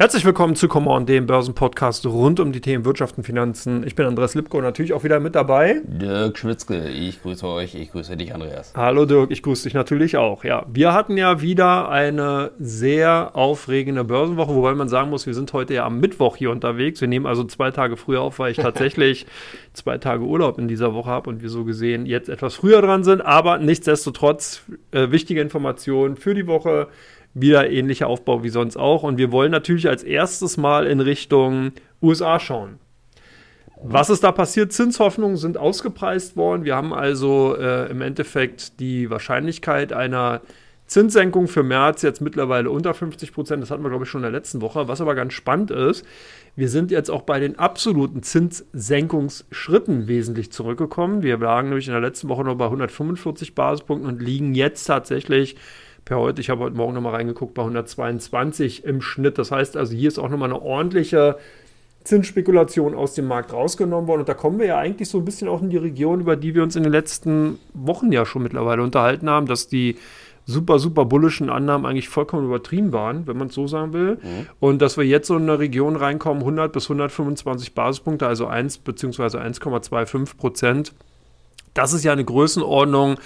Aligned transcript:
Herzlich 0.00 0.24
willkommen 0.24 0.56
zu 0.56 0.66
Come 0.66 0.88
On, 0.88 1.04
dem 1.04 1.26
Börsenpodcast 1.26 2.06
rund 2.06 2.40
um 2.40 2.52
die 2.52 2.62
Themen 2.62 2.86
Wirtschaft 2.86 3.18
und 3.18 3.24
Finanzen. 3.24 3.86
Ich 3.86 3.96
bin 3.96 4.06
Andreas 4.06 4.34
Lipko, 4.34 4.62
natürlich 4.62 4.94
auch 4.94 5.04
wieder 5.04 5.20
mit 5.20 5.34
dabei. 5.34 5.82
Dirk 5.84 6.38
Schwitzke, 6.38 6.88
ich 6.88 7.20
grüße 7.20 7.46
euch, 7.46 7.74
ich 7.74 7.92
grüße 7.92 8.16
dich, 8.16 8.34
Andreas. 8.34 8.72
Hallo 8.74 9.04
Dirk, 9.04 9.30
ich 9.30 9.42
grüße 9.42 9.64
dich 9.64 9.74
natürlich 9.74 10.16
auch. 10.16 10.42
Ja, 10.42 10.64
wir 10.72 10.94
hatten 10.94 11.18
ja 11.18 11.42
wieder 11.42 11.90
eine 11.90 12.52
sehr 12.58 13.32
aufregende 13.34 14.02
Börsenwoche, 14.04 14.54
wobei 14.54 14.74
man 14.74 14.88
sagen 14.88 15.10
muss, 15.10 15.26
wir 15.26 15.34
sind 15.34 15.52
heute 15.52 15.74
ja 15.74 15.84
am 15.84 16.00
Mittwoch 16.00 16.38
hier 16.38 16.50
unterwegs. 16.50 17.02
Wir 17.02 17.08
nehmen 17.08 17.26
also 17.26 17.44
zwei 17.44 17.70
Tage 17.70 17.98
früher 17.98 18.22
auf, 18.22 18.38
weil 18.38 18.52
ich 18.52 18.56
tatsächlich 18.62 19.26
zwei 19.74 19.98
Tage 19.98 20.24
Urlaub 20.24 20.58
in 20.58 20.66
dieser 20.66 20.94
Woche 20.94 21.10
habe 21.10 21.28
und 21.28 21.42
wir 21.42 21.50
so 21.50 21.64
gesehen 21.64 22.06
jetzt 22.06 22.30
etwas 22.30 22.54
früher 22.54 22.80
dran 22.80 23.04
sind. 23.04 23.20
Aber 23.20 23.58
nichtsdestotrotz 23.58 24.62
äh, 24.92 25.10
wichtige 25.10 25.42
Informationen 25.42 26.16
für 26.16 26.32
die 26.32 26.46
Woche 26.46 26.88
wieder 27.34 27.70
ähnlicher 27.70 28.06
Aufbau 28.06 28.42
wie 28.42 28.48
sonst 28.48 28.76
auch. 28.76 29.02
Und 29.02 29.18
wir 29.18 29.32
wollen 29.32 29.52
natürlich 29.52 29.88
als 29.88 30.02
erstes 30.02 30.56
mal 30.56 30.86
in 30.86 31.00
Richtung 31.00 31.72
USA 32.02 32.40
schauen. 32.40 32.78
Was 33.82 34.10
ist 34.10 34.24
da 34.24 34.32
passiert? 34.32 34.72
Zinshoffnungen 34.72 35.36
sind 35.36 35.56
ausgepreist 35.56 36.36
worden. 36.36 36.64
Wir 36.64 36.76
haben 36.76 36.92
also 36.92 37.56
äh, 37.56 37.90
im 37.90 38.02
Endeffekt 38.02 38.78
die 38.78 39.08
Wahrscheinlichkeit 39.08 39.92
einer 39.92 40.42
Zinssenkung 40.90 41.46
für 41.46 41.62
März 41.62 42.02
jetzt 42.02 42.20
mittlerweile 42.20 42.68
unter 42.68 42.92
50 42.92 43.32
Prozent. 43.32 43.62
Das 43.62 43.70
hatten 43.70 43.82
wir, 43.82 43.88
glaube 43.88 44.04
ich, 44.04 44.10
schon 44.10 44.20
in 44.20 44.30
der 44.30 44.32
letzten 44.32 44.60
Woche. 44.60 44.88
Was 44.88 45.00
aber 45.00 45.14
ganz 45.14 45.32
spannend 45.32 45.70
ist, 45.70 46.04
wir 46.56 46.68
sind 46.68 46.90
jetzt 46.90 47.10
auch 47.10 47.22
bei 47.22 47.38
den 47.38 47.58
absoluten 47.58 48.22
Zinssenkungsschritten 48.22 50.08
wesentlich 50.08 50.50
zurückgekommen. 50.50 51.22
Wir 51.22 51.38
lagen 51.38 51.68
nämlich 51.68 51.86
in 51.86 51.92
der 51.92 52.02
letzten 52.02 52.28
Woche 52.28 52.44
noch 52.44 52.56
bei 52.56 52.64
145 52.64 53.54
Basispunkten 53.54 54.10
und 54.10 54.20
liegen 54.20 54.52
jetzt 54.54 54.84
tatsächlich 54.84 55.56
per 56.04 56.18
heute, 56.18 56.40
ich 56.40 56.50
habe 56.50 56.64
heute 56.64 56.76
Morgen 56.76 56.94
nochmal 56.94 57.14
reingeguckt, 57.14 57.54
bei 57.54 57.62
122 57.62 58.84
im 58.84 59.00
Schnitt. 59.00 59.38
Das 59.38 59.50
heißt 59.50 59.76
also, 59.76 59.94
hier 59.94 60.08
ist 60.08 60.18
auch 60.18 60.28
nochmal 60.28 60.50
eine 60.50 60.60
ordentliche 60.60 61.36
Zinsspekulation 62.04 62.94
aus 62.94 63.14
dem 63.14 63.26
Markt 63.26 63.52
rausgenommen 63.52 64.08
worden. 64.08 64.20
Und 64.20 64.28
da 64.28 64.34
kommen 64.34 64.58
wir 64.58 64.66
ja 64.66 64.78
eigentlich 64.78 65.08
so 65.08 65.18
ein 65.18 65.24
bisschen 65.24 65.48
auch 65.48 65.62
in 65.62 65.70
die 65.70 65.76
Region, 65.76 66.20
über 66.20 66.36
die 66.36 66.54
wir 66.54 66.62
uns 66.62 66.76
in 66.76 66.82
den 66.82 66.92
letzten 66.92 67.58
Wochen 67.74 68.10
ja 68.10 68.24
schon 68.24 68.42
mittlerweile 68.42 68.82
unterhalten 68.82 69.28
haben, 69.28 69.46
dass 69.46 69.68
die 69.68 69.96
super, 70.46 70.78
super 70.78 71.04
bullischen 71.04 71.50
Annahmen 71.50 71.86
eigentlich 71.86 72.08
vollkommen 72.08 72.46
übertrieben 72.46 72.92
waren, 72.92 73.26
wenn 73.26 73.36
man 73.36 73.48
es 73.48 73.54
so 73.54 73.66
sagen 73.66 73.92
will. 73.92 74.14
Mhm. 74.14 74.46
Und 74.58 74.82
dass 74.82 74.96
wir 74.96 75.04
jetzt 75.04 75.28
so 75.28 75.36
in 75.36 75.42
eine 75.42 75.58
Region 75.58 75.96
reinkommen, 75.96 76.42
100 76.42 76.72
bis 76.72 76.84
125 76.84 77.74
Basispunkte, 77.74 78.26
also 78.26 78.46
1 78.46 78.78
bzw. 78.78 79.38
1,25 79.38 80.36
Prozent. 80.36 80.92
Das 81.74 81.92
ist 81.92 82.02
ja 82.02 82.12
eine 82.12 82.24
Größenordnung, 82.24 83.16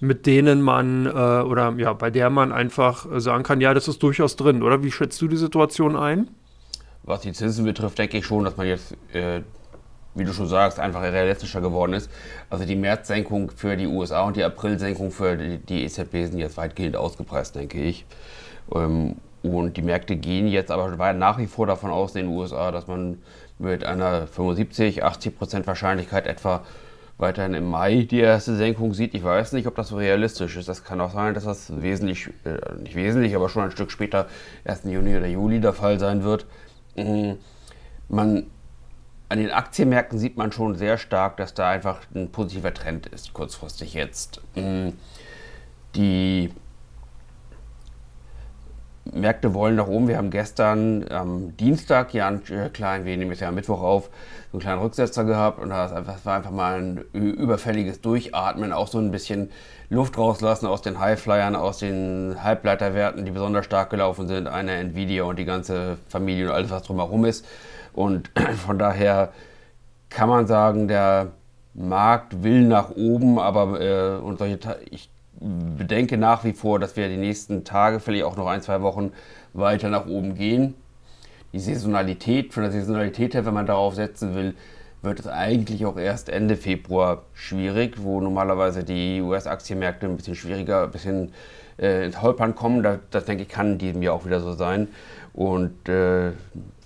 mit 0.00 0.26
denen 0.26 0.62
man 0.62 1.06
äh, 1.06 1.10
oder 1.10 1.74
ja, 1.76 1.92
bei 1.92 2.10
der 2.10 2.30
man 2.30 2.52
einfach 2.52 3.06
sagen 3.20 3.42
kann, 3.42 3.60
ja, 3.60 3.74
das 3.74 3.86
ist 3.86 4.02
durchaus 4.02 4.36
drin, 4.36 4.62
oder? 4.62 4.82
Wie 4.82 4.90
schätzt 4.90 5.20
du 5.20 5.28
die 5.28 5.36
Situation 5.36 5.96
ein? 5.96 6.28
Was 7.02 7.20
die 7.20 7.32
Zinsen 7.32 7.64
betrifft, 7.64 7.98
denke 7.98 8.18
ich 8.18 8.26
schon, 8.26 8.44
dass 8.44 8.56
man 8.56 8.66
jetzt, 8.66 8.96
äh, 9.12 9.42
wie 10.14 10.24
du 10.24 10.32
schon 10.32 10.46
sagst, 10.46 10.80
einfach 10.80 11.02
realistischer 11.02 11.60
geworden 11.60 11.92
ist. 11.92 12.10
Also 12.48 12.64
die 12.64 12.76
Märzsenkung 12.76 13.50
für 13.50 13.76
die 13.76 13.86
USA 13.86 14.22
und 14.22 14.36
die 14.36 14.42
Aprilsenkung 14.42 15.10
für 15.10 15.36
die, 15.36 15.58
die 15.58 15.84
EZB 15.84 16.30
sind 16.30 16.38
jetzt 16.38 16.56
weitgehend 16.56 16.96
ausgepreist, 16.96 17.54
denke 17.54 17.82
ich. 17.82 18.06
Ähm, 18.74 19.16
und 19.42 19.76
die 19.76 19.82
Märkte 19.82 20.16
gehen 20.16 20.48
jetzt 20.48 20.70
aber 20.70 21.12
nach 21.14 21.38
wie 21.38 21.46
vor 21.46 21.66
davon 21.66 21.90
aus, 21.90 22.14
in 22.14 22.26
den 22.26 22.36
USA, 22.36 22.70
dass 22.70 22.86
man 22.86 23.18
mit 23.58 23.84
einer 23.84 24.26
75, 24.26 25.02
80 25.02 25.38
Prozent 25.38 25.66
Wahrscheinlichkeit 25.66 26.26
etwa 26.26 26.62
weiterhin 27.20 27.54
im 27.54 27.68
Mai 27.68 28.06
die 28.10 28.20
erste 28.20 28.56
Senkung 28.56 28.94
sieht. 28.94 29.14
Ich 29.14 29.22
weiß 29.22 29.52
nicht, 29.52 29.66
ob 29.66 29.74
das 29.76 29.88
so 29.88 29.96
realistisch 29.96 30.56
ist. 30.56 30.68
Das 30.68 30.84
kann 30.84 31.00
auch 31.00 31.12
sein, 31.12 31.34
dass 31.34 31.44
das 31.44 31.80
wesentlich, 31.80 32.30
äh, 32.44 32.58
nicht 32.80 32.94
wesentlich, 32.94 33.34
aber 33.36 33.48
schon 33.48 33.64
ein 33.64 33.70
Stück 33.70 33.90
später, 33.90 34.26
1. 34.64 34.84
Juni 34.84 35.16
oder 35.16 35.26
Juli 35.26 35.60
der 35.60 35.72
Fall 35.72 35.98
sein 35.98 36.24
wird. 36.24 36.46
Mhm. 36.96 37.38
Man, 38.08 38.46
an 39.28 39.38
den 39.38 39.50
Aktienmärkten 39.50 40.18
sieht 40.18 40.36
man 40.36 40.50
schon 40.52 40.74
sehr 40.74 40.98
stark, 40.98 41.36
dass 41.36 41.54
da 41.54 41.70
einfach 41.70 42.00
ein 42.14 42.30
positiver 42.32 42.74
Trend 42.74 43.06
ist, 43.06 43.32
kurzfristig 43.32 43.94
jetzt. 43.94 44.40
Mhm. 44.54 44.94
Die 45.94 46.50
Märkte 49.04 49.54
wollen 49.54 49.76
nach 49.76 49.86
oben. 49.86 50.08
Wir 50.08 50.18
haben 50.18 50.30
gestern 50.30 51.06
am 51.10 51.56
Dienstag 51.56 52.12
ja 52.14 52.28
einen 52.28 52.42
äh, 52.50 52.68
kleinen, 52.68 53.04
wir 53.04 53.16
nehmen 53.16 53.32
es 53.32 53.40
ja 53.40 53.48
am 53.48 53.54
Mittwoch 53.54 53.82
auf, 53.82 54.10
so 54.50 54.56
einen 54.56 54.60
kleinen 54.60 54.80
Rücksetzer 54.82 55.24
gehabt 55.24 55.58
und 55.58 55.70
das 55.70 56.24
war 56.24 56.36
einfach 56.36 56.50
mal 56.50 56.80
ein 56.80 57.04
überfälliges 57.12 58.00
Durchatmen, 58.00 58.72
auch 58.72 58.88
so 58.88 58.98
ein 58.98 59.10
bisschen 59.10 59.50
Luft 59.88 60.18
rauslassen 60.18 60.66
aus 60.66 60.82
den 60.82 61.00
Highflyern, 61.00 61.56
aus 61.56 61.78
den 61.78 62.36
Halbleiterwerten, 62.42 63.24
die 63.24 63.30
besonders 63.30 63.64
stark 63.64 63.90
gelaufen 63.90 64.28
sind, 64.28 64.46
eine 64.46 64.72
Nvidia 64.72 65.24
und 65.24 65.38
die 65.38 65.44
ganze 65.44 65.96
Familie 66.08 66.46
und 66.46 66.52
alles, 66.52 66.70
was 66.70 66.82
drumherum 66.82 67.24
ist. 67.24 67.46
Und 67.92 68.30
von 68.66 68.78
daher 68.78 69.32
kann 70.08 70.28
man 70.28 70.46
sagen, 70.46 70.88
der 70.88 71.28
Markt 71.74 72.42
will 72.42 72.62
nach 72.62 72.90
oben, 72.90 73.38
aber 73.38 73.80
äh, 73.80 74.18
und 74.18 74.38
solche, 74.38 74.58
ich 74.90 75.08
bedenke 75.40 76.16
nach 76.18 76.44
wie 76.44 76.52
vor, 76.52 76.78
dass 76.78 76.96
wir 76.96 77.08
die 77.08 77.16
nächsten 77.16 77.64
Tage, 77.64 78.00
vielleicht 78.00 78.24
auch 78.24 78.36
noch 78.36 78.46
ein, 78.46 78.62
zwei 78.62 78.82
Wochen 78.82 79.12
weiter 79.52 79.88
nach 79.88 80.06
oben 80.06 80.34
gehen. 80.34 80.74
Die 81.52 81.58
Saisonalität, 81.58 82.52
von 82.52 82.62
der 82.62 82.72
Saisonalität 82.72 83.34
her, 83.34 83.46
wenn 83.46 83.54
man 83.54 83.66
darauf 83.66 83.94
setzen 83.94 84.34
will, 84.34 84.54
wird 85.02 85.18
es 85.18 85.26
eigentlich 85.26 85.86
auch 85.86 85.96
erst 85.96 86.28
Ende 86.28 86.56
Februar 86.56 87.22
schwierig, 87.32 88.02
wo 88.02 88.20
normalerweise 88.20 88.84
die 88.84 89.22
US-Aktienmärkte 89.22 90.06
ein 90.06 90.16
bisschen 90.16 90.34
schwieriger, 90.34 90.84
ein 90.84 90.90
bisschen 90.90 91.32
äh, 91.78 92.04
ins 92.04 92.20
Holpern 92.20 92.54
kommen. 92.54 92.82
Das, 92.82 92.98
das, 93.10 93.24
denke 93.24 93.44
ich, 93.44 93.48
kann 93.48 93.72
in 93.72 93.78
diesem 93.78 94.02
Jahr 94.02 94.14
auch 94.14 94.26
wieder 94.26 94.40
so 94.40 94.52
sein. 94.52 94.88
Und 95.32 95.88
äh, 95.88 96.32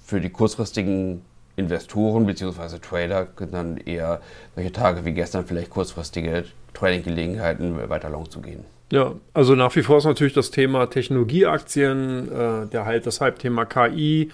für 0.05 0.21
die 0.21 0.31
kurzfristigen 0.31 1.23
Investoren 1.57 2.25
bzw. 2.27 2.79
Trader 2.79 3.27
können 3.27 3.53
dann 3.53 3.77
eher 3.79 4.21
solche 4.55 4.73
Tage 4.73 5.05
wie 5.05 5.13
gestern 5.13 5.45
vielleicht 5.45 5.71
kurzfristige 5.71 6.45
Trading-Gelegenheiten 6.75 7.89
weiter 7.89 8.11
long 8.11 8.31
zu 8.31 8.41
gehen. 8.41 8.65
Ja, 8.93 9.15
also 9.33 9.55
nach 9.55 9.75
wie 9.77 9.83
vor 9.83 9.99
ist 9.99 10.05
natürlich 10.05 10.35
das 10.35 10.51
Thema 10.51 10.87
Technologieaktien, 10.87 12.29
äh, 12.31 12.67
der 12.67 12.85
halt 12.85 13.07
das 13.07 13.21
Hype-Thema 13.21 13.65
KI 13.65 14.31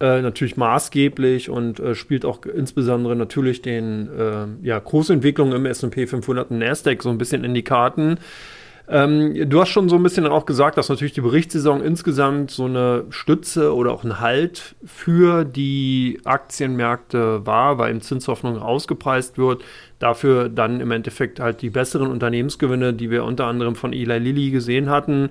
äh, 0.00 0.22
natürlich 0.22 0.56
maßgeblich 0.56 1.50
und 1.50 1.78
äh, 1.78 1.94
spielt 1.94 2.24
auch 2.24 2.44
insbesondere 2.46 3.14
natürlich 3.14 3.60
den 3.60 4.08
äh, 4.08 4.66
ja, 4.66 4.80
Kursentwicklungen 4.80 5.54
im 5.54 5.66
S&P 5.66 6.06
500 6.06 6.50
und 6.50 6.58
Nasdaq 6.58 7.02
so 7.02 7.10
ein 7.10 7.18
bisschen 7.18 7.44
in 7.44 7.52
die 7.52 7.64
Karten. 7.64 8.18
Ähm, 8.92 9.48
du 9.48 9.60
hast 9.60 9.68
schon 9.68 9.88
so 9.88 9.94
ein 9.94 10.02
bisschen 10.02 10.26
auch 10.26 10.46
gesagt, 10.46 10.76
dass 10.76 10.88
natürlich 10.88 11.12
die 11.12 11.20
Berichtssaison 11.20 11.80
insgesamt 11.80 12.50
so 12.50 12.64
eine 12.64 13.04
Stütze 13.10 13.72
oder 13.72 13.92
auch 13.92 14.02
ein 14.02 14.18
Halt 14.18 14.74
für 14.84 15.44
die 15.44 16.20
Aktienmärkte 16.24 17.46
war, 17.46 17.78
weil 17.78 17.92
im 17.92 18.00
Zinshoffnung 18.00 18.58
ausgepreist 18.58 19.38
wird. 19.38 19.62
Dafür 20.00 20.48
dann 20.48 20.80
im 20.80 20.90
Endeffekt 20.90 21.38
halt 21.38 21.62
die 21.62 21.70
besseren 21.70 22.10
Unternehmensgewinne, 22.10 22.92
die 22.92 23.10
wir 23.10 23.22
unter 23.22 23.46
anderem 23.46 23.76
von 23.76 23.92
Eli 23.92 24.18
Lilly 24.18 24.50
gesehen 24.50 24.90
hatten, 24.90 25.30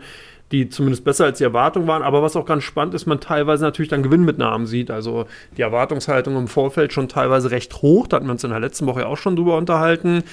die 0.53 0.69
zumindest 0.69 1.03
besser 1.03 1.25
als 1.25 1.39
die 1.39 1.43
Erwartung 1.43 1.85
waren. 1.85 2.01
Aber 2.01 2.21
was 2.21 2.37
auch 2.37 2.45
ganz 2.45 2.63
spannend 2.63 2.93
ist, 2.93 3.07
man 3.07 3.19
teilweise 3.19 3.65
natürlich 3.65 3.89
dann 3.89 4.03
Gewinnmitnahmen 4.03 4.67
sieht. 4.67 4.89
Also 4.89 5.25
die 5.57 5.63
Erwartungshaltung 5.63 6.37
im 6.37 6.47
Vorfeld 6.47 6.93
schon 6.93 7.09
teilweise 7.09 7.51
recht 7.51 7.81
hoch. 7.81 8.07
Da 8.07 8.17
hatten 8.17 8.27
wir 8.27 8.31
uns 8.31 8.43
in 8.45 8.51
der 8.51 8.61
letzten 8.61 8.85
Woche 8.85 9.05
auch 9.05 9.17
schon 9.17 9.35
drüber 9.35 9.57
unterhalten 9.57 10.23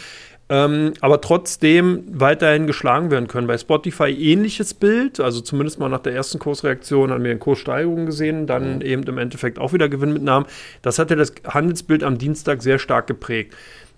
ähm, 0.48 0.92
aber 1.00 1.20
trotzdem 1.20 2.04
weiterhin 2.08 2.68
geschlagen 2.68 3.10
werden 3.10 3.26
können. 3.26 3.48
Bei 3.48 3.58
Spotify 3.58 4.10
ähnliches 4.10 4.74
Bild, 4.74 5.18
also 5.18 5.40
zumindest 5.40 5.80
mal 5.80 5.88
nach 5.88 6.00
der 6.00 6.14
ersten 6.14 6.38
Kursreaktion 6.38 7.10
haben 7.10 7.24
wir 7.24 7.32
eine 7.32 7.40
Kurssteigerung 7.40 8.06
gesehen, 8.06 8.46
dann 8.46 8.76
mhm. 8.76 8.82
eben 8.82 9.02
im 9.04 9.18
Endeffekt 9.18 9.58
auch 9.58 9.72
wieder 9.72 9.88
Gewinnmitnahmen. 9.88 10.48
Das 10.82 11.00
hat 11.00 11.10
ja 11.10 11.16
das 11.16 11.32
Handelsbild 11.48 12.04
am 12.04 12.18
Dienstag 12.18 12.62
sehr 12.62 12.78
stark 12.78 13.08
geprägt. 13.08 13.54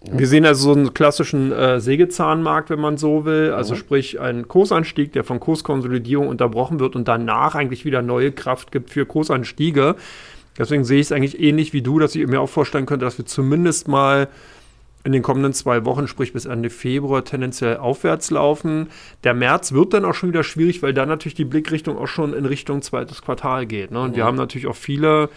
Mhm. 0.06 0.18
Wir 0.18 0.26
sehen 0.26 0.46
also 0.46 0.72
so 0.72 0.78
einen 0.78 0.94
klassischen 0.94 1.52
äh, 1.52 1.80
Sägezahnmarkt, 1.80 2.70
wenn 2.70 2.80
man 2.80 2.96
so 2.96 3.26
will, 3.26 3.52
also 3.52 3.74
mhm. 3.74 3.78
sprich 3.78 4.18
einen 4.18 4.48
Kursanstieg, 4.48 5.12
der 5.12 5.24
von 5.24 5.40
Kurskonsolidierung 5.40 6.28
unterbrochen 6.28 6.80
wird 6.80 6.96
und 6.96 7.08
danach 7.08 7.56
eigentlich 7.56 7.84
wieder 7.84 8.00
neue 8.00 8.32
Kraft 8.32 8.72
gibt 8.72 8.88
für 8.88 9.04
Kursanstiege. 9.04 9.96
Deswegen 10.56 10.84
sehe 10.84 10.98
ich 10.98 11.08
es 11.08 11.12
eigentlich 11.12 11.38
ähnlich 11.40 11.74
wie 11.74 11.82
du, 11.82 11.98
dass 11.98 12.14
ich 12.14 12.26
mir 12.26 12.40
auch 12.40 12.48
vorstellen 12.48 12.86
könnte, 12.86 13.04
dass 13.04 13.18
wir 13.18 13.26
zumindest 13.26 13.86
mal 13.86 14.28
in 15.04 15.12
den 15.12 15.22
kommenden 15.22 15.52
zwei 15.52 15.84
Wochen, 15.84 16.08
sprich 16.08 16.32
bis 16.32 16.44
Ende 16.44 16.70
Februar, 16.70 17.24
tendenziell 17.24 17.76
aufwärts 17.76 18.30
laufen. 18.30 18.88
Der 19.24 19.34
März 19.34 19.72
wird 19.72 19.94
dann 19.94 20.04
auch 20.04 20.14
schon 20.14 20.30
wieder 20.30 20.44
schwierig, 20.44 20.82
weil 20.82 20.92
da 20.92 21.06
natürlich 21.06 21.34
die 21.34 21.44
Blickrichtung 21.44 21.96
auch 21.96 22.08
schon 22.08 22.34
in 22.34 22.44
Richtung 22.44 22.82
zweites 22.82 23.22
Quartal 23.22 23.66
geht. 23.66 23.90
Ne? 23.90 24.00
Und 24.00 24.12
mhm. 24.12 24.16
wir 24.16 24.24
haben 24.24 24.36
natürlich 24.36 24.66
auch 24.66 24.76
viele 24.76 25.30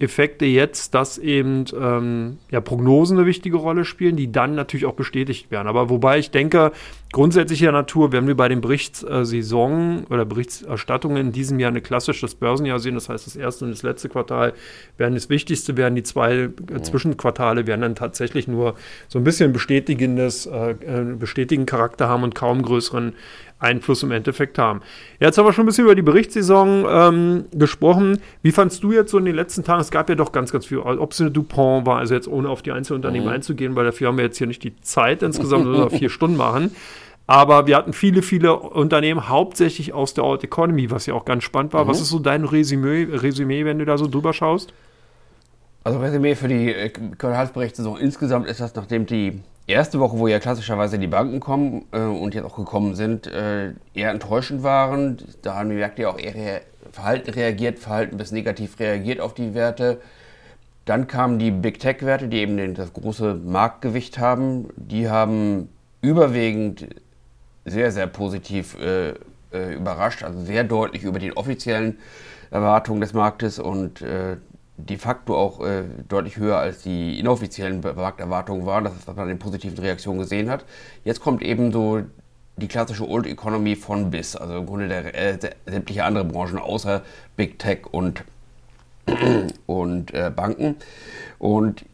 Effekte 0.00 0.44
jetzt, 0.44 0.94
dass 0.94 1.18
eben 1.18 1.66
ähm, 1.80 2.38
ja, 2.50 2.60
Prognosen 2.60 3.16
eine 3.16 3.26
wichtige 3.26 3.56
Rolle 3.56 3.84
spielen, 3.84 4.16
die 4.16 4.32
dann 4.32 4.56
natürlich 4.56 4.86
auch 4.86 4.94
bestätigt 4.94 5.52
werden. 5.52 5.68
Aber 5.68 5.88
wobei 5.88 6.18
ich 6.18 6.32
denke, 6.32 6.72
grundsätzlicher 7.12 7.70
Natur 7.70 8.10
werden 8.10 8.26
wir 8.26 8.36
bei 8.36 8.48
den 8.48 8.60
Berichtssaison 8.60 10.02
oder 10.10 10.24
Berichterstattungen 10.24 11.18
in 11.18 11.32
diesem 11.32 11.60
Jahr 11.60 11.70
ein 11.70 11.80
klassisches 11.80 12.34
Börsenjahr 12.34 12.80
sehen. 12.80 12.94
Das 12.94 13.08
heißt, 13.08 13.24
das 13.24 13.36
erste 13.36 13.66
und 13.66 13.70
das 13.70 13.84
letzte 13.84 14.08
Quartal 14.08 14.54
werden 14.98 15.14
das 15.14 15.28
Wichtigste, 15.28 15.76
werden 15.76 15.94
die 15.94 16.02
zwei 16.02 16.48
äh. 16.72 16.82
Zwischenquartale 16.82 17.68
werden 17.68 17.82
dann 17.82 17.94
tatsächlich 17.94 18.48
nur 18.48 18.74
so 19.06 19.20
ein 19.20 19.24
bisschen 19.24 19.52
bestätigendes, 19.52 20.46
äh, 20.46 20.72
äh 20.72 21.14
bestätigenden 21.16 21.66
Charakter 21.66 22.08
haben 22.08 22.24
und 22.24 22.34
kaum 22.34 22.62
größeren 22.62 23.12
Einfluss 23.58 24.02
im 24.02 24.10
Endeffekt 24.10 24.58
haben. 24.58 24.80
Jetzt 25.20 25.38
haben 25.38 25.46
wir 25.46 25.52
schon 25.52 25.64
ein 25.64 25.66
bisschen 25.66 25.84
über 25.84 25.94
die 25.94 26.02
Berichtssaison 26.02 26.84
ähm, 26.88 27.44
gesprochen. 27.52 28.18
Wie 28.42 28.52
fandst 28.52 28.82
du 28.82 28.92
jetzt 28.92 29.10
so 29.10 29.18
in 29.18 29.24
den 29.24 29.34
letzten 29.34 29.64
Tagen? 29.64 29.80
Es 29.80 29.90
gab 29.90 30.08
ja 30.08 30.14
doch 30.14 30.32
ganz, 30.32 30.52
ganz 30.52 30.66
viel, 30.66 30.78
ob 30.78 31.12
es 31.12 31.20
eine 31.20 31.30
Dupont 31.30 31.86
war, 31.86 31.98
also 31.98 32.14
jetzt 32.14 32.28
ohne 32.28 32.48
auf 32.48 32.62
die 32.62 32.72
Einzelunternehmen 32.72 33.28
mhm. 33.28 33.34
einzugehen, 33.34 33.74
weil 33.76 33.84
dafür 33.84 34.08
haben 34.08 34.18
wir 34.18 34.24
jetzt 34.24 34.38
hier 34.38 34.46
nicht 34.46 34.62
die 34.62 34.76
Zeit 34.80 35.22
insgesamt, 35.22 35.64
sondern 35.64 35.90
vier 35.90 36.10
Stunden 36.10 36.36
machen. 36.36 36.74
Aber 37.26 37.66
wir 37.66 37.76
hatten 37.76 37.94
viele, 37.94 38.20
viele 38.20 38.54
Unternehmen, 38.54 39.28
hauptsächlich 39.28 39.94
aus 39.94 40.12
der 40.12 40.24
Old 40.24 40.44
Economy, 40.44 40.90
was 40.90 41.06
ja 41.06 41.14
auch 41.14 41.24
ganz 41.24 41.44
spannend 41.44 41.72
war. 41.72 41.84
Mhm. 41.84 41.88
Was 41.88 42.00
ist 42.00 42.10
so 42.10 42.18
dein 42.18 42.44
Resümee, 42.44 43.08
Resümee, 43.10 43.64
wenn 43.64 43.78
du 43.78 43.86
da 43.86 43.96
so 43.96 44.06
drüber 44.06 44.32
schaust? 44.34 44.74
Also 45.84 45.98
Resümee 46.00 46.34
für 46.34 46.48
die 46.48 46.72
äh, 46.72 46.88
Quartalsberichtssaison 46.90 47.98
insgesamt 47.98 48.46
ist 48.46 48.60
das, 48.60 48.74
nachdem 48.74 49.06
die 49.06 49.40
erste 49.66 49.98
Woche, 50.00 50.18
wo 50.18 50.26
ja 50.26 50.38
klassischerweise 50.38 50.98
die 50.98 51.06
Banken 51.06 51.40
kommen 51.40 51.86
äh, 51.92 51.98
und 52.00 52.34
jetzt 52.34 52.44
auch 52.44 52.56
gekommen 52.56 52.94
sind, 52.94 53.26
äh, 53.26 53.72
eher 53.94 54.10
enttäuschend 54.10 54.62
waren. 54.62 55.18
Da 55.42 55.56
haben 55.56 55.70
die 55.70 55.76
Märkte 55.76 56.02
ja 56.02 56.10
auch 56.10 56.18
eher 56.18 56.60
Verhalten 56.92 57.30
reagiert, 57.30 57.78
Verhalten 57.78 58.16
bis 58.16 58.30
negativ 58.32 58.78
reagiert 58.78 59.20
auf 59.20 59.34
die 59.34 59.54
Werte. 59.54 60.00
Dann 60.84 61.06
kamen 61.06 61.38
die 61.38 61.50
Big 61.50 61.80
Tech-Werte, 61.80 62.28
die 62.28 62.38
eben 62.38 62.74
das 62.74 62.92
große 62.92 63.34
Marktgewicht 63.34 64.18
haben. 64.18 64.68
Die 64.76 65.08
haben 65.08 65.70
überwiegend 66.02 66.86
sehr, 67.64 67.90
sehr 67.90 68.06
positiv 68.06 68.78
äh, 68.78 69.14
äh, 69.52 69.74
überrascht, 69.74 70.22
also 70.22 70.40
sehr 70.44 70.64
deutlich 70.64 71.04
über 71.04 71.18
den 71.18 71.32
offiziellen 71.32 71.98
Erwartungen 72.50 73.00
des 73.00 73.14
Marktes 73.14 73.58
und 73.58 74.02
äh, 74.02 74.36
de 74.76 74.96
facto 74.96 75.36
auch 75.36 75.64
äh, 75.64 75.84
deutlich 76.08 76.36
höher 76.36 76.58
als 76.58 76.82
die 76.82 77.18
inoffiziellen 77.20 77.80
Markterwartungen 77.80 78.66
waren. 78.66 78.84
Das 78.84 78.94
ist, 78.94 79.06
was 79.06 79.16
man 79.16 79.30
in 79.30 79.38
positiven 79.38 79.78
Reaktionen 79.78 80.18
gesehen 80.18 80.50
hat. 80.50 80.64
Jetzt 81.04 81.20
kommt 81.20 81.42
eben 81.42 81.72
so 81.72 82.02
die 82.56 82.68
klassische 82.68 83.08
Old 83.08 83.26
Economy 83.26 83.76
von 83.76 84.10
bis, 84.10 84.36
also 84.36 84.58
im 84.58 84.66
Grunde 84.66 84.88
der, 84.88 85.14
äh, 85.14 85.38
sämtliche 85.66 86.04
andere 86.04 86.24
Branchen 86.24 86.58
außer 86.58 87.02
Big 87.36 87.58
Tech 87.58 87.86
und, 87.90 88.24
und 89.66 90.12
äh, 90.14 90.30
Banken. 90.34 90.76
Und 91.38 91.84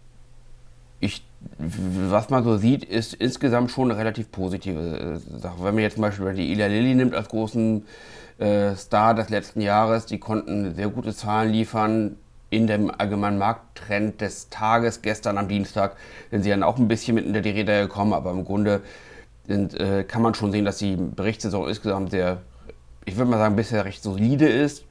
ich 1.01 1.23
was 1.59 2.29
man 2.31 2.45
so 2.45 2.57
sieht, 2.57 2.85
ist 2.85 3.15
insgesamt 3.15 3.71
schon 3.71 3.91
eine 3.91 3.99
relativ 3.99 4.31
positive 4.31 4.81
äh, 4.81 5.39
Sache. 5.39 5.65
Wenn 5.65 5.75
man 5.75 5.83
jetzt 5.83 5.95
zum 5.95 6.03
Beispiel 6.03 6.33
die 6.35 6.53
Ila 6.53 6.67
Lilly 6.67 6.95
nimmt 6.95 7.15
als 7.15 7.29
großen 7.29 7.85
äh, 8.39 8.75
Star 8.75 9.15
des 9.15 9.31
letzten 9.31 9.61
Jahres, 9.61 10.07
die 10.07 10.19
konnten 10.19 10.75
sehr 10.75 10.89
gute 10.89 11.15
Zahlen 11.15 11.51
liefern 11.51 12.17
in 12.51 12.67
dem 12.67 12.91
allgemeinen 12.91 13.39
Markttrend 13.39 14.21
des 14.21 14.51
Tages. 14.51 15.03
Gestern 15.03 15.39
am 15.39 15.49
Dienstag 15.49 15.97
sind 16.31 16.43
sie 16.43 16.51
dann 16.51 16.63
auch 16.63 16.79
ein 16.79 16.89
bisschen 16.89 17.15
mit 17.15 17.25
in 17.25 17.33
die 17.33 17.49
Rede 17.49 17.83
gekommen, 17.83 18.13
aber 18.13 18.33
im 18.33 18.45
Grunde 18.45 18.83
sind, 19.47 19.79
äh, 19.79 20.05
kann 20.05 20.23
man 20.23 20.35
schon 20.35 20.53
sehen, 20.53 20.65
dass 20.65 20.79
die 20.79 20.97
Berichtssaison 20.97 21.69
insgesamt 21.69 22.11
sehr, 22.11 22.39
ich 23.05 23.17
würde 23.17 23.31
mal 23.31 23.39
sagen, 23.39 23.57
bisher 23.57 23.85
recht 23.85 24.03
solide 24.03 24.49
ist. 24.49 24.85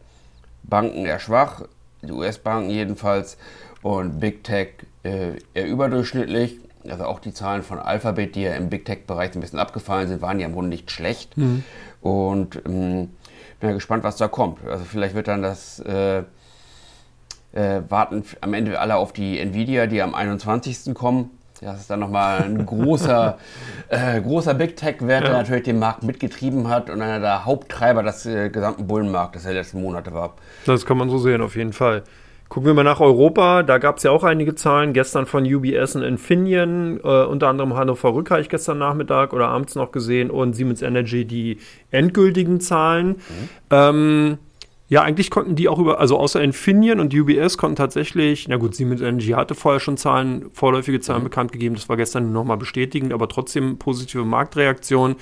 Banken 0.63 1.05
eher 1.05 1.19
schwach, 1.19 1.63
die 2.01 2.11
US-Banken 2.11 2.69
jedenfalls 2.69 3.37
und 3.81 4.19
Big 4.19 4.43
Tech 4.43 4.69
äh, 5.03 5.33
eher 5.53 5.67
überdurchschnittlich. 5.67 6.59
Also 6.89 7.05
auch 7.05 7.19
die 7.19 7.33
Zahlen 7.33 7.61
von 7.61 7.77
Alphabet, 7.77 8.35
die 8.35 8.41
ja 8.43 8.53
im 8.53 8.69
Big 8.69 8.85
Tech-Bereich 8.85 9.35
ein 9.35 9.41
bisschen 9.41 9.59
abgefallen 9.59 10.07
sind, 10.07 10.21
waren 10.21 10.39
ja 10.39 10.47
im 10.47 10.53
Grunde 10.53 10.69
nicht 10.69 10.91
schlecht. 10.91 11.37
Mhm. 11.37 11.63
Und 12.01 12.61
ähm, 12.65 13.09
bin 13.59 13.69
ja 13.69 13.73
gespannt, 13.73 14.03
was 14.03 14.15
da 14.15 14.27
kommt. 14.29 14.65
Also 14.65 14.85
vielleicht 14.85 15.15
wird 15.15 15.27
dann 15.27 15.41
das 15.41 15.79
äh, 15.79 16.23
äh, 17.53 17.81
warten 17.89 18.23
am 18.41 18.53
Ende 18.53 18.79
alle 18.79 18.95
auf 18.95 19.13
die 19.13 19.39
Nvidia, 19.39 19.87
die 19.87 20.01
am 20.01 20.13
21. 20.13 20.93
kommen. 20.93 21.31
Das 21.61 21.81
ist 21.81 21.89
dann 21.89 21.99
nochmal 21.99 22.43
ein 22.43 22.65
großer, 22.65 23.37
äh, 23.89 24.21
großer 24.21 24.53
Big 24.53 24.77
Tech-Wert, 24.77 25.23
ja. 25.23 25.29
der 25.29 25.37
natürlich 25.39 25.63
den 25.63 25.79
Markt 25.79 26.03
mitgetrieben 26.03 26.69
hat 26.69 26.89
und 26.89 27.01
einer 27.01 27.19
der 27.19 27.45
Haupttreiber 27.45 28.03
des 28.03 28.25
äh, 28.25 28.49
gesamten 28.49 28.87
Bullenmarktes 28.87 29.43
der 29.43 29.53
letzten 29.53 29.81
Monate 29.81 30.13
war. 30.13 30.35
Das 30.65 30.85
kann 30.85 30.97
man 30.97 31.09
so 31.09 31.17
sehen, 31.17 31.41
auf 31.41 31.55
jeden 31.55 31.73
Fall. 31.73 32.03
Gucken 32.49 32.65
wir 32.65 32.73
mal 32.73 32.83
nach 32.83 32.99
Europa. 32.99 33.61
Da 33.61 33.77
gab 33.77 33.97
es 33.97 34.03
ja 34.03 34.09
auch 34.09 34.23
einige 34.23 34.55
Zahlen. 34.55 34.93
Gestern 34.93 35.27
von 35.27 35.45
UBS 35.45 35.95
und 35.95 36.01
Infineon, 36.01 36.99
äh, 37.03 37.23
unter 37.25 37.47
anderem 37.47 37.75
Hannover 37.75 38.15
Rück 38.15 38.31
habe 38.31 38.41
ich 38.41 38.49
gestern 38.49 38.79
Nachmittag 38.79 39.33
oder 39.33 39.49
abends 39.49 39.75
noch 39.75 39.91
gesehen 39.91 40.31
und 40.31 40.53
Siemens 40.53 40.81
Energy 40.81 41.25
die 41.25 41.59
endgültigen 41.91 42.59
Zahlen. 42.59 43.07
Mhm. 43.07 43.49
Ähm, 43.69 44.37
ja, 44.89 45.03
eigentlich 45.03 45.29
konnten 45.29 45.55
die 45.55 45.69
auch 45.69 45.77
über, 45.77 45.99
also 45.99 46.17
außer 46.17 46.41
Infineon 46.41 46.99
und 46.99 47.13
UBS 47.13 47.59
konnten 47.59 47.75
tatsächlich, 47.75 48.47
na 48.47 48.57
gut, 48.57 48.73
Siemens 48.73 49.01
Energy 49.01 49.29
hatte 49.29 49.53
vorher 49.53 49.79
schon 49.79 49.97
Zahlen, 49.97 50.49
vorläufige 50.51 50.99
Zahlen 50.99 51.21
mhm. 51.21 51.25
bekannt 51.25 51.51
gegeben, 51.51 51.75
das 51.75 51.89
war 51.89 51.95
gestern 51.95 52.33
nochmal 52.33 52.57
bestätigend, 52.57 53.13
aber 53.13 53.27
trotzdem 53.27 53.77
positive 53.77 54.25
Marktreaktion. 54.25 55.15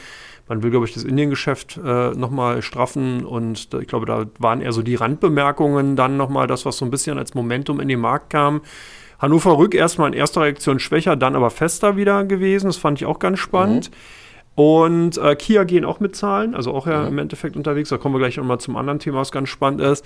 Man 0.48 0.64
will, 0.64 0.72
glaube 0.72 0.86
ich, 0.86 0.94
das 0.94 1.04
Indiengeschäft 1.04 1.78
äh, 1.84 2.12
nochmal 2.12 2.62
straffen 2.62 3.26
und 3.26 3.74
da, 3.74 3.80
ich 3.80 3.88
glaube, 3.88 4.06
da 4.06 4.26
waren 4.40 4.62
eher 4.62 4.72
so 4.72 4.82
die 4.82 4.96
Randbemerkungen 4.96 5.98
dann 5.98 6.16
nochmal 6.16 6.48
das, 6.48 6.66
was 6.66 6.78
so 6.78 6.86
ein 6.86 6.92
bisschen 6.92 7.18
als 7.18 7.34
Momentum 7.34 7.82
in 7.82 7.90
den 7.90 8.00
Markt 8.00 8.30
kam. 8.30 8.62
Hannover 9.20 9.58
Rück 9.58 9.76
erstmal 9.76 10.08
in 10.08 10.14
erster 10.18 10.44
Reaktion 10.44 10.80
schwächer, 10.80 11.18
dann 11.18 11.36
aber 11.36 11.50
fester 11.50 11.98
wieder 11.98 12.24
gewesen. 12.24 12.68
Das 12.68 12.78
fand 12.78 13.02
ich 13.02 13.06
auch 13.06 13.20
ganz 13.20 13.40
spannend. 13.40 13.92
Mhm. 13.92 13.96
Und 14.58 15.20
äh, 15.20 15.36
Kia 15.36 15.66
gehen 15.66 15.86
auch 15.86 16.00
mit 16.00 16.16
Zahlen, 16.16 16.56
also 16.56 16.74
auch 16.74 16.88
ja 16.88 17.04
mhm. 17.04 17.10
im 17.10 17.18
Endeffekt 17.20 17.56
unterwegs. 17.56 17.90
Da 17.90 18.00
kommen 18.00 18.16
wir 18.16 18.20
gleich 18.20 18.38
nochmal 18.38 18.60
zum 18.60 18.76
anderen 18.76 18.98
Thema, 18.98 19.20
was 19.20 19.32
ganz 19.32 19.50
spannend 19.50 19.82
ist. 19.82 20.04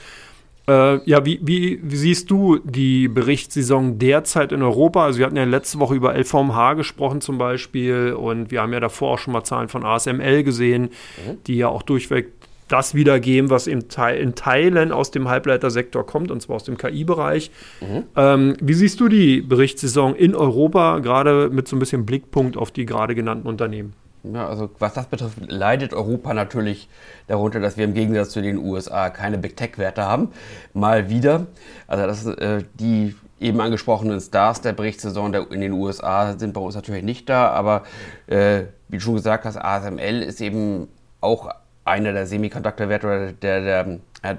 Äh, 0.67 1.09
ja, 1.09 1.25
wie, 1.25 1.39
wie, 1.41 1.79
wie, 1.81 1.95
siehst 1.95 2.29
du 2.29 2.59
die 2.59 3.07
Berichtssaison 3.07 3.97
derzeit 3.97 4.51
in 4.51 4.61
Europa? 4.61 5.05
Also 5.05 5.19
wir 5.19 5.25
hatten 5.25 5.37
ja 5.37 5.45
letzte 5.45 5.79
Woche 5.79 5.95
über 5.95 6.13
LVMH 6.17 6.73
gesprochen 6.73 7.21
zum 7.21 7.37
Beispiel 7.37 8.11
und 8.11 8.51
wir 8.51 8.61
haben 8.61 8.73
ja 8.73 8.81
davor 8.81 9.13
auch 9.13 9.19
schon 9.19 9.31
mal 9.31 9.45
Zahlen 9.45 9.69
von 9.69 9.85
ASML 9.85 10.43
gesehen, 10.43 10.89
mhm. 11.25 11.37
die 11.47 11.55
ja 11.55 11.69
auch 11.69 11.81
durchweg 11.81 12.33
das 12.67 12.93
wiedergeben, 12.93 13.49
was 13.49 13.67
in, 13.67 13.87
Te 13.87 14.11
in 14.11 14.35
Teilen 14.35 14.91
aus 14.91 15.11
dem 15.11 15.29
Halbleitersektor 15.29 16.05
kommt, 16.05 16.29
und 16.29 16.41
zwar 16.41 16.57
aus 16.57 16.65
dem 16.65 16.77
KI-Bereich. 16.77 17.51
Mhm. 17.79 18.03
Ähm, 18.17 18.57
wie 18.61 18.73
siehst 18.73 18.99
du 18.99 19.07
die 19.07 19.39
Berichtssaison 19.39 20.13
in 20.13 20.35
Europa, 20.35 20.99
gerade 20.99 21.49
mit 21.49 21.69
so 21.69 21.77
ein 21.77 21.79
bisschen 21.79 22.05
Blickpunkt 22.05 22.57
auf 22.57 22.71
die 22.71 22.85
gerade 22.85 23.15
genannten 23.15 23.47
Unternehmen? 23.47 23.93
Ja, 24.23 24.47
also 24.47 24.69
was 24.77 24.93
das 24.93 25.07
betrifft, 25.07 25.37
leidet 25.47 25.93
Europa 25.93 26.33
natürlich 26.33 26.87
darunter, 27.27 27.59
dass 27.59 27.77
wir 27.77 27.85
im 27.85 27.95
Gegensatz 27.95 28.29
zu 28.29 28.41
den 28.41 28.57
USA 28.57 29.09
keine 29.09 29.39
Big 29.39 29.57
Tech-Werte 29.57 30.03
haben. 30.05 30.31
Mal 30.73 31.09
wieder. 31.09 31.47
Also 31.87 32.05
das, 32.05 32.25
äh, 32.37 32.63
die 32.75 33.15
eben 33.39 33.59
angesprochenen 33.59 34.21
Stars 34.21 34.61
der 34.61 34.73
Berichtssaison 34.73 35.31
der, 35.31 35.51
in 35.51 35.61
den 35.61 35.71
USA 35.73 36.37
sind 36.37 36.53
bei 36.53 36.61
uns 36.61 36.75
natürlich 36.75 37.03
nicht 37.03 37.27
da, 37.27 37.49
aber 37.49 37.83
äh, 38.27 38.65
wie 38.87 38.97
du 38.97 38.99
schon 38.99 39.15
gesagt 39.15 39.45
hast, 39.45 39.57
ASML 39.57 40.21
ist 40.21 40.39
eben 40.39 40.87
auch 41.19 41.49
einer 41.83 42.13
der 42.13 42.27
Semiconductor-Werte 42.27 43.07
oder 43.07 43.31
der, 43.31 43.61
der, 43.61 43.99
der, 44.23 44.37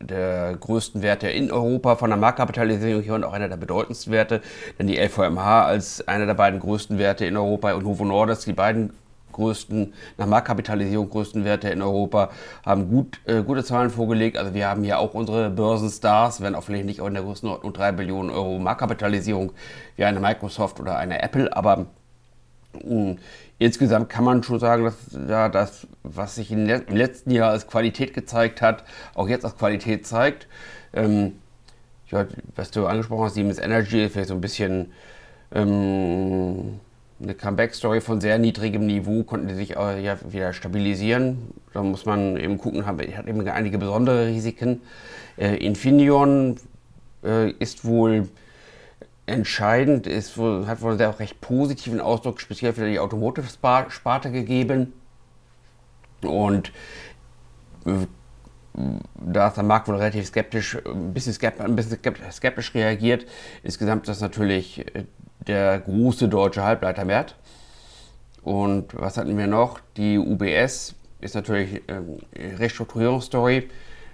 der, 0.00 0.56
größten 0.56 1.02
Werte 1.02 1.28
in 1.28 1.52
Europa 1.52 1.96
von 1.96 2.08
der 2.08 2.18
Marktkapitalisierung 2.18 3.02
hier 3.02 3.14
und 3.14 3.24
auch 3.24 3.34
einer 3.34 3.50
der 3.50 3.58
bedeutendsten 3.58 4.10
Werte, 4.10 4.40
denn 4.78 4.86
die 4.86 4.96
LVMH 4.96 5.66
als 5.66 6.08
einer 6.08 6.24
der 6.24 6.34
beiden 6.34 6.60
größten 6.60 6.98
Werte 6.98 7.26
in 7.26 7.36
Europa 7.36 7.74
und 7.74 7.84
Novo 7.84 8.06
Nordisk, 8.06 8.46
die 8.46 8.54
beiden 8.54 8.94
größten, 9.40 9.94
nach 10.18 10.26
Marktkapitalisierung 10.26 11.10
größten 11.10 11.44
Werte 11.44 11.68
in 11.70 11.82
Europa, 11.82 12.30
haben 12.64 12.88
gut, 12.88 13.20
äh, 13.26 13.42
gute 13.42 13.64
Zahlen 13.64 13.90
vorgelegt. 13.90 14.36
Also 14.36 14.54
wir 14.54 14.68
haben 14.68 14.84
hier 14.84 14.98
auch 14.98 15.14
unsere 15.14 15.50
Börsenstars, 15.50 16.40
wenn 16.40 16.54
auch 16.54 16.62
vielleicht 16.62 16.86
nicht 16.86 17.00
auch 17.00 17.06
in 17.06 17.14
der 17.14 17.22
Größenordnung 17.22 17.72
3 17.72 17.92
Billionen 17.92 18.30
Euro 18.30 18.58
Marktkapitalisierung 18.58 19.52
wie 19.96 20.04
eine 20.04 20.20
Microsoft 20.20 20.80
oder 20.80 20.96
eine 20.96 21.22
Apple, 21.22 21.54
aber 21.56 21.86
mh, 22.74 22.82
hm, 22.84 23.18
insgesamt 23.58 24.08
kann 24.08 24.24
man 24.24 24.42
schon 24.42 24.58
sagen, 24.58 24.84
dass 24.84 24.96
ja, 25.28 25.48
das, 25.48 25.86
was 26.02 26.36
sich 26.36 26.50
im 26.50 26.66
letzten 26.66 27.30
Jahr 27.30 27.50
als 27.50 27.66
Qualität 27.66 28.14
gezeigt 28.14 28.62
hat, 28.62 28.84
auch 29.14 29.28
jetzt 29.28 29.44
als 29.44 29.56
Qualität 29.56 30.06
zeigt. 30.06 30.48
Ähm, 30.92 31.32
ja, 32.10 32.26
was 32.56 32.70
du 32.70 32.86
angesprochen 32.86 33.24
hast, 33.24 33.34
Siemens 33.34 33.58
Energy 33.58 34.08
vielleicht 34.08 34.28
so 34.28 34.34
ein 34.34 34.40
bisschen 34.40 34.92
ähm, 35.54 36.80
eine 37.22 37.34
Comeback-Story 37.34 38.00
von 38.00 38.20
sehr 38.20 38.38
niedrigem 38.38 38.86
Niveau, 38.86 39.22
konnten 39.24 39.48
die 39.48 39.54
sich 39.54 39.76
äh, 39.76 40.02
ja 40.02 40.16
wieder 40.30 40.52
stabilisieren. 40.52 41.52
Da 41.72 41.82
muss 41.82 42.06
man 42.06 42.36
eben 42.36 42.58
gucken, 42.58 42.86
hat 42.86 43.00
eben 43.00 43.46
einige 43.48 43.78
besondere 43.78 44.26
Risiken. 44.28 44.80
Äh, 45.36 45.56
Infineon 45.56 46.56
äh, 47.22 47.50
ist 47.52 47.84
wohl 47.84 48.28
entscheidend, 49.26 50.06
ist 50.06 50.38
wohl, 50.38 50.66
hat 50.66 50.80
wohl 50.80 50.90
einen 50.90 50.98
sehr 50.98 51.18
recht 51.18 51.40
positiven 51.40 52.00
Ausdruck, 52.00 52.40
speziell 52.40 52.72
für 52.72 52.88
die 52.88 52.98
Automotive-Sparte 52.98 54.32
gegeben. 54.32 54.92
Und 56.22 56.72
äh, 57.86 58.06
da 58.74 59.48
ist 59.48 59.56
der 59.56 59.64
Markt 59.64 59.88
wohl 59.88 59.96
relativ 59.96 60.26
skeptisch, 60.26 60.78
ein 60.86 61.12
bisschen 61.12 61.32
skeptisch, 61.32 61.64
ein 61.64 61.76
bisschen 61.76 61.98
skeptisch 62.30 62.74
reagiert. 62.74 63.26
Insgesamt 63.62 64.02
ist 64.02 64.08
das 64.08 64.20
natürlich 64.20 64.86
äh, 64.94 65.04
der 65.46 65.80
große 65.80 66.28
deutsche 66.28 66.62
Halbleitermarkt. 66.62 67.34
Und 68.42 68.98
was 68.98 69.16
hatten 69.16 69.36
wir 69.36 69.46
noch? 69.46 69.80
Die 69.96 70.18
UBS 70.18 70.94
ist 71.20 71.34
natürlich 71.34 71.82
ähm, 71.88 72.18
Restrukturierungsstory. 72.34 73.68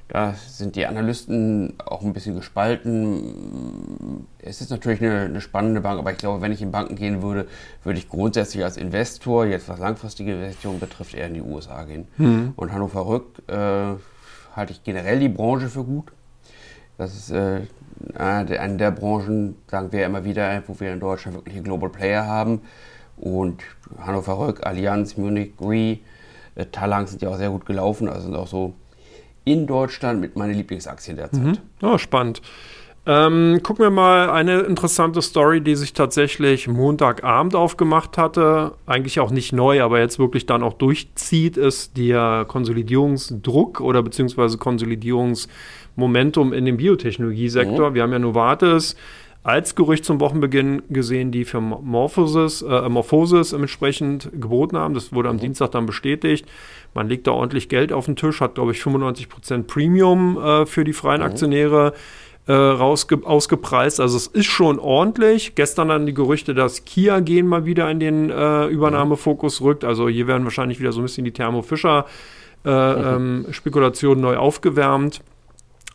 Da 0.09 0.35
sind 0.35 0.77
die 0.77 0.87
Analysten 0.87 1.75
auch 1.85 2.03
ein 2.03 2.13
bisschen 2.13 2.37
gespalten. 2.37 4.25
Es 4.39 4.61
ist 4.61 4.71
natürlich 4.71 5.03
eine, 5.03 5.23
eine, 5.23 5.41
spannende 5.41 5.81
Bank, 5.81 5.99
aber 5.99 6.13
ich 6.13 6.19
glaube, 6.19 6.43
wenn 6.43 6.53
ich 6.53 6.63
in 6.63 6.71
Banken 6.71 6.95
gehen 6.95 7.23
würde, 7.23 7.49
würde 7.83 7.99
ich 7.99 8.09
grundsätzlich 8.09 8.63
als 8.63 8.77
Investor, 8.77 9.47
jetzt 9.47 9.69
was 9.69 9.81
langfristige 9.81 10.33
Investitionen 10.33 10.79
betrifft, 10.79 11.15
eher 11.15 11.27
in 11.27 11.35
die 11.35 11.43
USA 11.43 11.83
gehen. 11.85 12.07
Mhm. 12.19 12.53
Und 12.55 12.73
Hannover 12.73 13.07
Rück 13.07 13.43
äh, 13.49 13.97
halte 14.57 14.73
ich 14.73 14.83
generell 14.83 15.21
die 15.21 15.29
Branche 15.29 15.69
für 15.69 15.85
gut. 15.85 16.13
Das 16.99 17.15
ist 17.15 17.31
äh, 17.31 17.61
eine 18.15 18.77
der 18.77 18.91
Branchen, 18.91 19.57
sagen 19.69 19.93
wir 19.93 20.07
immer 20.07 20.25
wieder, 20.25 20.63
wo 20.67 20.81
wir 20.81 20.93
in 20.93 21.01
Deutschland 21.01 21.37
wirklich 21.37 21.63
Global 21.63 21.91
Player 21.91 22.27
haben. 22.27 22.63
Und 23.17 23.63
Hannover 23.99 24.39
Rück, 24.39 24.67
Allianz, 24.67 25.17
Munich, 25.17 25.53
Re, 25.61 25.99
äh, 26.55 26.67
Talang 26.73 27.07
sind 27.07 27.23
ja 27.23 27.29
auch 27.31 27.37
sehr 27.37 27.51
gut 27.51 27.67
gelaufen, 27.67 28.09
also 28.09 28.23
sind 28.23 28.37
auch 28.37 28.47
so 28.47 28.75
in 29.45 29.67
Deutschland 29.67 30.21
mit 30.21 30.37
meinen 30.37 30.55
Lieblingsaktien 30.55 31.17
derzeit. 31.17 31.43
Mhm. 31.43 31.59
Oh, 31.81 31.99
spannend. 31.99 32.43
Ähm, 33.09 33.61
gucken 33.63 33.85
wir 33.85 33.91
mal 33.91 34.31
eine 34.31 34.63
interessante 34.63 35.23
Story, 35.23 35.61
die 35.61 35.77
sich 35.77 35.93
tatsächlich 35.93 36.67
Montagabend 36.67 37.55
aufgemacht 37.55 38.19
hatte. 38.19 38.73
Eigentlich 38.85 39.21
auch 39.21 39.31
nicht 39.31 39.53
neu, 39.53 39.81
aber 39.81 40.01
jetzt 40.01 40.19
wirklich 40.19 40.45
dann 40.47 40.65
auch 40.65 40.73
durchzieht, 40.73 41.57
ist 41.57 41.97
der 41.97 42.45
Konsolidierungsdruck 42.49 43.81
oder 43.81 44.03
beziehungsweise 44.03 44.59
Konsolidierungsmomentum 44.59 46.53
in 46.53 46.65
dem 46.65 46.79
Biotechnologiesektor. 46.79 47.91
Mhm. 47.91 47.95
Wir 47.95 48.03
haben 48.03 48.13
ja 48.13 48.19
Novartis 48.19 48.97
als 49.45 49.77
Gerücht 49.77 50.05
zum 50.05 50.19
Wochenbeginn 50.19 50.83
gesehen, 50.91 51.31
die 51.31 51.45
für 51.45 51.61
Morphosis, 51.61 52.63
äh, 52.63 52.89
Morphosis 52.89 53.53
entsprechend 53.53 54.29
geboten 54.33 54.77
haben. 54.77 54.95
Das 54.95 55.13
wurde 55.13 55.29
am 55.29 55.37
mhm. 55.37 55.41
Dienstag 55.41 55.71
dann 55.71 55.87
bestätigt. 55.87 56.49
Man 56.95 57.09
legt 57.09 57.29
da 57.29 57.31
ordentlich 57.31 57.69
Geld 57.69 57.93
auf 57.93 58.07
den 58.07 58.17
Tisch, 58.17 58.41
hat, 58.41 58.57
glaube 58.57 58.73
ich, 58.73 58.79
95% 58.81 59.63
Premium 59.69 60.37
äh, 60.37 60.67
für 60.67 60.83
die 60.83 60.93
freien 60.93 61.21
mhm. 61.21 61.27
Aktionäre 61.29 61.93
äh, 62.49 62.53
ausgepreist. 62.53 64.01
Also 64.01 64.17
es 64.17 64.29
ist 64.29 64.47
schon 64.47 64.79
ordentlich. 64.79 65.55
Gestern 65.55 65.89
dann 65.89 66.07
die 66.07 66.15
Gerüchte, 66.15 66.55
dass 66.55 66.85
Kia 66.85 67.21
gehen 67.21 67.47
mal 67.47 67.65
wieder 67.65 67.91
in 67.91 68.01
den 68.01 68.31
äh, 68.31 68.67
Übernahmefokus 68.67 69.61
rückt. 69.63 69.85
Also 69.85 70.09
hier 70.09 70.27
werden 70.27 70.45
wahrscheinlich 70.45 70.79
wieder 70.79 70.93
so 70.93 71.01
ein 71.01 71.05
bisschen 71.05 71.25
die 71.25 71.33
Thermo 71.33 71.63
Fischer 71.63 72.07
äh, 72.65 72.69
mhm. 72.71 73.45
ähm, 73.45 73.53
Spekulationen 73.53 74.23
neu 74.23 74.37
aufgewärmt. 74.37 75.23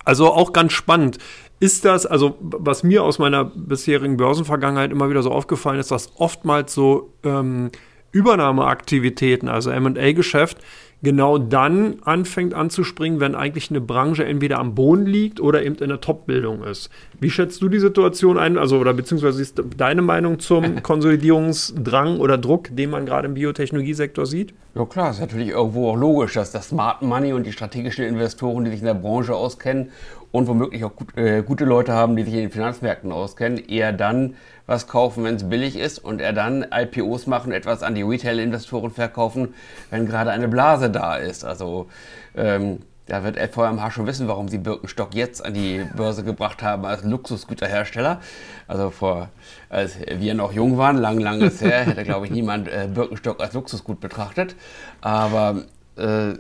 Also 0.04 0.32
auch 0.32 0.52
ganz 0.52 0.74
spannend. 0.74 1.20
Ist 1.60 1.86
das, 1.86 2.06
also 2.06 2.38
was 2.40 2.84
mir 2.84 3.04
aus 3.04 3.20
meiner 3.20 3.46
bisherigen 3.46 4.18
Börsenvergangenheit 4.18 4.92
immer 4.92 5.10
wieder 5.10 5.22
so 5.22 5.32
aufgefallen 5.32 5.80
ist, 5.80 5.92
dass 5.92 6.14
oftmals 6.18 6.74
so 6.74 7.14
ähm, 7.24 7.70
Übernahmeaktivitäten, 8.12 9.48
also 9.48 9.72
MA-Geschäft, 9.72 10.58
genau 11.04 11.38
dann 11.38 11.98
anfängt 12.04 12.54
anzuspringen, 12.54 13.20
wenn 13.20 13.36
eigentlich 13.36 13.70
eine 13.70 13.82
Branche 13.82 14.26
entweder 14.26 14.60
am 14.60 14.76
Boden 14.76 15.06
liegt 15.06 15.40
oder 15.40 15.64
eben 15.64 15.76
in 15.76 15.90
der 15.90 16.02
Top-Bildung 16.02 16.64
ist. 16.64 16.90
Wie 17.20 17.30
schätzt 17.30 17.62
du 17.62 17.70
die 17.70 17.80
Situation 17.80 18.38
ein? 18.38 18.58
Also, 18.58 18.78
oder 18.78 18.94
beziehungsweise 18.94 19.42
ist 19.42 19.62
deine 19.78 20.02
Meinung 20.02 20.40
zum 20.40 20.84
Konsolidierungsdrang 20.84 22.20
oder 22.20 22.38
Druck, 22.38 22.76
den 22.76 22.90
man 22.90 23.06
gerade 23.06 23.28
im 23.28 23.34
Biotechnologiesektor 23.34 24.26
sieht? 24.26 24.54
Ja 24.76 24.86
klar, 24.86 25.12
ist 25.12 25.20
natürlich 25.20 25.50
irgendwo 25.50 25.90
auch 25.90 25.98
logisch, 25.98 26.34
dass 26.34 26.52
das 26.52 26.70
Smart 26.70 27.02
Money 27.02 27.34
und 27.34 27.46
die 27.46 27.52
strategischen 27.52 28.06
Investoren, 28.06 28.64
die 28.64 28.72
sich 28.72 28.80
in 28.80 28.86
der 28.86 28.94
Branche 28.94 29.36
auskennen 29.36 29.90
und 30.32 30.48
womöglich 30.48 30.84
auch 30.84 30.96
gut, 30.96 31.18
äh, 31.18 31.44
gute 31.44 31.66
Leute 31.66 31.94
haben, 31.94 32.16
die 32.16 32.24
sich 32.24 32.34
in 32.34 32.42
den 32.42 32.52
Finanzmärkten 32.52 33.12
auskennen, 33.12 33.58
eher 33.58 33.92
dann 33.94 34.36
was 34.66 34.88
kaufen, 34.88 35.24
wenn 35.24 35.36
es 35.36 35.50
billig 35.50 35.78
ist 35.78 36.00
und 36.00 36.22
er 36.22 36.34
dann 36.34 36.66
IPOs 36.72 37.28
machen, 37.28 37.52
etwas 37.52 37.84
an 37.84 37.96
die 37.96 38.04
Retail-Investoren 38.04 38.92
verkaufen, 38.92 39.54
wenn 39.90 40.06
gerade 40.06 40.32
eine 40.32 40.48
Blase 40.48 40.90
da 40.90 41.18
ist. 41.18 41.44
Also 41.44 41.88
ähm, 42.36 42.80
da 43.08 43.26
wird 43.26 43.36
LVMH 43.36 43.92
schon 43.92 44.08
wissen, 44.08 44.30
warum 44.30 44.48
sie 44.48 44.60
Birkenstock 44.60 45.14
jetzt 45.14 45.44
an 45.44 45.54
die 45.54 45.86
Börse 45.98 46.24
gebracht 46.24 46.64
haben 46.64 46.86
als 46.86 47.04
Luxusgüterhersteller. 47.04 48.22
Also 48.70 48.90
vor, 48.90 49.30
als 49.70 49.98
wir 50.00 50.34
noch 50.34 50.54
jung 50.54 50.78
waren, 50.78 50.96
lang, 50.96 51.20
lang 51.20 51.42
ist 51.42 51.62
her, 51.62 51.82
hätte 51.84 52.04
glaube 52.04 52.28
ich 52.28 52.32
niemand 52.32 52.70
äh, 52.70 52.88
Birkenstock 52.94 53.42
als 53.42 53.54
Luxusgut 53.54 54.00
betrachtet. 54.00 54.56
Aber 55.02 55.64
äh, 55.98 56.36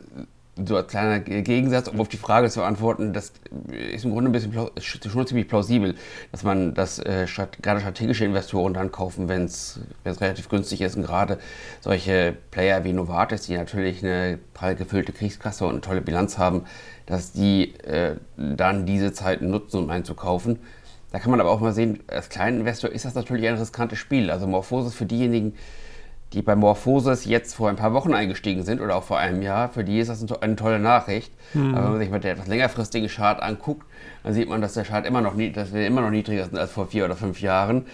so 0.66 0.76
als 0.78 0.88
kleiner 0.88 1.20
Gegensatz, 1.20 1.88
um 1.88 2.00
auf 2.00 2.08
die 2.08 2.18
Frage 2.18 2.50
zu 2.50 2.64
antworten, 2.64 3.14
das 3.14 3.34
ist 3.94 4.06
im 4.06 4.12
Grunde 4.12 4.30
ein 4.30 4.34
bisschen 4.34 4.54
schon 4.84 5.28
ziemlich 5.28 5.48
plausibel, 5.48 5.96
dass 6.32 6.44
man 6.44 6.74
das 6.74 7.00
äh, 7.00 7.26
gerade 7.62 7.80
strategische 7.80 8.26
Investoren 8.26 8.74
dann 8.74 8.92
kaufen, 8.92 9.28
wenn 9.28 9.46
es 9.46 9.80
relativ 10.06 10.50
günstig 10.50 10.82
ist. 10.82 10.96
Und 10.96 11.04
gerade 11.04 11.38
solche 11.80 12.36
Player 12.52 12.84
wie 12.84 12.94
Novartis, 12.94 13.44
die 13.44 13.58
natürlich 13.58 14.04
eine 14.04 14.40
prall 14.54 14.76
gefüllte 14.76 15.12
Kriegskasse 15.12 15.66
und 15.66 15.72
eine 15.72 15.82
tolle 15.82 16.02
Bilanz 16.02 16.38
haben, 16.38 16.66
dass 17.06 17.32
die 17.32 17.76
äh, 17.80 18.16
dann 18.38 18.86
diese 18.86 19.14
Zeiten 19.14 19.50
nutzen, 19.50 19.84
um 19.84 19.90
einzukaufen. 19.90 20.60
Da 21.12 21.20
kann 21.20 21.32
man 21.32 21.42
aber 21.42 21.52
auch 21.52 21.60
mal 21.60 21.74
sehen, 21.74 22.00
als 22.08 22.30
kleiner 22.30 22.60
Investor 22.60 22.90
ist 22.90 23.04
das 23.04 23.16
natürlich 23.16 23.48
ein 23.48 23.58
riskantes 23.58 24.00
Spiel. 24.00 24.32
Also 24.32 24.48
Morphosis 24.48 24.94
für 24.94 25.06
diejenigen, 25.06 25.54
die 26.34 26.42
bei 26.42 26.56
Morphosis 26.56 27.26
jetzt 27.26 27.56
vor 27.56 27.70
ein 27.70 27.76
paar 27.76 27.94
Wochen 27.94 28.14
eingestiegen 28.14 28.64
sind 28.64 28.80
oder 28.80 28.96
auch 28.96 29.04
vor 29.04 29.18
einem 29.18 29.42
Jahr, 29.42 29.70
für 29.70 29.84
die 29.84 30.00
ist 30.00 30.10
das 30.10 30.24
eine 30.42 30.56
tolle 30.56 30.80
Nachricht. 30.80 31.32
Mhm. 31.54 31.76
Aber 31.76 31.86
wenn 31.86 31.92
man 31.92 32.00
sich 32.00 32.10
mit 32.10 32.24
der 32.24 32.32
etwas 32.34 32.48
längerfristigen 32.48 33.10
Chart 33.10 33.42
anguckt, 33.42 33.86
dann 34.24 34.34
sieht 34.34 34.48
man, 34.48 34.62
dass 34.62 34.74
der 34.74 34.86
Chart 34.86 35.06
immer 35.06 35.22
noch, 35.22 35.36
dass 35.54 35.74
wir 35.74 35.86
immer 35.86 36.02
noch 36.02 36.10
niedriger 36.10 36.46
sind 36.46 36.58
als 36.58 36.72
vor 36.72 36.88
vier 36.88 37.06
oder 37.06 37.18
fünf 37.18 37.42
Jahren. 37.42 37.86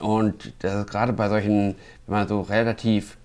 Und 0.00 0.52
das 0.60 0.74
ist 0.74 0.90
gerade 0.90 1.12
bei 1.12 1.28
solchen, 1.28 1.76
wenn 2.06 2.18
man 2.18 2.26
so 2.26 2.40
relativ, 2.40 3.16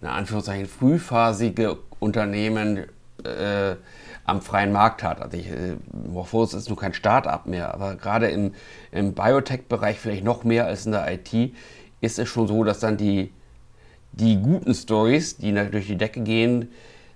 in 0.00 0.08
Anführungszeichen, 0.08 0.66
frühphasige 0.66 1.78
Unternehmen 2.00 2.86
äh, 3.24 3.76
am 4.24 4.40
freien 4.40 4.72
Markt 4.72 5.04
hat. 5.04 5.20
Also 5.20 5.36
ich, 5.36 5.48
äh, 5.48 5.76
Morphosis 6.08 6.62
ist 6.62 6.68
nur 6.68 6.78
kein 6.78 6.94
Start-up 6.94 7.46
mehr, 7.46 7.72
aber 7.74 7.94
gerade 7.94 8.28
im, 8.28 8.54
im 8.90 9.12
Biotech-Bereich 9.12 10.00
vielleicht 10.00 10.24
noch 10.24 10.42
mehr 10.42 10.66
als 10.66 10.86
in 10.86 10.92
der 10.92 11.12
IT 11.12 11.54
ist 12.00 12.18
es 12.18 12.28
schon 12.28 12.48
so, 12.48 12.64
dass 12.64 12.80
dann 12.80 12.96
die 12.96 13.30
die 14.12 14.36
guten 14.36 14.74
Stories, 14.74 15.36
die 15.36 15.52
durch 15.52 15.86
die 15.86 15.96
Decke 15.96 16.20
gehen, 16.20 16.68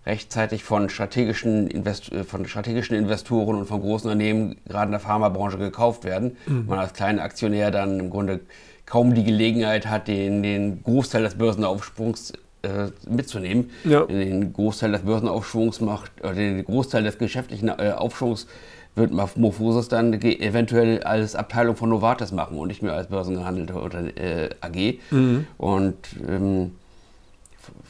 rechtzeitig 0.07 0.63
von 0.63 0.89
strategischen, 0.89 1.67
Invest 1.67 2.13
äh, 2.13 2.25
von 2.25 2.47
strategischen 2.47 2.97
Investoren 2.97 3.57
und 3.57 3.67
von 3.67 3.81
großen 3.81 4.11
Unternehmen, 4.11 4.57
gerade 4.69 4.87
in 4.87 4.93
der 4.93 5.01
Pharmabranche, 5.01 5.59
gekauft 5.59 6.05
werden. 6.05 6.37
Mhm. 6.47 6.67
Man 6.67 6.79
als 6.79 6.93
kleiner 6.93 7.23
Aktionär 7.23 7.71
dann 7.71 7.99
im 7.99 8.11
Grunde 8.11 8.41
kaum 8.87 9.15
die 9.15 9.25
Gelegenheit 9.25 9.87
hat, 9.89 10.07
den, 10.07 10.43
den 10.43 10.83
Großteil 10.85 11.25
des 11.25 11.35
Börsenaufschwungs 11.35 12.33
äh, 12.63 12.91
mitzunehmen. 13.09 13.71
Ja. 13.85 14.05
Den 14.05 14.53
Großteil 14.53 14.93
des 14.93 15.03
Börsenaufschwungs 15.03 15.81
macht, 15.81 16.13
oder 16.21 16.35
den 16.35 16.65
Großteil 16.65 17.03
des 17.03 17.19
geschäftlichen 17.19 17.69
äh, 17.69 17.93
Aufschwungs 17.97 18.47
wird 18.95 19.13
Morphosis 19.13 19.89
dann 19.89 20.15
eventuell 20.15 21.03
als 21.03 21.35
Abteilung 21.35 21.77
von 21.77 21.91
Novartis 21.91 22.33
machen 22.33 22.57
und 22.57 22.69
nicht 22.69 22.83
mehr 22.83 22.95
als 22.95 23.09
börsengehandelte 23.09 23.75
oder, 23.75 24.17
äh, 24.17 24.49
AG. 24.63 25.01
Mhm. 25.11 25.47
Und 25.59 25.97
ähm, 26.27 26.73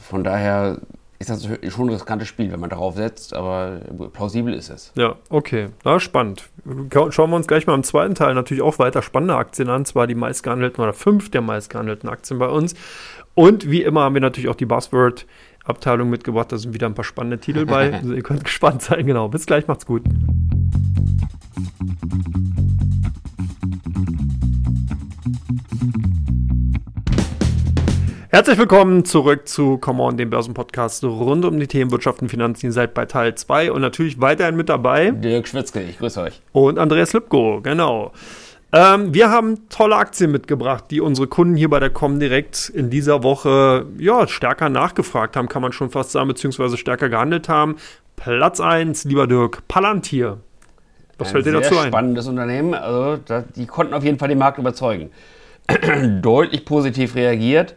von 0.07 0.23
daher 0.23 0.79
ist 1.19 1.29
das 1.29 1.47
schon 1.69 1.87
ein 1.87 1.93
riskantes 1.93 2.27
Spiel, 2.27 2.51
wenn 2.51 2.59
man 2.59 2.69
darauf 2.69 2.95
setzt, 2.95 3.33
aber 3.33 3.79
plausibel 4.13 4.53
ist 4.53 4.69
es. 4.69 4.91
Ja, 4.95 5.15
okay. 5.29 5.69
Na, 5.83 5.99
spannend. 5.99 6.49
Schauen 7.09 7.31
wir 7.31 7.35
uns 7.35 7.47
gleich 7.47 7.65
mal 7.65 7.73
im 7.73 7.83
zweiten 7.83 8.13
Teil 8.13 8.35
natürlich 8.35 8.61
auch 8.61 8.77
weiter 8.77 9.01
spannende 9.01 9.35
Aktien 9.35 9.69
an, 9.69 9.85
zwar 9.85 10.05
die 10.05 10.15
meistgehandelten 10.15 10.83
oder 10.83 10.93
fünf 10.93 11.31
der 11.31 11.41
meistgehandelten 11.41 12.07
Aktien 12.07 12.37
bei 12.37 12.47
uns. 12.47 12.75
Und 13.33 13.69
wie 13.69 13.83
immer 13.83 14.01
haben 14.01 14.13
wir 14.13 14.21
natürlich 14.21 14.49
auch 14.49 14.55
die 14.55 14.65
Buzzword-Abteilung 14.65 16.09
mitgebracht. 16.09 16.51
Da 16.51 16.57
sind 16.57 16.73
wieder 16.73 16.87
ein 16.87 16.95
paar 16.95 17.05
spannende 17.05 17.39
Titel 17.39 17.65
bei. 17.65 17.93
also 17.93 18.13
ihr 18.15 18.23
könnt 18.23 18.43
gespannt 18.43 18.83
sein. 18.83 19.05
Genau. 19.05 19.27
Bis 19.27 19.45
gleich, 19.45 19.67
macht's 19.67 19.85
gut. 19.85 20.03
Herzlich 28.29 28.57
willkommen 28.57 29.05
zurück 29.05 29.47
zu 29.47 29.77
Come 29.77 30.03
On, 30.03 30.17
dem 30.17 30.29
Börsenpodcast 30.29 31.05
rund 31.05 31.45
um 31.45 31.57
die 31.61 31.67
Themen 31.67 31.91
Wirtschaft 31.91 32.21
und 32.21 32.27
Finanzen. 32.27 32.65
Ihr 32.65 32.71
seid 32.73 32.93
bei 32.93 33.05
Teil 33.05 33.35
2 33.35 33.71
und 33.71 33.79
natürlich 33.79 34.19
weiterhin 34.19 34.57
mit 34.57 34.67
dabei. 34.67 35.11
Dirk 35.11 35.47
Schwitzke, 35.47 35.81
ich 35.81 35.97
grüße 35.97 36.21
euch. 36.21 36.41
Und 36.51 36.77
Andreas 36.77 37.13
Lipko, 37.13 37.61
genau. 37.63 38.11
Ähm, 38.73 39.13
wir 39.13 39.29
haben 39.29 39.69
tolle 39.69 39.95
Aktien 39.95 40.31
mitgebracht, 40.31 40.83
die 40.91 40.99
unsere 40.99 41.27
Kunden 41.27 41.55
hier 41.55 41.69
bei 41.69 41.79
der 41.79 41.89
Comdirect 41.89 42.67
in 42.67 42.89
dieser 42.89 43.23
Woche 43.23 43.85
ja, 43.97 44.27
stärker 44.27 44.67
nachgefragt 44.67 45.37
haben, 45.37 45.47
kann 45.47 45.61
man 45.61 45.71
schon 45.71 45.89
fast 45.89 46.11
sagen, 46.11 46.27
beziehungsweise 46.27 46.75
stärker 46.75 47.07
gehandelt 47.07 47.47
haben. 47.47 47.77
Platz 48.17 48.59
1, 48.59 49.05
lieber 49.05 49.27
Dirk, 49.27 49.65
Palantir. 49.69 50.39
Was 51.17 51.31
fällt 51.31 51.45
dir 51.45 51.53
dazu 51.53 51.77
ein? 51.77 51.87
Spannendes 51.87 52.27
Unternehmen. 52.27 52.73
Also, 52.73 53.19
die 53.55 53.67
konnten 53.67 53.93
auf 53.93 54.03
jeden 54.03 54.19
Fall 54.19 54.27
den 54.27 54.37
Markt 54.37 54.57
überzeugen. 54.57 55.11
Deutlich 56.21 56.65
positiv 56.65 57.15
reagiert 57.15 57.75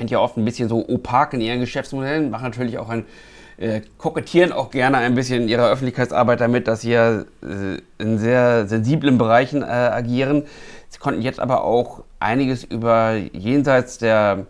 sind 0.00 0.10
ja 0.10 0.18
oft 0.18 0.38
ein 0.38 0.44
bisschen 0.46 0.68
so 0.68 0.88
opak 0.88 1.34
in 1.34 1.42
ihren 1.42 1.60
Geschäftsmodellen, 1.60 2.30
machen 2.30 2.44
natürlich 2.44 2.78
auch 2.78 2.88
ein, 2.88 3.04
äh, 3.58 3.82
kokettieren 3.98 4.50
auch 4.50 4.70
gerne 4.70 4.96
ein 4.96 5.14
bisschen 5.14 5.42
in 5.42 5.48
ihrer 5.48 5.70
Öffentlichkeitsarbeit 5.70 6.40
damit, 6.40 6.66
dass 6.66 6.80
sie 6.80 6.92
ja 6.92 7.20
äh, 7.20 7.24
in 7.98 8.18
sehr 8.18 8.66
sensiblen 8.66 9.18
Bereichen 9.18 9.62
äh, 9.62 9.66
agieren. 9.66 10.44
Sie 10.88 10.98
konnten 10.98 11.20
jetzt 11.20 11.38
aber 11.38 11.64
auch 11.64 12.02
einiges 12.18 12.64
über 12.64 13.12
jenseits 13.12 13.98
der 13.98 14.46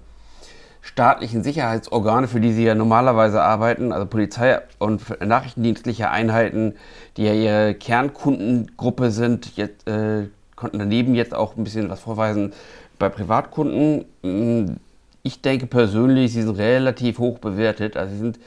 staatlichen 0.82 1.42
Sicherheitsorgane, 1.42 2.28
für 2.28 2.40
die 2.40 2.52
sie 2.52 2.64
ja 2.64 2.76
normalerweise 2.76 3.42
arbeiten, 3.42 3.92
also 3.92 4.06
Polizei 4.06 4.60
und 4.78 5.02
nachrichtendienstliche 5.20 6.10
Einheiten, 6.10 6.74
die 7.16 7.24
ja 7.24 7.34
ihre 7.34 7.74
Kernkundengruppe 7.74 9.10
sind, 9.10 9.56
jetzt, 9.56 9.86
äh, 9.88 10.28
konnten 10.54 10.78
daneben 10.78 11.16
jetzt 11.16 11.34
auch 11.34 11.56
ein 11.56 11.64
bisschen 11.64 11.90
was 11.90 12.00
vorweisen 12.00 12.52
bei 13.00 13.08
Privatkunden. 13.08 14.78
Ich 15.22 15.42
denke 15.42 15.66
persönlich, 15.66 16.32
sie 16.32 16.42
sind 16.42 16.56
relativ 16.56 17.18
hoch 17.18 17.38
bewertet. 17.38 17.96
Also 17.96 18.12
sie 18.12 18.20
sind 18.20 18.38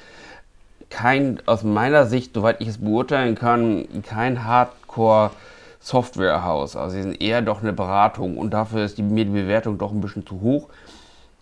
kein, 0.90 1.40
aus 1.46 1.64
meiner 1.64 2.06
Sicht, 2.06 2.34
soweit 2.34 2.62
ich 2.62 2.68
es 2.68 2.78
beurteilen 2.80 3.36
kann, 3.36 3.86
kein 4.04 4.46
Hardcore- 4.46 5.32
Softwarehaus. 5.84 6.78
Also 6.78 6.96
sie 6.96 7.04
sind 7.04 7.22
eher 7.22 7.42
doch 7.42 7.62
eine 7.62 7.74
Beratung 7.74 8.38
und 8.38 8.52
dafür 8.52 8.86
ist 8.86 8.98
die, 8.98 9.04
mir 9.04 9.26
die 9.26 9.32
Bewertung 9.32 9.78
doch 9.78 9.92
ein 9.92 10.00
bisschen 10.00 10.26
zu 10.26 10.40
hoch. 10.42 10.70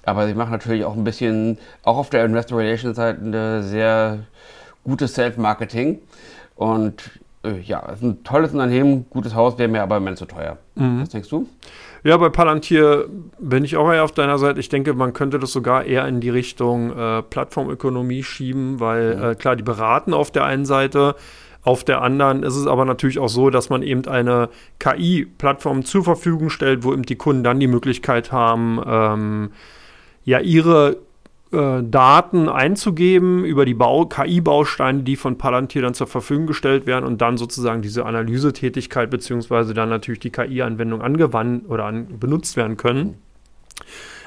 Aber 0.03 0.25
sie 0.25 0.33
machen 0.33 0.51
natürlich 0.51 0.83
auch 0.83 0.95
ein 0.95 1.03
bisschen, 1.03 1.59
auch 1.83 1.97
auf 1.97 2.09
der 2.09 2.25
Investor 2.25 2.57
Relations 2.57 2.95
Seite, 2.95 3.21
eine 3.21 3.61
sehr 3.61 4.19
gutes 4.83 5.13
Self-Marketing. 5.13 5.99
Und 6.55 7.03
äh, 7.43 7.59
ja, 7.59 7.83
es 7.89 7.99
ist 7.99 8.03
ein 8.03 8.23
tolles 8.23 8.51
Unternehmen, 8.51 9.05
gutes 9.11 9.35
Haus, 9.35 9.59
wäre 9.59 9.69
mir 9.69 9.83
aber 9.83 9.97
im 9.97 10.03
Moment 10.03 10.17
zu 10.17 10.25
teuer. 10.25 10.57
Mhm. 10.73 11.01
Was 11.03 11.09
denkst 11.09 11.29
du? 11.29 11.47
Ja, 12.03 12.17
bei 12.17 12.29
Palantir 12.29 13.07
bin 13.39 13.63
ich 13.63 13.77
auch 13.77 13.91
eher 13.91 14.03
auf 14.03 14.11
deiner 14.11 14.39
Seite. 14.39 14.59
Ich 14.59 14.69
denke, 14.69 14.93
man 14.93 15.13
könnte 15.13 15.37
das 15.37 15.51
sogar 15.51 15.85
eher 15.85 16.07
in 16.07 16.19
die 16.19 16.31
Richtung 16.31 16.97
äh, 16.97 17.21
Plattformökonomie 17.21 18.23
schieben, 18.23 18.79
weil 18.79 19.15
mhm. 19.15 19.23
äh, 19.23 19.35
klar, 19.35 19.55
die 19.55 19.63
beraten 19.63 20.13
auf 20.13 20.31
der 20.31 20.45
einen 20.45 20.65
Seite, 20.65 21.15
auf 21.63 21.83
der 21.83 22.01
anderen 22.01 22.41
ist 22.41 22.55
es 22.55 22.65
aber 22.65 22.85
natürlich 22.85 23.19
auch 23.19 23.29
so, 23.29 23.51
dass 23.51 23.69
man 23.69 23.83
eben 23.83 24.07
eine 24.07 24.49
KI-Plattform 24.79 25.85
zur 25.85 26.03
Verfügung 26.03 26.49
stellt, 26.49 26.83
wo 26.83 26.91
eben 26.91 27.03
die 27.03 27.15
Kunden 27.15 27.43
dann 27.43 27.59
die 27.59 27.67
Möglichkeit 27.67 28.31
haben, 28.31 28.81
ähm, 28.83 29.51
ja, 30.23 30.39
ihre 30.39 30.97
äh, 31.51 31.83
Daten 31.83 32.47
einzugeben 32.47 33.43
über 33.43 33.65
die 33.65 33.75
KI-Bausteine, 33.75 35.03
die 35.03 35.15
von 35.15 35.37
Palantir 35.37 35.81
dann 35.81 35.93
zur 35.93 36.07
Verfügung 36.07 36.47
gestellt 36.47 36.85
werden 36.85 37.05
und 37.05 37.21
dann 37.21 37.37
sozusagen 37.37 37.81
diese 37.81 38.05
Analysetätigkeit 38.05 39.09
beziehungsweise 39.09 39.73
dann 39.73 39.89
natürlich 39.89 40.19
die 40.19 40.29
KI-Anwendung 40.29 41.01
angewandt 41.01 41.69
oder 41.69 41.85
an, 41.85 42.19
benutzt 42.19 42.55
werden 42.55 42.77
können. 42.77 43.17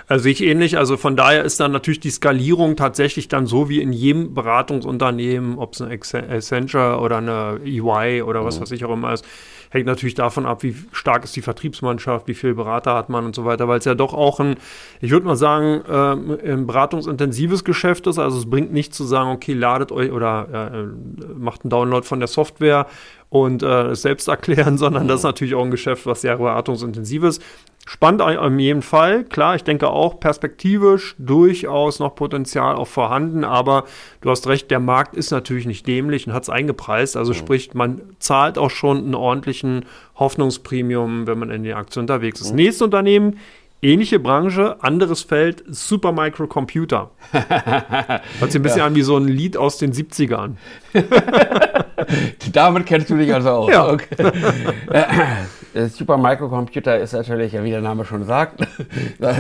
Also 0.07 0.29
ich 0.29 0.43
ähnlich. 0.43 0.77
Also 0.77 0.97
von 0.97 1.17
daher 1.17 1.45
ist 1.45 1.61
dann 1.61 1.73
natürlich 1.73 2.01
die 2.01 2.11
Skalierung 2.11 2.77
tatsächlich 2.77 3.29
dann 3.29 3.47
so 3.47 3.69
wie 3.69 3.81
in 3.81 3.93
jedem 3.93 4.35
Beratungsunternehmen, 4.35 5.57
ob 5.59 5.73
es 5.73 5.81
eine 5.81 5.95
Accenture 5.95 7.01
oder 7.01 7.19
eine 7.19 7.61
EY 7.65 8.23
oder 8.23 8.45
was 8.45 8.59
mhm. 8.59 8.63
weiß 8.63 8.73
ich 8.73 8.85
auch 8.85 8.93
immer 8.93 9.15
ist, 9.15 9.25
hängt 9.75 9.87
natürlich 9.87 10.15
davon 10.15 10.47
ab, 10.47 10.63
wie 10.63 10.75
stark 10.93 11.25
ist 11.25 11.35
die 11.35 11.43
Vertriebsmannschaft, 11.43 12.29
wie 12.29 12.35
viele 12.35 12.55
Berater 12.55 12.95
hat 12.95 13.09
man 13.09 13.27
und 13.27 13.35
so 13.35 13.45
weiter, 13.45 13.67
weil 13.67 13.79
es 13.79 13.85
ja 13.85 13.97
doch 13.97 14.15
auch 14.15 14.39
ein, 14.39 14.55
ich 15.01 15.11
würde 15.11 15.27
mal 15.27 15.37
sagen, 15.37 15.83
äh, 15.89 16.53
ein 16.53 16.67
beratungsintensives 16.67 17.65
Geschäft 17.65 18.07
ist. 18.07 18.19
Also 18.19 18.39
es 18.39 18.49
bringt 18.49 18.73
nicht 18.73 18.95
zu 18.95 19.05
sagen, 19.05 19.31
okay, 19.31 19.53
ladet 19.53 19.91
euch 19.91 20.13
oder 20.13 20.71
äh, 20.73 21.35
macht 21.37 21.65
einen 21.65 21.71
Download 21.71 22.07
von 22.07 22.21
der 22.21 22.29
Software 22.29 22.87
und 23.35 23.65
äh, 23.65 23.97
selbst 23.97 24.29
erklären, 24.29 24.79
sondern 24.79 25.09
das 25.09 25.21
ist 25.21 25.25
natürlich 25.25 25.57
auch 25.57 25.65
ein 25.65 25.73
Geschäft, 25.73 26.07
was 26.07 26.21
sehr 26.21 26.37
beratungsintensiv 26.37 27.25
ist. 27.25 27.43
Spannend 27.85 28.23
in 28.23 28.59
jedem 28.61 28.81
Fall. 28.81 29.25
Klar, 29.25 29.57
ich 29.57 29.65
denke 29.65 29.91
auch 29.91 30.21
perspektivisch 30.21 31.17
durchaus 31.19 31.99
noch 31.99 32.15
Potenzial 32.15 32.77
auch 32.77 32.87
vorhanden, 32.87 33.43
aber 33.43 33.85
du 34.21 34.31
hast 34.31 34.47
recht, 34.47 34.71
der 34.71 34.79
Markt 34.79 35.17
ist 35.17 35.33
natürlich 35.33 35.67
nicht 35.67 35.85
dämlich 35.87 36.29
und 36.29 36.33
hat 36.33 36.45
es 36.45 36.49
eingepreist. 36.49 37.17
Also 37.17 37.33
mhm. 37.33 37.37
sprich, 37.37 37.75
man 37.75 38.03
zahlt 38.21 38.57
auch 38.57 38.71
schon 38.71 38.99
einen 38.99 39.17
ordentlichen 39.17 39.85
Hoffnungspremium, 40.15 41.27
wenn 41.27 41.39
man 41.39 41.51
in 41.51 41.65
die 41.65 41.75
Aktie 41.75 42.01
unterwegs 42.01 42.41
ist. 42.41 42.51
Mhm. 42.51 42.57
Nächstes 42.57 42.83
Unternehmen, 42.83 43.41
ähnliche 43.83 44.21
Branche, 44.21 44.77
anderes 44.81 45.23
Feld, 45.23 45.65
Supermicro 45.67 46.47
Computer. 46.47 47.11
Hört 47.33 48.53
sich 48.53 48.61
ein 48.61 48.63
bisschen 48.63 48.79
ja. 48.79 48.87
an 48.87 48.95
wie 48.95 49.03
so 49.03 49.17
ein 49.17 49.27
Lied 49.27 49.57
aus 49.57 49.77
den 49.77 49.93
70ern. 49.93 50.53
Damit 52.53 52.87
kennst 52.87 53.11
du 53.11 53.17
dich 53.17 53.33
also 53.33 53.51
aus. 53.51 53.71
Ja. 53.71 53.89
Okay. 53.89 54.17
Äh, 55.75 55.89
super 55.89 56.17
Microcomputer 56.17 57.01
ist 57.01 57.15
natürlich, 57.15 57.53
wie 57.53 57.71
der 57.71 57.81
Name 57.81 58.05
schon 58.05 58.25
sagt, 58.25 58.61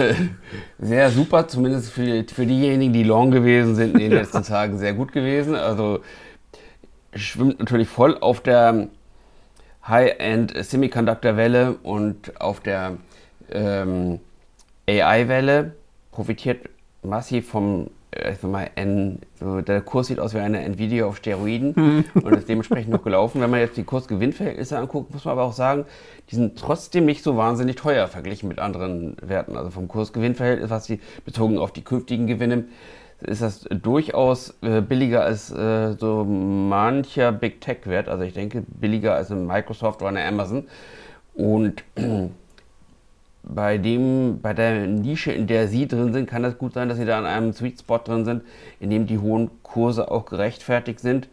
sehr 0.78 1.10
super, 1.10 1.46
zumindest 1.46 1.92
für, 1.92 2.24
für 2.24 2.44
diejenigen, 2.44 2.92
die 2.92 3.04
long 3.04 3.30
gewesen 3.30 3.76
sind 3.76 3.94
in 3.94 4.10
den 4.10 4.12
letzten 4.12 4.42
Tagen, 4.42 4.76
sehr 4.78 4.94
gut 4.94 5.12
gewesen. 5.12 5.54
Also 5.54 6.00
schwimmt 7.14 7.60
natürlich 7.60 7.88
voll 7.88 8.18
auf 8.18 8.40
der 8.40 8.88
High-End 9.86 10.52
Semiconductor-Welle 10.56 11.76
und 11.84 12.40
auf 12.40 12.58
der 12.58 12.96
ähm, 13.52 14.18
AI-Welle, 14.88 15.74
profitiert 16.10 16.68
massiv 17.02 17.48
vom 17.48 17.90
also 18.22 18.48
mal 18.48 18.70
N, 18.74 19.20
so 19.40 19.60
der 19.60 19.80
Kurs 19.80 20.08
sieht 20.08 20.20
aus 20.20 20.34
wie 20.34 20.38
eine 20.38 20.60
Nvidia 20.62 21.06
auf 21.06 21.16
Steroiden 21.16 21.74
hm. 21.74 22.04
und 22.22 22.34
ist 22.34 22.48
dementsprechend 22.48 22.92
noch 22.92 23.02
gelaufen. 23.02 23.40
Wenn 23.40 23.50
man 23.50 23.60
jetzt 23.60 23.76
die 23.76 23.84
Kursgewinnverhältnisse 23.84 24.78
anguckt, 24.78 25.12
muss 25.12 25.24
man 25.24 25.32
aber 25.32 25.42
auch 25.42 25.52
sagen, 25.52 25.84
die 26.30 26.36
sind 26.36 26.58
trotzdem 26.58 27.04
nicht 27.04 27.22
so 27.22 27.36
wahnsinnig 27.36 27.76
teuer 27.76 28.06
verglichen 28.08 28.48
mit 28.48 28.58
anderen 28.58 29.16
Werten. 29.20 29.56
Also 29.56 29.70
vom 29.70 29.88
Kursgewinnverhältnis, 29.88 30.70
was 30.70 30.84
sie 30.84 31.00
bezogen 31.24 31.58
auf 31.58 31.72
die 31.72 31.82
künftigen 31.82 32.26
Gewinne, 32.26 32.64
ist 33.20 33.42
das 33.42 33.60
durchaus 33.62 34.54
äh, 34.62 34.80
billiger 34.80 35.24
als 35.24 35.50
äh, 35.50 35.94
so 35.98 36.24
mancher 36.24 37.32
Big 37.32 37.60
Tech 37.60 37.78
Wert. 37.84 38.08
Also 38.08 38.24
ich 38.24 38.34
denke 38.34 38.62
billiger 38.66 39.14
als 39.14 39.30
ein 39.30 39.46
Microsoft 39.46 40.02
oder 40.02 40.10
eine 40.10 40.24
Amazon. 40.24 40.66
Und 41.34 41.84
bei 43.46 43.78
dem, 43.78 44.40
bei 44.40 44.54
der 44.54 44.86
Nische, 44.86 45.32
in 45.32 45.46
der 45.46 45.68
Sie 45.68 45.86
drin 45.86 46.12
sind, 46.12 46.28
kann 46.28 46.44
es 46.44 46.58
gut 46.58 46.74
sein, 46.74 46.88
dass 46.88 46.98
Sie 46.98 47.04
da 47.04 47.18
an 47.18 47.26
einem 47.26 47.52
Sweet 47.52 47.80
Spot 47.80 47.98
drin 47.98 48.24
sind, 48.24 48.42
in 48.80 48.90
dem 48.90 49.06
die 49.06 49.18
hohen 49.18 49.50
Kurse 49.62 50.10
auch 50.10 50.24
gerechtfertigt 50.24 51.00
sind. 51.00 51.28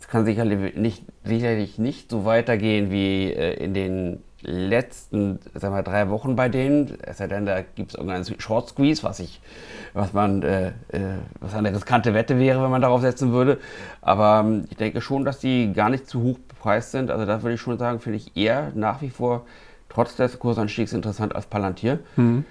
Es 0.00 0.08
kann 0.08 0.24
sicherlich 0.24 0.76
nicht, 0.76 1.04
sicherlich 1.24 1.78
nicht 1.78 2.10
so 2.10 2.24
weitergehen 2.24 2.90
wie 2.90 3.32
äh, 3.32 3.54
in 3.54 3.74
den 3.74 4.22
letzten, 4.42 5.40
sagen 5.54 5.74
wir, 5.74 5.82
drei 5.82 6.08
Wochen 6.08 6.36
bei 6.36 6.48
denen. 6.48 6.96
Es 7.02 7.18
sei 7.18 7.26
denn, 7.26 7.46
da 7.46 7.62
gibt 7.62 7.90
es 7.90 7.94
irgendeinen 7.96 8.24
Short 8.40 8.68
Squeeze, 8.68 9.02
was 9.02 9.20
ich, 9.20 9.40
was 9.92 10.12
man, 10.12 10.42
äh, 10.42 10.68
äh, 10.88 11.18
was 11.40 11.54
eine 11.54 11.74
riskante 11.74 12.14
Wette 12.14 12.38
wäre, 12.38 12.62
wenn 12.62 12.70
man 12.70 12.82
darauf 12.82 13.00
setzen 13.00 13.32
würde. 13.32 13.58
Aber 14.02 14.44
ähm, 14.46 14.64
ich 14.70 14.76
denke 14.76 15.00
schon, 15.00 15.24
dass 15.24 15.40
die 15.40 15.72
gar 15.72 15.88
nicht 15.90 16.08
zu 16.08 16.22
hoch 16.22 16.38
bepreist 16.38 16.92
sind. 16.92 17.10
Also 17.10 17.26
da 17.26 17.42
würde 17.42 17.54
ich 17.54 17.60
schon 17.60 17.78
sagen, 17.78 18.00
finde 18.00 18.18
ich 18.18 18.36
eher 18.36 18.72
nach 18.74 19.02
wie 19.02 19.10
vor 19.10 19.46
trotz 19.96 20.14
des 20.16 20.38
Kursanstiegs 20.38 20.92
interessant 20.92 21.34
als 21.34 21.46
Palantir. 21.46 22.00
Mhm. 22.16 22.44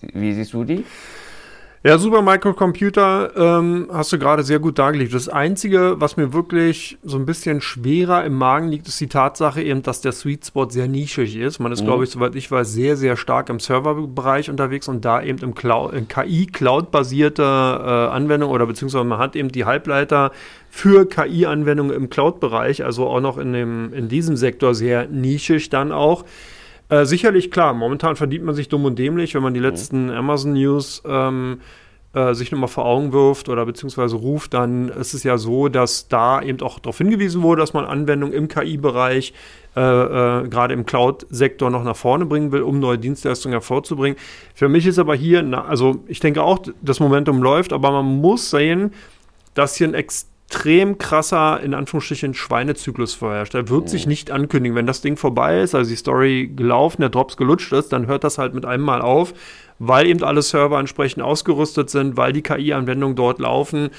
Wie 0.00 0.32
siehst 0.32 0.54
du 0.54 0.64
die? 0.64 0.84
Ja, 1.84 1.96
Super 1.96 2.22
Microcomputer 2.22 3.36
ähm, 3.36 3.88
hast 3.92 4.12
du 4.12 4.18
gerade 4.18 4.42
sehr 4.42 4.58
gut 4.58 4.80
dargelegt. 4.80 5.14
Das 5.14 5.28
Einzige, 5.28 5.96
was 5.98 6.16
mir 6.16 6.32
wirklich 6.32 6.98
so 7.04 7.18
ein 7.18 7.26
bisschen 7.26 7.60
schwerer 7.60 8.24
im 8.24 8.34
Magen 8.34 8.68
liegt, 8.68 8.88
ist 8.88 9.00
die 9.00 9.06
Tatsache 9.06 9.62
eben, 9.62 9.82
dass 9.82 10.00
der 10.00 10.10
Sweet 10.12 10.46
Spot 10.46 10.68
sehr 10.70 10.88
nischig 10.88 11.36
ist. 11.36 11.60
Man 11.60 11.70
ist, 11.70 11.82
mhm. 11.82 11.86
glaube 11.86 12.04
ich, 12.04 12.10
soweit 12.10 12.34
ich 12.34 12.50
weiß, 12.50 12.72
sehr, 12.72 12.96
sehr 12.96 13.16
stark 13.16 13.48
im 13.48 13.60
Serverbereich 13.60 14.50
unterwegs 14.50 14.88
und 14.88 15.04
da 15.04 15.22
eben 15.22 15.38
im 15.40 15.54
KI-Cloud-basierte 16.08 17.42
äh, 17.42 18.14
Anwendung 18.14 18.50
oder 18.50 18.66
beziehungsweise 18.66 19.04
man 19.04 19.18
hat 19.18 19.36
eben 19.36 19.52
die 19.52 19.64
Halbleiter 19.66 20.32
für 20.70 21.06
KI-Anwendungen 21.06 21.94
im 21.94 22.10
Cloud-Bereich, 22.10 22.84
also 22.84 23.06
auch 23.06 23.20
noch 23.20 23.38
in, 23.38 23.52
dem, 23.52 23.92
in 23.92 24.08
diesem 24.08 24.36
Sektor 24.36 24.74
sehr 24.74 25.06
nischig 25.06 25.68
dann 25.68 25.92
auch. 25.92 26.24
Äh, 26.88 27.04
sicherlich, 27.04 27.50
klar, 27.50 27.74
momentan 27.74 28.16
verdient 28.16 28.44
man 28.44 28.54
sich 28.54 28.68
dumm 28.68 28.84
und 28.84 28.98
dämlich, 28.98 29.34
wenn 29.34 29.42
man 29.42 29.54
die 29.54 29.60
mhm. 29.60 29.66
letzten. 29.66 30.10
Amazon-News 30.10 31.02
ähm, 31.06 31.60
äh, 32.14 32.34
sich 32.34 32.50
nochmal 32.50 32.68
vor 32.68 32.86
Augen 32.86 33.12
wirft 33.12 33.50
oder 33.50 33.66
beziehungsweise 33.66 34.16
ruft, 34.16 34.54
dann 34.54 34.88
ist 34.88 35.12
es 35.12 35.24
ja 35.24 35.36
so, 35.36 35.68
dass 35.68 36.08
da 36.08 36.40
eben 36.40 36.60
auch 36.62 36.78
darauf 36.78 36.96
hingewiesen 36.98 37.42
wurde, 37.42 37.60
dass 37.60 37.74
man 37.74 37.84
Anwendungen 37.84 38.34
im 38.34 38.48
KI-Bereich, 38.48 39.34
äh, 39.76 39.80
äh, 39.80 40.48
gerade 40.48 40.72
im 40.72 40.86
Cloud-Sektor, 40.86 41.68
noch 41.68 41.84
nach 41.84 41.96
vorne 41.96 42.24
bringen 42.24 42.50
will, 42.50 42.62
um 42.62 42.80
neue 42.80 42.98
Dienstleistungen 42.98 43.52
hervorzubringen. 43.52 44.18
Für 44.54 44.70
mich 44.70 44.86
ist 44.86 44.98
aber 44.98 45.14
hier, 45.14 45.42
na, 45.42 45.66
also 45.66 46.02
ich 46.06 46.20
denke 46.20 46.42
auch, 46.42 46.60
das 46.80 46.98
Momentum 46.98 47.42
läuft, 47.42 47.74
aber 47.74 47.90
man 47.90 48.06
muss 48.06 48.50
sehen, 48.50 48.94
dass 49.52 49.76
hier 49.76 49.88
ein 49.88 49.94
extrem 49.94 50.37
extrem 50.48 50.96
krasser, 50.96 51.60
in 51.62 51.74
Anführungsstrichen, 51.74 52.32
Schweinezyklus 52.32 53.14
vorherrscht. 53.14 53.54
Er 53.54 53.68
wird 53.68 53.84
mhm. 53.84 53.88
sich 53.88 54.06
nicht 54.06 54.30
ankündigen. 54.30 54.74
Wenn 54.74 54.86
das 54.86 55.02
Ding 55.02 55.16
vorbei 55.16 55.60
ist, 55.60 55.74
also 55.74 55.90
die 55.90 55.96
Story 55.96 56.50
gelaufen, 56.54 57.02
der 57.02 57.10
Drops 57.10 57.36
gelutscht 57.36 57.72
ist, 57.72 57.92
dann 57.92 58.06
hört 58.06 58.24
das 58.24 58.38
halt 58.38 58.54
mit 58.54 58.64
einem 58.64 58.82
Mal 58.82 59.02
auf, 59.02 59.34
weil 59.78 60.06
eben 60.06 60.22
alle 60.24 60.40
Server 60.40 60.78
entsprechend 60.78 61.22
ausgerüstet 61.22 61.90
sind, 61.90 62.16
weil 62.16 62.32
die 62.32 62.42
KI-Anwendungen 62.42 63.14
dort 63.14 63.38
laufen. 63.38 63.90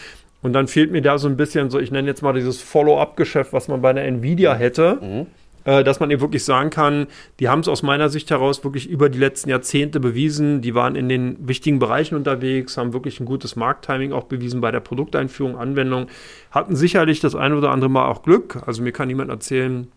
Und 0.42 0.54
dann 0.54 0.68
fehlt 0.68 0.92
mir 0.92 1.02
da 1.02 1.18
so 1.20 1.28
ein 1.28 1.38
bisschen 1.38 1.70
so, 1.70 1.80
ich 1.80 1.92
nenne 1.92 2.08
jetzt 2.08 2.24
mal 2.24 2.34
dieses 2.34 2.62
Follow-up-Geschäft, 2.62 3.54
was 3.54 3.68
man 3.68 3.82
bei 3.82 3.92
einer 3.92 4.04
Nvidia 4.04 4.56
hätte. 4.56 4.98
Mhm 5.02 5.28
äh, 5.70 5.84
dass 5.84 6.00
man 6.00 6.10
eben 6.10 6.22
wirklich 6.22 6.44
sagen 6.44 6.72
kann, 6.72 7.06
die 7.40 7.48
haben 7.48 7.60
es 7.60 7.68
aus 7.68 7.84
meiner 7.84 8.10
Sicht 8.10 8.32
heraus 8.32 8.64
wirklich 8.64 8.90
über 8.90 9.08
die 9.08 9.20
letzten 9.20 9.52
Jahrzehnte 9.52 10.00
bewiesen. 10.00 10.62
Die 10.62 10.74
waren 10.74 10.96
in 10.96 11.08
den 11.08 11.38
wichtigen 11.48 11.78
Bereichen 11.78 12.16
unterwegs, 12.16 12.76
haben 12.76 12.92
wirklich 12.92 13.20
ein 13.20 13.26
gutes 13.26 13.56
Markttiming 13.56 14.12
auch 14.12 14.24
bewiesen 14.24 14.62
bei 14.62 14.72
der 14.72 14.80
Produkteinführung, 14.80 15.58
Anwendung, 15.58 16.08
hatten 16.50 16.76
sicherlich 16.76 17.20
das 17.20 17.36
ein 17.36 17.54
oder 17.54 17.70
andere 17.70 17.92
Mal 17.92 18.08
auch 18.08 18.24
Glück. 18.24 18.64
Also 18.66 18.82
mir 18.82 18.92
kann 18.92 19.10
niemand 19.10 19.30
erzählen, 19.30 19.88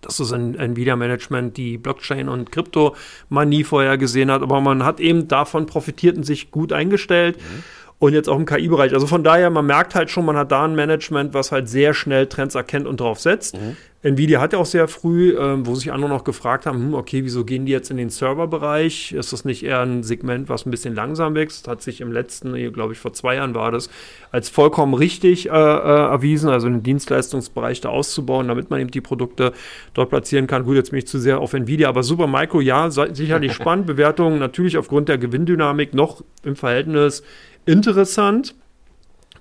dass 0.00 0.18
das 0.18 0.30
Nvidia-Management 0.30 1.56
die 1.56 1.76
Blockchain- 1.76 2.28
und 2.28 2.52
Kryptomanie 2.52 3.64
vorher 3.64 3.98
gesehen 3.98 4.30
hat, 4.30 4.42
aber 4.42 4.60
man 4.60 4.84
hat 4.84 5.00
eben 5.00 5.26
davon 5.26 5.66
profitiert 5.66 6.16
und 6.18 6.22
sich 6.22 6.52
gut 6.52 6.72
eingestellt. 6.72 7.36
Mhm 7.36 7.64
und 8.00 8.14
jetzt 8.14 8.28
auch 8.28 8.36
im 8.36 8.46
KI-Bereich. 8.46 8.94
Also 8.94 9.06
von 9.06 9.22
daher, 9.22 9.50
man 9.50 9.66
merkt 9.66 9.94
halt 9.94 10.10
schon, 10.10 10.24
man 10.24 10.36
hat 10.36 10.50
da 10.50 10.64
ein 10.64 10.74
Management, 10.74 11.34
was 11.34 11.52
halt 11.52 11.68
sehr 11.68 11.92
schnell 11.92 12.26
Trends 12.26 12.54
erkennt 12.54 12.86
und 12.86 12.98
drauf 12.98 13.20
setzt. 13.20 13.56
Mhm. 13.56 13.76
Nvidia 14.02 14.40
hat 14.40 14.54
ja 14.54 14.58
auch 14.58 14.66
sehr 14.66 14.88
früh, 14.88 15.36
äh, 15.36 15.66
wo 15.66 15.74
sich 15.74 15.92
andere 15.92 16.08
noch 16.08 16.24
gefragt 16.24 16.64
haben, 16.64 16.78
hm, 16.78 16.94
okay, 16.94 17.22
wieso 17.22 17.44
gehen 17.44 17.66
die 17.66 17.72
jetzt 17.72 17.90
in 17.90 17.98
den 17.98 18.08
Serverbereich? 18.08 19.12
Ist 19.12 19.34
das 19.34 19.44
nicht 19.44 19.62
eher 19.62 19.80
ein 19.80 20.02
Segment, 20.02 20.48
was 20.48 20.64
ein 20.64 20.70
bisschen 20.70 20.94
langsam 20.94 21.34
wächst? 21.34 21.68
Hat 21.68 21.82
sich 21.82 22.00
im 22.00 22.10
letzten, 22.10 22.54
glaube 22.72 22.94
ich, 22.94 22.98
vor 22.98 23.12
zwei 23.12 23.34
Jahren 23.34 23.54
war 23.54 23.70
das, 23.70 23.90
als 24.32 24.48
vollkommen 24.48 24.94
richtig 24.94 25.50
äh, 25.50 25.52
äh, 25.52 25.52
erwiesen, 25.52 26.48
also 26.48 26.66
den 26.66 26.82
Dienstleistungsbereich 26.82 27.82
da 27.82 27.90
auszubauen, 27.90 28.48
damit 28.48 28.70
man 28.70 28.80
eben 28.80 28.90
die 28.90 29.02
Produkte 29.02 29.52
dort 29.92 30.08
platzieren 30.08 30.46
kann. 30.46 30.64
Gut, 30.64 30.76
jetzt 30.76 30.92
bin 30.92 30.98
ich 30.98 31.06
zu 31.06 31.18
sehr 31.18 31.38
auf 31.38 31.52
Nvidia, 31.52 31.90
aber 31.90 32.02
Supermicro, 32.02 32.62
ja, 32.62 32.90
sicherlich 32.90 33.52
spannend. 33.54 33.86
Bewertungen 33.86 34.38
natürlich 34.38 34.78
aufgrund 34.78 35.10
der 35.10 35.18
Gewinndynamik 35.18 35.92
noch 35.92 36.24
im 36.42 36.56
Verhältnis 36.56 37.22
interessant. 37.66 38.54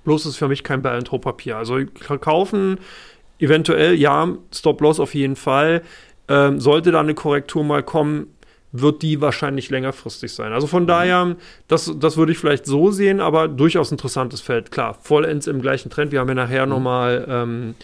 Bloß 0.04 0.26
ist 0.26 0.36
für 0.36 0.50
mich 0.50 0.64
kein 0.64 0.82
Buy-and-Papier. 0.82 1.56
Also 1.56 1.80
kaufen 2.20 2.78
eventuell, 3.40 3.96
ja, 3.96 4.28
Stop-Loss 4.54 5.00
auf 5.00 5.16
jeden 5.16 5.36
Fall. 5.36 5.82
Ähm, 6.28 6.60
sollte 6.60 6.92
da 6.92 7.00
eine 7.00 7.16
Korrektur 7.16 7.64
mal 7.64 7.82
kommen, 7.82 8.28
wird 8.72 9.02
die 9.02 9.20
wahrscheinlich 9.20 9.70
längerfristig 9.70 10.32
sein. 10.32 10.54
Also 10.54 10.68
von 10.68 10.84
mhm. 10.84 10.88
daher, 10.88 11.36
das, 11.68 11.92
das 12.00 12.18
würde 12.18 12.32
ich 12.32 12.38
vielleicht 12.38 12.66
so 12.66 12.92
sehen, 12.92 13.20
aber 13.20 13.48
durchaus 13.48 13.92
interessantes 13.92 14.42
Feld. 14.42 14.72
Klar, 14.72 14.94
vollends 15.02 15.48
im 15.48 15.62
gleichen 15.62 15.90
Trend. 15.90 16.12
Wir 16.12 16.20
haben 16.20 16.30
ja 16.30 16.36
nachher 16.36 16.66
mhm. 16.66 16.72
nochmal, 16.72 17.26
ähm, 17.28 17.76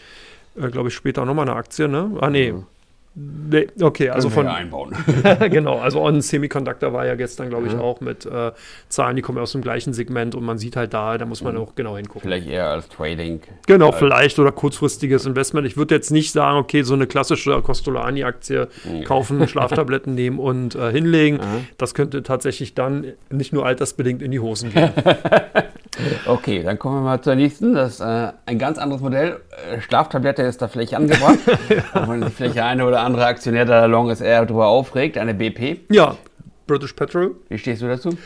äh, 0.56 0.70
glaube 0.70 0.89
ich, 0.89 0.96
später 0.96 1.26
nochmal 1.26 1.48
eine 1.48 1.58
Aktie, 1.58 1.88
ne? 1.88 2.12
Ah, 2.20 2.30
nee. 2.30 2.52
Mhm. 2.52 2.65
Nee, 3.17 3.67
okay, 3.80 4.10
also 4.10 4.30
von. 4.30 4.45
einbauen. 4.45 4.93
genau, 5.49 5.80
also 5.80 6.01
On 6.01 6.19
Semiconductor 6.19 6.91
war 6.91 7.06
ja 7.06 7.15
gestern, 7.15 7.49
glaube 7.49 7.67
ich, 7.67 7.73
ja. 7.73 7.80
auch 7.80 8.01
mit 8.01 8.25
äh, 8.25 8.51
Zahlen, 8.89 9.15
die 9.15 9.21
kommen 9.21 9.38
aus 9.38 9.54
dem 9.54 9.62
gleichen 9.62 9.93
Segment 9.93 10.36
und 10.36 10.43
man 10.43 10.58
sieht 10.58 10.75
halt 10.75 10.93
da, 10.93 11.17
da 11.17 11.25
muss 11.25 11.41
man 11.41 11.56
mhm. 11.56 11.62
auch 11.62 11.75
genau 11.75 11.95
hingucken. 11.95 12.21
Vielleicht 12.23 12.47
eher 12.47 12.67
als 12.67 12.89
Trading. 12.89 13.39
Genau, 13.67 13.93
vielleicht 13.93 14.38
oder 14.38 14.51
kurzfristiges 14.51 15.25
Investment. 15.25 15.65
Ich 15.65 15.78
würde 15.78 15.95
jetzt 15.95 16.12
nicht 16.12 16.34
sagen, 16.34 16.58
okay, 16.58 16.82
so 16.82 16.93
eine 16.93 17.08
klassische 17.08 17.62
Costolani-Aktie 17.62 18.67
mhm. 18.84 19.06
kaufen, 19.06 19.47
Schlaftabletten 19.47 20.13
nehmen 20.13 20.38
und 20.38 20.75
äh, 20.75 20.91
hinlegen. 20.91 21.38
Mhm. 21.38 21.67
Das 21.78 21.93
könnte 21.93 22.21
tatsächlich 22.21 22.73
dann 22.73 23.13
nicht 23.30 23.54
nur 23.54 23.65
altersbedingt 23.65 24.21
in 24.21 24.32
die 24.32 24.41
Hosen 24.41 24.73
gehen. 24.73 24.91
okay, 26.26 26.63
dann 26.63 26.80
kommen 26.80 26.98
wir 26.98 27.02
mal 27.02 27.22
zur 27.22 27.36
nächsten. 27.36 27.74
Das 27.74 27.96
ist 27.96 28.00
äh, 28.00 28.32
ein 28.46 28.60
ganz 28.60 28.78
anderes 28.78 29.02
Modell. 29.02 29.41
Äh, 29.72 29.82
Schlaftablette 29.82 30.44
ist 30.44 30.62
da 30.62 30.68
vielleicht 30.68 30.94
angebracht. 30.94 31.39
ja. 31.70 32.02
Auch 32.02 32.08
wenn 32.08 32.30
vielleicht 32.30 32.60
eine 32.60 32.86
oder 32.86 33.02
andere 33.02 33.26
Aktionär 33.26 33.65
der 33.65 33.88
Long 33.88 34.10
ist 34.10 34.22
eher 34.22 34.46
darüber 34.46 34.68
aufregt, 34.68 35.18
eine 35.18 35.34
BP. 35.34 35.82
Ja, 35.91 36.15
British 36.68 36.94
Petrol. 36.94 37.36
Wie 37.50 37.58
stehst 37.58 37.82
du 37.82 37.88
dazu? 37.88 38.18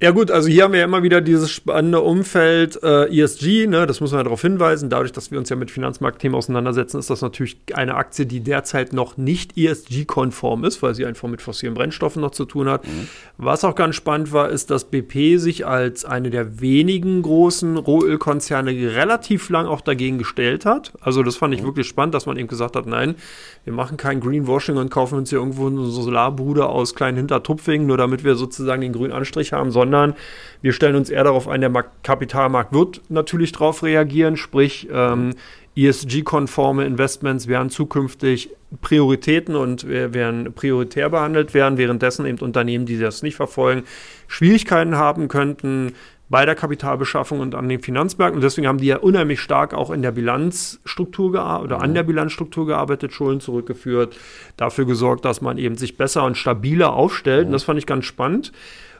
Ja 0.00 0.10
gut, 0.10 0.32
also 0.32 0.48
hier 0.48 0.64
haben 0.64 0.72
wir 0.72 0.80
ja 0.80 0.86
immer 0.86 1.04
wieder 1.04 1.20
dieses 1.20 1.52
spannende 1.52 2.00
Umfeld 2.00 2.82
äh, 2.82 3.06
ESG, 3.06 3.68
ne? 3.68 3.86
das 3.86 4.00
muss 4.00 4.10
man 4.10 4.18
ja 4.18 4.24
darauf 4.24 4.42
hinweisen. 4.42 4.90
Dadurch, 4.90 5.12
dass 5.12 5.30
wir 5.30 5.38
uns 5.38 5.48
ja 5.50 5.56
mit 5.56 5.70
Finanzmarktthemen 5.70 6.36
auseinandersetzen, 6.36 6.98
ist 6.98 7.10
das 7.10 7.22
natürlich 7.22 7.58
eine 7.74 7.94
Aktie, 7.94 8.26
die 8.26 8.40
derzeit 8.40 8.92
noch 8.92 9.16
nicht 9.16 9.56
ESG-konform 9.56 10.64
ist, 10.64 10.82
weil 10.82 10.96
sie 10.96 11.06
einfach 11.06 11.28
mit 11.28 11.40
fossilen 11.40 11.74
Brennstoffen 11.74 12.20
noch 12.20 12.32
zu 12.32 12.44
tun 12.44 12.68
hat. 12.68 12.84
Mhm. 12.86 13.08
Was 13.38 13.64
auch 13.64 13.76
ganz 13.76 13.94
spannend 13.94 14.32
war, 14.32 14.50
ist, 14.50 14.70
dass 14.70 14.84
BP 14.84 15.38
sich 15.38 15.64
als 15.64 16.04
eine 16.04 16.30
der 16.30 16.60
wenigen 16.60 17.22
großen 17.22 17.76
Rohölkonzerne 17.76 18.72
relativ 18.72 19.48
lang 19.48 19.66
auch 19.66 19.80
dagegen 19.80 20.18
gestellt 20.18 20.66
hat. 20.66 20.92
Also 21.00 21.22
das 21.22 21.36
fand 21.36 21.54
ich 21.54 21.62
mhm. 21.62 21.66
wirklich 21.66 21.86
spannend, 21.86 22.14
dass 22.14 22.26
man 22.26 22.36
eben 22.36 22.48
gesagt 22.48 22.74
hat, 22.74 22.86
nein, 22.86 23.14
wir 23.62 23.72
machen 23.72 23.96
kein 23.96 24.20
Greenwashing 24.20 24.76
und 24.76 24.90
kaufen 24.90 25.16
uns 25.18 25.30
hier 25.30 25.38
irgendwo 25.38 25.68
eine 25.68 25.86
Solarbude 25.86 26.66
aus 26.66 26.96
kleinen 26.96 27.16
Hintertupfingen, 27.16 27.86
nur 27.86 27.96
damit 27.96 28.24
wir 28.24 28.34
sozusagen 28.34 28.82
den 28.82 28.92
grünen 28.92 29.12
Anstrich 29.12 29.52
haben, 29.52 29.70
sondern 29.70 29.83
sondern 29.84 30.14
wir 30.62 30.72
stellen 30.72 30.96
uns 30.96 31.10
eher 31.10 31.24
darauf 31.24 31.46
ein, 31.46 31.60
der 31.60 31.70
Kapitalmarkt 32.02 32.72
wird 32.72 33.02
natürlich 33.08 33.52
darauf 33.52 33.82
reagieren, 33.82 34.36
sprich 34.36 34.88
ähm, 34.90 35.34
ESG-konforme 35.76 36.84
Investments 36.84 37.48
werden 37.48 37.68
zukünftig 37.68 38.50
Prioritäten 38.80 39.56
und 39.56 39.86
werden 39.86 40.52
prioritär 40.54 41.10
behandelt 41.10 41.52
werden, 41.52 41.78
währenddessen 41.78 42.26
eben 42.26 42.38
Unternehmen, 42.38 42.86
die 42.86 42.98
das 42.98 43.22
nicht 43.22 43.36
verfolgen, 43.36 43.82
Schwierigkeiten 44.26 44.96
haben 44.96 45.28
könnten 45.28 45.92
bei 46.30 46.46
der 46.46 46.54
Kapitalbeschaffung 46.54 47.40
und 47.40 47.54
an 47.54 47.68
den 47.68 47.80
Finanzmärkten. 47.80 48.38
Und 48.38 48.42
deswegen 48.42 48.66
haben 48.66 48.78
die 48.78 48.86
ja 48.86 48.96
unheimlich 48.96 49.40
stark 49.40 49.74
auch 49.74 49.90
in 49.90 50.02
der 50.02 50.12
Bilanzstruktur 50.12 51.32
gearbeitet 51.32 51.72
oder 51.72 51.82
an 51.82 51.90
mhm. 51.90 51.94
der 51.94 52.02
Bilanzstruktur 52.04 52.66
gearbeitet, 52.66 53.12
Schulden 53.12 53.40
zurückgeführt, 53.40 54.16
dafür 54.56 54.86
gesorgt, 54.86 55.24
dass 55.24 55.40
man 55.42 55.58
eben 55.58 55.76
sich 55.76 55.96
besser 55.96 56.24
und 56.24 56.36
stabiler 56.36 56.94
aufstellt. 56.94 57.44
Und 57.44 57.48
mhm. 57.50 57.52
das 57.52 57.64
fand 57.64 57.78
ich 57.78 57.86
ganz 57.86 58.06
spannend. 58.06 58.52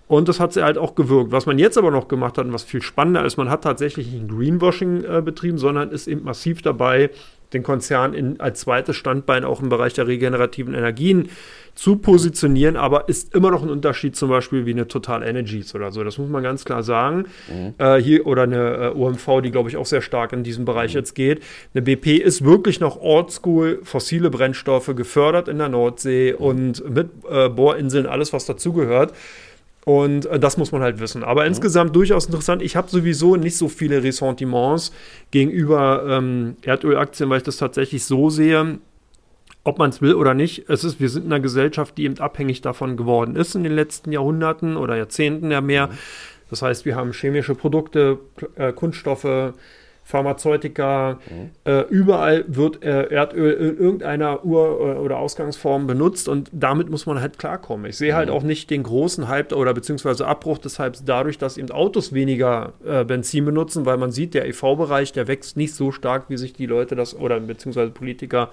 Und 0.06 0.28
das 0.28 0.38
hat 0.38 0.52
sie 0.52 0.62
halt 0.62 0.76
auch 0.76 0.94
gewirkt. 0.94 1.32
Was 1.32 1.46
man 1.46 1.58
jetzt 1.58 1.78
aber 1.78 1.90
noch 1.90 2.08
gemacht 2.08 2.36
hat 2.36 2.44
und 2.46 2.52
was 2.52 2.64
viel 2.64 2.82
spannender 2.82 3.24
ist, 3.24 3.36
man 3.36 3.48
hat 3.48 3.64
tatsächlich 3.64 4.06
nicht 4.10 4.22
ein 4.22 4.28
Greenwashing 4.28 5.04
äh, 5.04 5.22
betrieben, 5.22 5.58
sondern 5.58 5.90
ist 5.90 6.06
eben 6.06 6.24
massiv 6.24 6.60
dabei, 6.60 7.10
den 7.54 7.62
Konzern 7.62 8.12
in, 8.14 8.40
als 8.40 8.60
zweites 8.60 8.96
Standbein 8.96 9.44
auch 9.44 9.62
im 9.62 9.68
Bereich 9.68 9.94
der 9.94 10.06
regenerativen 10.06 10.74
Energien 10.74 11.30
zu 11.74 11.96
positionieren, 11.96 12.76
aber 12.76 13.08
ist 13.08 13.34
immer 13.34 13.50
noch 13.50 13.62
ein 13.62 13.70
Unterschied 13.70 14.14
zum 14.14 14.28
Beispiel 14.28 14.64
wie 14.64 14.70
eine 14.70 14.86
Total 14.86 15.22
Energies 15.22 15.74
oder 15.74 15.90
so. 15.90 16.04
Das 16.04 16.18
muss 16.18 16.28
man 16.28 16.42
ganz 16.42 16.64
klar 16.64 16.82
sagen. 16.82 17.26
Mhm. 17.48 17.74
Äh, 17.78 17.96
hier 17.96 18.26
oder 18.26 18.42
eine 18.42 18.92
äh, 18.94 18.96
OMV, 18.96 19.40
die 19.42 19.50
glaube 19.50 19.70
ich 19.70 19.76
auch 19.76 19.86
sehr 19.86 20.02
stark 20.02 20.32
in 20.32 20.44
diesem 20.44 20.64
Bereich 20.64 20.92
mhm. 20.92 20.98
jetzt 20.98 21.14
geht. 21.14 21.42
Eine 21.74 21.82
BP 21.82 22.18
ist 22.18 22.44
wirklich 22.44 22.78
noch 22.78 23.00
oldschool, 23.00 23.80
fossile 23.82 24.30
Brennstoffe 24.30 24.94
gefördert 24.94 25.48
in 25.48 25.58
der 25.58 25.68
Nordsee 25.68 26.34
mhm. 26.38 26.44
und 26.44 26.94
mit 26.94 27.10
äh, 27.28 27.48
Bohrinseln, 27.48 28.06
alles 28.06 28.32
was 28.32 28.46
dazugehört. 28.46 29.12
Und 29.84 30.26
äh, 30.26 30.38
das 30.38 30.56
muss 30.56 30.72
man 30.72 30.82
halt 30.82 30.98
wissen. 30.98 31.22
Aber 31.22 31.42
mhm. 31.42 31.48
insgesamt 31.48 31.94
durchaus 31.94 32.26
interessant. 32.26 32.62
Ich 32.62 32.76
habe 32.76 32.90
sowieso 32.90 33.36
nicht 33.36 33.56
so 33.56 33.68
viele 33.68 34.02
Ressentiments 34.02 34.92
gegenüber 35.30 36.04
ähm, 36.08 36.56
Erdölaktien, 36.62 37.28
weil 37.30 37.38
ich 37.38 37.44
das 37.44 37.58
tatsächlich 37.58 38.04
so 38.04 38.30
sehe, 38.30 38.78
ob 39.62 39.78
man 39.78 39.90
es 39.90 40.00
will 40.00 40.14
oder 40.14 40.34
nicht. 40.34 40.68
Es 40.68 40.84
ist, 40.84 41.00
wir 41.00 41.08
sind 41.08 41.26
in 41.26 41.32
einer 41.32 41.40
Gesellschaft, 41.40 41.96
die 41.98 42.04
eben 42.04 42.18
abhängig 42.18 42.60
davon 42.60 42.96
geworden 42.96 43.36
ist 43.36 43.54
in 43.54 43.62
den 43.62 43.74
letzten 43.74 44.12
Jahrhunderten 44.12 44.76
oder 44.76 44.96
Jahrzehnten 44.96 45.50
ja 45.50 45.60
mehr. 45.60 45.88
Mhm. 45.88 45.98
Das 46.50 46.62
heißt, 46.62 46.84
wir 46.84 46.96
haben 46.96 47.12
chemische 47.12 47.54
Produkte, 47.54 48.18
äh, 48.56 48.72
Kunststoffe, 48.72 49.54
Pharmazeutika, 50.04 51.18
mhm. 51.30 51.50
äh, 51.64 51.80
überall 51.88 52.44
wird 52.46 52.84
äh, 52.84 53.08
Erdöl 53.08 53.52
in 53.54 53.78
irgendeiner 53.78 54.44
Ur- 54.44 55.00
oder 55.00 55.18
Ausgangsform 55.18 55.86
benutzt 55.86 56.28
und 56.28 56.50
damit 56.52 56.90
muss 56.90 57.06
man 57.06 57.20
halt 57.20 57.38
klarkommen. 57.38 57.86
Ich 57.86 57.96
sehe 57.96 58.14
halt 58.14 58.28
mhm. 58.28 58.32
halt 58.32 58.42
auch 58.42 58.46
nicht 58.46 58.70
den 58.70 58.82
großen 58.82 59.28
Hype 59.28 59.52
oder 59.52 59.72
beziehungsweise 59.72 60.26
Abbruch 60.26 60.58
des 60.58 60.78
Hypes 60.78 61.04
dadurch, 61.04 61.38
dass 61.38 61.56
eben 61.56 61.70
Autos 61.70 62.12
weniger 62.12 62.74
äh, 62.84 63.04
Benzin 63.04 63.46
benutzen, 63.46 63.86
weil 63.86 63.96
man 63.96 64.12
sieht, 64.12 64.34
der 64.34 64.46
EV-Bereich, 64.46 65.12
der 65.12 65.26
wächst 65.26 65.56
nicht 65.56 65.74
so 65.74 65.90
stark, 65.90 66.24
wie 66.28 66.36
sich 66.36 66.52
die 66.52 66.66
Leute 66.66 66.96
das 66.96 67.16
oder 67.16 67.40
beziehungsweise 67.40 67.90
Politiker 67.90 68.50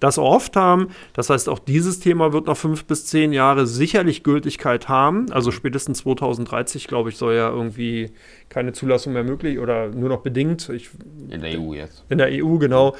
das 0.00 0.18
oft 0.18 0.56
haben. 0.56 0.88
Das 1.12 1.30
heißt, 1.30 1.48
auch 1.48 1.58
dieses 1.58 2.00
Thema 2.00 2.32
wird 2.32 2.46
noch 2.46 2.56
fünf 2.56 2.84
bis 2.84 3.06
zehn 3.06 3.32
Jahre 3.32 3.66
sicherlich 3.66 4.22
Gültigkeit 4.22 4.88
haben. 4.88 5.30
Also 5.32 5.50
spätestens 5.50 5.98
2030, 5.98 6.86
glaube 6.86 7.10
ich, 7.10 7.16
soll 7.16 7.34
ja 7.34 7.48
irgendwie 7.48 8.10
keine 8.48 8.72
Zulassung 8.72 9.12
mehr 9.12 9.24
möglich 9.24 9.58
oder 9.58 9.88
nur 9.88 10.08
noch 10.08 10.20
bedingt. 10.20 10.68
Ich, 10.68 10.90
in 11.30 11.40
der 11.40 11.60
EU 11.60 11.74
jetzt. 11.74 12.04
In 12.08 12.18
der 12.18 12.28
EU, 12.30 12.58
genau. 12.58 12.94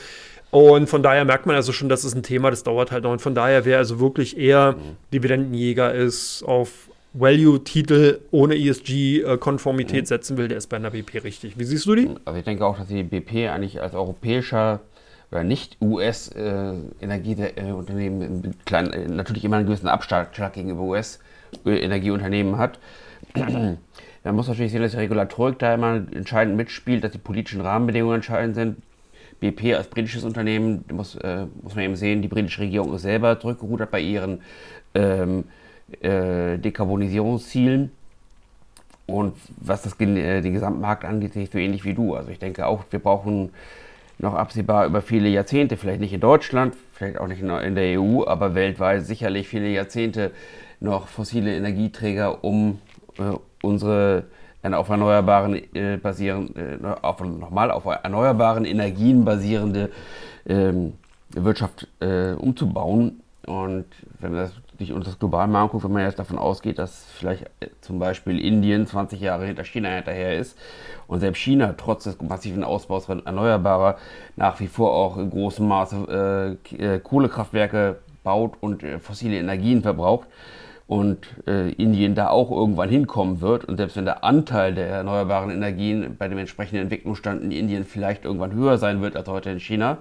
Und 0.51 0.89
von 0.89 1.03
daher 1.03 1.25
merkt 1.25 1.47
man 1.47 1.57
also 1.57 1.73
schon, 1.73 1.89
das 1.89 2.05
ist 2.05 2.15
ein 2.15 2.23
Thema, 2.23 2.51
das 2.51 2.63
dauert 2.63 2.93
halt 2.93 3.03
noch. 3.03 3.11
Und 3.11 3.21
von 3.21 3.35
daher, 3.35 3.65
wer 3.65 3.79
also 3.79 3.99
wirklich 3.99 4.39
eher 4.39 4.73
mhm. 4.73 4.97
Dividendenjäger 5.13 5.93
ist, 5.93 6.45
auf 6.45 6.89
Value-Titel 7.13 8.21
ohne 8.31 8.57
ESG-Konformität 8.57 10.03
mhm. 10.03 10.07
setzen 10.07 10.37
will, 10.37 10.49
der 10.49 10.59
ist 10.59 10.69
bei 10.69 10.77
einer 10.77 10.91
BP 10.91 11.25
richtig. 11.25 11.59
Wie 11.59 11.65
siehst 11.65 11.87
du 11.87 11.95
die? 11.95 12.11
Also 12.25 12.39
ich 12.39 12.45
denke 12.45 12.65
auch, 12.67 12.79
dass 12.79 12.89
die 12.89 13.03
BP 13.03 13.49
eigentlich 13.49 13.81
als 13.81 13.95
europäischer 13.95 14.81
oder 15.35 15.45
nicht 15.45 15.77
US-Energieunternehmen 15.81 18.55
äh, 18.71 18.77
äh, 18.77 19.09
natürlich 19.09 19.45
immer 19.45 19.57
einen 19.57 19.67
gewissen 19.67 19.89
Abschlag 19.89 20.53
gegenüber 20.53 20.83
US-Energieunternehmen 20.83 22.57
hat. 22.57 22.79
Man 23.35 24.37
muss 24.37 24.47
natürlich 24.49 24.73
sehen, 24.73 24.81
dass 24.81 24.93
die 24.93 24.99
Regulatorik 24.99 25.59
da 25.59 25.75
immer 25.75 25.97
entscheidend 26.13 26.57
mitspielt, 26.57 27.05
dass 27.05 27.13
die 27.13 27.19
politischen 27.19 27.61
Rahmenbedingungen 27.61 28.15
entscheidend 28.17 28.55
sind. 28.55 28.79
BP 29.41 29.75
als 29.75 29.89
britisches 29.89 30.25
Unternehmen, 30.25 30.87
muss, 30.91 31.17
äh, 31.17 31.45
muss 31.63 31.75
man 31.75 31.85
eben 31.85 31.97
sehen, 31.97 32.23
die 32.23 32.29
britische 32.29 32.63
Regierung 32.63 32.95
ist 32.95 33.03
selber 33.03 33.39
zurückgerudert 33.39 33.91
bei 33.91 34.01
ihren 34.01 34.41
ähm, 34.95 35.45
äh, 36.01 36.57
Dekarbonisierungszielen. 36.57 37.91
Und 39.07 39.35
was 39.59 39.83
das, 39.83 40.01
äh, 40.01 40.41
den 40.41 40.55
Gesamtmarkt 40.55 41.05
angeht, 41.05 41.35
sehe 41.35 41.43
ich 41.43 41.51
so 41.51 41.59
ähnlich 41.59 41.85
wie 41.85 41.93
du. 41.93 42.15
Also 42.15 42.31
ich 42.31 42.39
denke 42.39 42.67
auch, 42.67 42.85
wir 42.91 43.01
brauchen 43.01 43.51
noch 44.19 44.35
absehbar 44.35 44.87
über 44.87 45.03
viele 45.03 45.29
Jahrzehnte, 45.29 45.77
vielleicht 45.77 46.01
nicht 46.01 46.13
in 46.13 46.21
Deutschland, 46.21 46.75
vielleicht 46.93 47.19
auch 47.19 47.27
nicht 47.27 47.43
in 47.43 47.75
der 47.75 48.01
EU, 48.01 48.25
aber 48.27 48.55
weltweit 48.55 49.05
sicherlich 49.05 49.49
viele 49.49 49.69
Jahrzehnte 49.69 50.31
noch 50.81 51.09
fossile 51.09 51.55
Energieträger, 51.57 52.45
um 52.45 52.79
äh, 53.19 53.37
unsere 53.63 54.25
eine 54.65 54.79
auf 54.79 54.89
erneuerbaren 54.89 55.75
äh, 55.75 55.99
basieren, 55.99 56.55
äh, 56.57 56.79
auf, 57.03 57.21
nochmal 57.21 57.71
auf 57.71 57.85
erneuerbaren 57.85 58.65
Energien 58.65 59.25
basierende 59.25 59.91
ähm, 60.47 60.95
Wirtschaft 61.31 61.87
äh, 62.01 62.33
umzubauen. 62.33 63.21
Und 63.47 63.85
wenn 64.21 64.33
man 64.33 64.41
das 64.41 64.53
sich 64.79 64.93
uns 64.93 65.07
das 65.07 65.19
global 65.19 65.47
mal 65.47 65.63
anguckt, 65.63 65.85
wenn 65.85 65.93
man 65.93 66.03
jetzt 66.03 66.19
davon 66.19 66.39
ausgeht, 66.39 66.79
dass 66.79 67.05
vielleicht 67.05 67.45
äh, 67.61 67.69
zum 67.81 67.99
Beispiel 67.99 68.39
Indien 68.41 68.87
20 68.87 69.21
Jahre 69.21 69.47
hinter 69.47 69.65
China 69.65 69.89
hinterher 69.91 70.39
ist 70.39 70.59
und 71.07 71.21
selbst 71.21 71.39
China 71.39 71.75
trotz 71.77 72.05
des 72.05 72.21
massiven 72.21 72.65
Ausbaus 72.65 73.09
erneuerbarer 73.09 73.97
nach 74.37 74.61
wie 74.61 74.67
vor 74.67 74.93
auch 74.93 75.17
in 75.19 75.31
großem 75.31 75.67
Maße 75.67 76.59
äh, 76.73 76.77
äh, 76.77 76.99
Kohlekraftwerke 76.99 77.99
baut 78.23 78.55
und 78.61 78.83
äh, 78.83 78.99
fossile 78.99 79.37
Energien 79.37 79.83
verbraucht 79.83 80.27
und 80.87 81.27
äh, 81.47 81.71
Indien 81.73 82.15
da 82.15 82.29
auch 82.29 82.51
irgendwann 82.51 82.91
hinkommen 82.91 83.41
wird 83.41 83.65
und 83.65 83.79
selbst 83.79 83.97
wenn 83.97 84.05
der 84.05 84.23
Anteil 84.23 84.75
der 84.75 84.89
erneuerbaren 84.89 85.51
Energien 85.51 86.17
bei 86.19 86.29
dem 86.29 86.39
entsprechenden 86.39 86.83
Entwicklungsstand 86.83 87.43
in 87.43 87.53
Indien 87.53 87.85
vielleicht 87.85 88.25
irgendwann 88.25 88.53
höher 88.53 88.77
sein 88.77 89.01
wird 89.01 89.17
als 89.17 89.29
heute 89.29 89.51
in 89.51 89.61
China, 89.61 89.99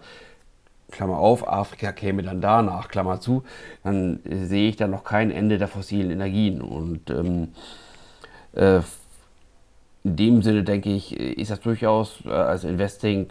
Klammer 0.93 1.17
auf, 1.17 1.47
Afrika 1.47 1.91
käme 1.91 2.23
dann 2.23 2.39
danach, 2.39 2.87
Klammer 2.87 3.19
zu, 3.19 3.43
dann 3.83 4.19
sehe 4.25 4.69
ich 4.69 4.77
da 4.77 4.87
noch 4.87 5.03
kein 5.03 5.31
Ende 5.31 5.57
der 5.57 5.67
fossilen 5.67 6.11
Energien. 6.11 6.61
Und 6.61 7.09
ähm, 7.09 7.49
äh, 8.53 8.79
in 10.03 10.15
dem 10.15 10.41
Sinne 10.41 10.63
denke 10.63 10.89
ich, 10.89 11.17
ist 11.17 11.51
das 11.51 11.59
durchaus 11.59 12.19
äh, 12.25 12.29
als 12.29 12.63
Investing 12.63 13.27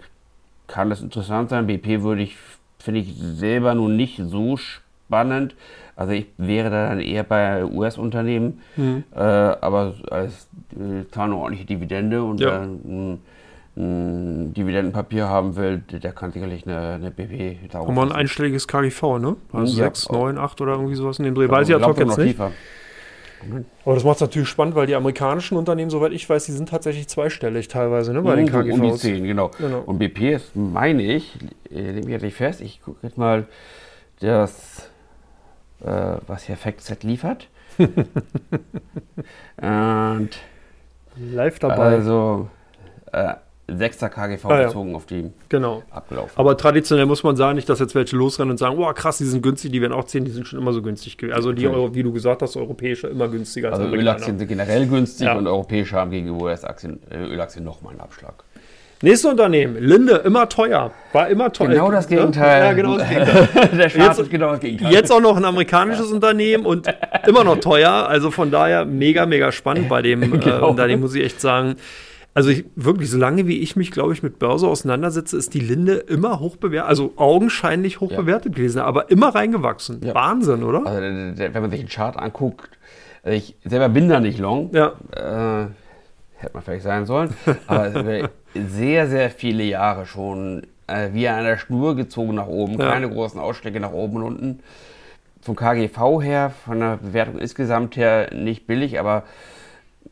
kann 0.66 0.90
das 0.90 1.02
interessant 1.02 1.50
sein. 1.50 1.66
BP 1.66 2.02
würde 2.02 2.22
ich, 2.22 2.36
finde 2.78 3.00
ich 3.00 3.14
selber 3.16 3.74
nun 3.74 3.96
nicht 3.96 4.20
so 4.24 4.56
spannend. 4.56 5.54
Also 5.94 6.12
ich 6.12 6.26
wäre 6.38 6.70
da 6.70 6.88
dann 6.88 7.00
eher 7.00 7.24
bei 7.24 7.64
US-Unternehmen, 7.64 8.60
mhm. 8.76 9.04
äh, 9.14 9.18
aber 9.18 9.94
als 10.10 10.48
äh, 10.72 11.06
zahlen 11.10 11.32
ordentliche 11.32 11.66
Dividende 11.66 12.22
und 12.22 12.40
ja. 12.40 12.50
dann 12.50 13.20
ein 13.76 14.52
Dividendenpapier 14.52 15.28
haben 15.28 15.56
will, 15.56 15.78
der 15.78 16.12
kann 16.12 16.32
sicherlich 16.32 16.66
eine, 16.66 16.94
eine 16.94 17.10
BW 17.10 17.56
darauf. 17.70 17.88
Und 17.88 17.94
mal 17.94 18.06
ein 18.06 18.12
einstelliges 18.12 18.68
KGV, 18.68 19.18
ne? 19.18 19.36
Also 19.52 19.78
ja, 19.78 19.84
6, 19.84 20.10
9, 20.10 20.36
8 20.36 20.60
oder 20.60 20.72
irgendwie 20.72 20.94
sowas 20.94 21.18
in 21.18 21.24
dem 21.24 21.34
Dreh. 21.34 21.48
Weiß 21.48 21.68
ich 21.68 21.74
ja 21.74 21.78
jetzt 21.78 22.18
nicht. 22.18 22.38
Aber 23.84 23.94
das 23.94 24.04
macht 24.04 24.16
es 24.16 24.20
natürlich 24.20 24.48
spannend, 24.48 24.76
weil 24.76 24.86
die 24.86 24.94
amerikanischen 24.94 25.56
Unternehmen, 25.56 25.90
soweit 25.90 26.12
ich 26.12 26.28
weiß, 26.28 26.44
die 26.44 26.52
sind 26.52 26.68
tatsächlich 26.68 27.08
zweistellig 27.08 27.68
teilweise, 27.68 28.12
ne, 28.12 28.22
bei 28.22 28.36
den 28.36 28.46
KGVs. 28.46 28.74
Um 28.74 28.82
die 28.82 28.92
10, 28.92 29.24
genau. 29.24 29.50
genau. 29.58 29.80
Und 29.80 29.98
BP 29.98 30.34
ist, 30.34 30.54
meine 30.54 31.02
ich, 31.02 31.36
nehme 31.70 32.00
ich 32.00 32.06
jetzt 32.06 32.22
nicht 32.22 32.36
fest, 32.36 32.60
ich 32.60 32.80
gucke 32.82 32.98
jetzt 33.02 33.18
mal 33.18 33.46
das, 34.20 34.88
äh, 35.80 36.18
was 36.26 36.44
hier 36.44 36.56
FactSet 36.56 37.02
liefert. 37.02 37.48
Und 37.78 38.06
Live 41.16 41.58
dabei. 41.58 41.96
Also, 41.96 42.48
äh, 43.12 43.34
6er 43.70 44.08
KGV 44.08 44.44
ah, 44.44 44.64
bezogen 44.64 44.90
ja. 44.90 44.96
auf 44.96 45.06
die 45.06 45.30
genau. 45.48 45.82
abgelaufen. 45.90 46.32
Aber 46.36 46.56
traditionell 46.56 47.06
muss 47.06 47.22
man 47.22 47.36
sagen, 47.36 47.56
nicht, 47.56 47.68
dass 47.68 47.78
jetzt 47.78 47.94
welche 47.94 48.16
losrennen 48.16 48.50
und 48.50 48.58
sagen, 48.58 48.76
oh 48.78 48.92
krass, 48.92 49.18
die 49.18 49.24
sind 49.24 49.42
günstig, 49.42 49.72
die 49.72 49.80
werden 49.80 49.92
auch 49.92 50.04
10, 50.04 50.24
die 50.24 50.30
sind 50.30 50.46
schon 50.46 50.58
immer 50.58 50.72
so 50.72 50.82
günstig. 50.82 51.16
Also 51.32 51.52
die, 51.52 51.66
Euro, 51.68 51.94
wie 51.94 52.02
du 52.02 52.12
gesagt 52.12 52.42
hast, 52.42 52.56
europäische 52.56 53.06
immer 53.06 53.28
günstiger 53.28 53.72
als 53.72 53.78
Also 53.78 53.94
Ölaktien 53.94 54.38
sind 54.38 54.48
generell 54.48 54.86
günstig 54.86 55.26
ja. 55.26 55.34
und 55.36 55.46
europäische 55.46 55.96
haben 55.96 56.10
gegenüber 56.10 56.44
US-Aktien, 56.44 57.00
äh, 57.10 57.18
Ölaktien 57.18 57.64
nochmal 57.64 57.92
einen 57.92 58.00
Abschlag. 58.00 58.44
Nächstes 59.04 59.28
Unternehmen, 59.32 59.78
Linde, 59.80 60.14
immer 60.24 60.48
teuer. 60.48 60.92
War 61.12 61.28
immer 61.28 61.52
teuer. 61.52 61.70
Genau 61.70 61.90
das 61.90 62.06
Gegenteil. 62.06 62.62
Ja, 62.62 62.72
genau 62.72 62.98
das 62.98 63.08
Gegenteil. 63.08 63.48
Der 63.72 63.88
jetzt, 63.88 64.18
ist 64.20 64.30
genau 64.30 64.52
das 64.52 64.60
Gegenteil. 64.60 64.92
Jetzt 64.92 65.10
auch 65.10 65.20
noch 65.20 65.36
ein 65.36 65.44
amerikanisches 65.44 66.08
ja. 66.08 66.14
Unternehmen 66.14 66.64
und 66.64 66.86
immer 67.26 67.42
noch 67.42 67.58
teuer. 67.58 67.90
Also 68.08 68.30
von 68.30 68.52
daher 68.52 68.84
mega, 68.84 69.26
mega 69.26 69.50
spannend 69.50 69.88
bei 69.88 70.02
dem 70.02 70.20
genau. 70.40 70.58
äh, 70.58 70.70
Unternehmen, 70.70 71.02
muss 71.02 71.16
ich 71.16 71.24
echt 71.24 71.40
sagen. 71.40 71.74
Also 72.34 72.48
ich, 72.48 72.64
wirklich, 72.76 73.10
solange 73.10 73.46
wie 73.46 73.58
ich 73.58 73.76
mich, 73.76 73.90
glaube 73.90 74.14
ich, 74.14 74.22
mit 74.22 74.38
Börse 74.38 74.66
auseinandersetze, 74.66 75.36
ist 75.36 75.52
die 75.52 75.60
Linde 75.60 75.94
immer 75.94 76.40
hoch 76.40 76.56
bewertet, 76.56 76.88
also 76.88 77.12
augenscheinlich 77.16 78.00
hoch 78.00 78.10
ja. 78.10 78.20
bewertet 78.20 78.54
gewesen, 78.54 78.80
aber 78.80 79.10
immer 79.10 79.34
reingewachsen. 79.34 80.00
Ja. 80.02 80.14
Wahnsinn, 80.14 80.62
oder? 80.62 80.86
Also 80.86 81.00
wenn 81.00 81.52
man 81.52 81.70
sich 81.70 81.80
den 81.80 81.88
Chart 81.88 82.16
anguckt, 82.16 82.70
also 83.22 83.36
ich 83.36 83.56
selber 83.64 83.88
bin 83.88 84.08
da 84.08 84.18
nicht 84.18 84.38
long. 84.38 84.70
Ja. 84.72 84.94
Äh, 85.12 85.68
hätte 86.38 86.54
man 86.54 86.62
vielleicht 86.62 86.84
sein 86.84 87.06
sollen. 87.06 87.34
Aber 87.66 87.92
sehr, 88.54 89.08
sehr 89.08 89.30
viele 89.30 89.62
Jahre 89.64 90.06
schon 90.06 90.66
äh, 90.86 91.10
wie 91.12 91.28
an 91.28 91.44
der 91.44 91.58
Schnur 91.58 91.96
gezogen 91.96 92.34
nach 92.34 92.46
oben. 92.46 92.78
Ja. 92.78 92.90
Keine 92.90 93.08
großen 93.08 93.40
Ausschläge 93.40 93.78
nach 93.80 93.92
oben 93.92 94.16
und 94.16 94.22
unten. 94.22 94.60
Vom 95.40 95.56
KGV 95.56 96.22
her, 96.22 96.52
von 96.64 96.80
der 96.80 96.96
Bewertung 96.96 97.38
insgesamt 97.38 97.96
her 97.96 98.32
nicht 98.32 98.66
billig, 98.66 98.98
aber 98.98 99.24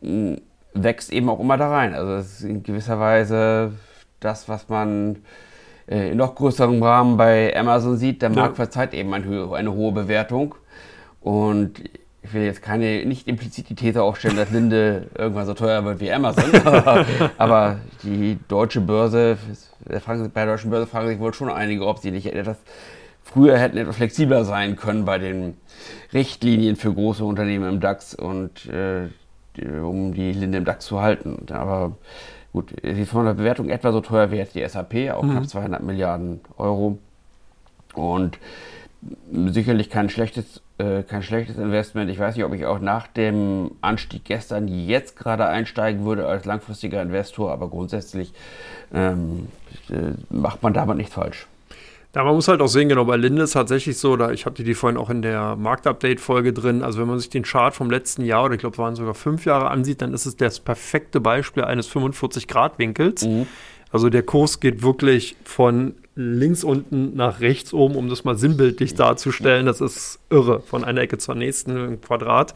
mh, 0.01 0.39
wächst 0.75 1.13
eben 1.13 1.29
auch 1.29 1.41
immer 1.41 1.57
da 1.57 1.71
rein. 1.71 1.95
Also 1.95 2.15
es 2.15 2.41
ist 2.41 2.43
in 2.43 2.63
gewisser 2.63 2.99
Weise 3.01 3.73
das, 4.21 4.49
was 4.49 4.69
man 4.69 5.19
äh, 5.89 6.11
in 6.11 6.17
noch 6.17 6.35
größerem 6.35 6.83
Rahmen 6.83 7.17
bei 7.17 7.57
Amazon 7.57 7.97
sieht. 7.97 8.23
Der 8.23 8.31
Markt 8.31 8.59
ja. 8.59 8.65
verzeiht 8.65 8.95
eben 8.95 9.13
eine, 9.13 9.53
eine 9.53 9.73
hohe 9.73 9.93
Bewertung. 9.93 10.55
Und 11.21 11.83
ich 12.23 12.35
will 12.35 12.43
jetzt 12.43 12.63
keine, 12.63 13.05
nicht 13.07 13.27
implizit 13.29 13.69
die 13.69 13.75
These 13.75 14.03
aufstellen, 14.03 14.37
dass 14.37 14.51
Linde 14.51 15.09
irgendwann 15.19 15.47
so 15.47 15.55
teuer 15.55 15.85
wird 15.85 16.01
wie 16.01 16.13
Amazon. 16.13 16.45
aber, 17.39 17.79
die 18.03 18.39
deutsche 18.49 18.81
Börse, 18.81 19.39
bei 19.85 20.45
der 20.45 20.47
deutschen 20.47 20.71
Börse 20.71 20.87
fragen 20.87 21.09
sich 21.09 21.19
wohl 21.19 21.35
schon 21.35 21.51
einige, 21.51 21.87
ob 21.87 21.99
sie 21.99 22.11
nicht 22.11 22.27
etwas 22.27 22.59
früher 23.23 23.59
hätten 23.59 23.77
etwas 23.77 23.97
flexibler 23.97 24.45
sein 24.45 24.77
können 24.77 25.05
bei 25.05 25.19
den 25.19 25.57
Richtlinien 26.13 26.77
für 26.77 26.93
große 26.93 27.25
Unternehmen 27.25 27.69
im 27.69 27.81
DAX 27.81 28.15
und 28.15 28.67
äh, 28.67 29.09
um 29.67 30.15
die 30.15 30.33
Linde 30.33 30.59
im 30.59 30.65
DAX 30.65 30.87
zu 30.87 31.01
halten. 31.01 31.47
Aber 31.53 31.93
gut, 32.53 32.75
sie 32.83 33.03
ist 33.03 33.11
von 33.11 33.27
der 33.27 33.35
Bewertung 33.35 33.69
etwa 33.71 33.93
so 33.93 34.01
teuer 34.01 34.31
wie 34.31 34.37
jetzt 34.37 34.55
die 34.55 34.67
SAP, 34.67 35.13
auch 35.13 35.23
mhm. 35.23 35.31
knapp 35.31 35.49
200 35.49 35.83
Milliarden 35.83 36.41
Euro. 36.57 36.99
Und 37.95 38.39
sicherlich 39.33 39.91
kein 39.91 40.11
schlechtes, 40.11 40.61
äh, 40.79 41.03
kein 41.03 41.23
schlechtes 41.23 41.57
Investment. 41.57 42.11
Ich 42.11 42.19
weiß 42.19 42.37
nicht, 42.37 42.45
ob 42.45 42.53
ich 42.53 42.67
auch 42.67 42.81
nach 42.81 43.07
dem 43.07 43.73
Anstieg 43.81 44.25
gestern 44.25 44.69
jetzt 44.69 45.17
gerade 45.17 45.47
einsteigen 45.47 46.05
würde 46.05 46.27
als 46.27 46.45
langfristiger 46.45 47.01
Investor, 47.01 47.51
aber 47.51 47.69
grundsätzlich 47.69 48.33
ähm, 48.93 49.49
äh, 49.89 50.13
macht 50.29 50.63
man 50.63 50.75
damit 50.75 50.97
nichts 50.97 51.15
falsch. 51.15 51.47
Ja, 52.15 52.25
man 52.25 52.35
muss 52.35 52.49
halt 52.49 52.61
auch 52.61 52.67
sehen, 52.67 52.89
genau, 52.89 53.05
bei 53.05 53.17
Linde 53.17 53.43
ist 53.43 53.53
tatsächlich 53.53 53.97
so, 53.97 54.17
da, 54.17 54.33
ich 54.33 54.45
hatte 54.45 54.65
die 54.65 54.75
vorhin 54.75 54.97
auch 54.97 55.11
in 55.11 55.23
der 55.23 55.55
Marktupdate-Folge 55.55 56.53
drin, 56.53 56.83
also 56.83 56.99
wenn 56.99 57.07
man 57.07 57.21
sich 57.21 57.31
den 57.31 57.45
Chart 57.45 57.73
vom 57.73 57.89
letzten 57.89 58.25
Jahr 58.25 58.47
oder 58.47 58.55
ich 58.55 58.61
glaube, 58.61 58.75
es 58.75 58.79
waren 58.79 58.97
sogar 58.97 59.15
fünf 59.15 59.45
Jahre 59.45 59.71
ansieht, 59.71 60.03
dann 60.03 60.13
ist 60.13 60.27
es 60.27 60.37
das 60.37 60.59
perfekte 60.59 61.21
Beispiel 61.21 61.63
eines 61.63 61.89
45-Grad-Winkels. 61.89 63.27
Mhm. 63.27 63.47
Also 63.93 64.09
der 64.09 64.25
Kurs 64.25 64.59
geht 64.59 64.83
wirklich 64.83 65.37
von 65.45 65.95
links 66.17 66.65
unten 66.65 67.15
nach 67.17 67.41
rechts 67.41 67.73
oben, 67.73 67.95
um 67.95 68.09
das 68.09 68.25
mal 68.25 68.37
sinnbildlich 68.37 68.95
darzustellen. 68.95 69.67
Das 69.67 69.81
ist 69.81 70.19
irre, 70.31 70.61
von 70.61 70.85
einer 70.85 71.01
Ecke 71.01 71.19
zur 71.19 71.35
nächsten 71.35 71.77
im 71.77 72.01
Quadrat. 72.01 72.55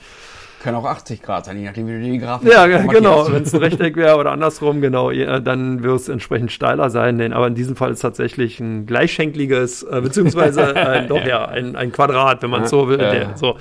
Können 0.64 0.78
auch 0.78 0.86
80 0.86 1.20
Grad 1.20 1.44
sein, 1.44 1.58
je 1.58 1.66
nachdem, 1.66 1.86
wie 1.88 1.92
du 1.92 2.00
die 2.00 2.18
Grafik 2.18 2.50
Ja, 2.50 2.66
genau. 2.66 3.30
Wenn 3.30 3.42
es 3.42 3.52
ein 3.52 3.60
Rechteck 3.60 3.96
wäre 3.96 4.16
oder 4.16 4.32
andersrum, 4.32 4.80
genau, 4.80 5.12
dann 5.12 5.82
würde 5.82 5.96
es 5.96 6.08
entsprechend 6.08 6.52
steiler 6.52 6.88
sein. 6.88 7.18
Denn, 7.18 7.34
aber 7.34 7.48
in 7.48 7.54
diesem 7.54 7.76
Fall 7.76 7.92
ist 7.92 8.00
tatsächlich 8.00 8.60
ein 8.60 8.86
gleichschenkliges, 8.86 9.82
äh, 9.82 10.00
beziehungsweise 10.00 10.62
äh, 10.74 11.06
doch 11.06 11.22
ja, 11.22 11.44
ein, 11.44 11.76
ein 11.76 11.92
Quadrat, 11.92 12.42
wenn 12.42 12.48
man 12.48 12.62
es 12.62 12.70
so 12.70 12.88
will. 12.88 12.96
Der, 12.96 13.36
so. 13.36 13.58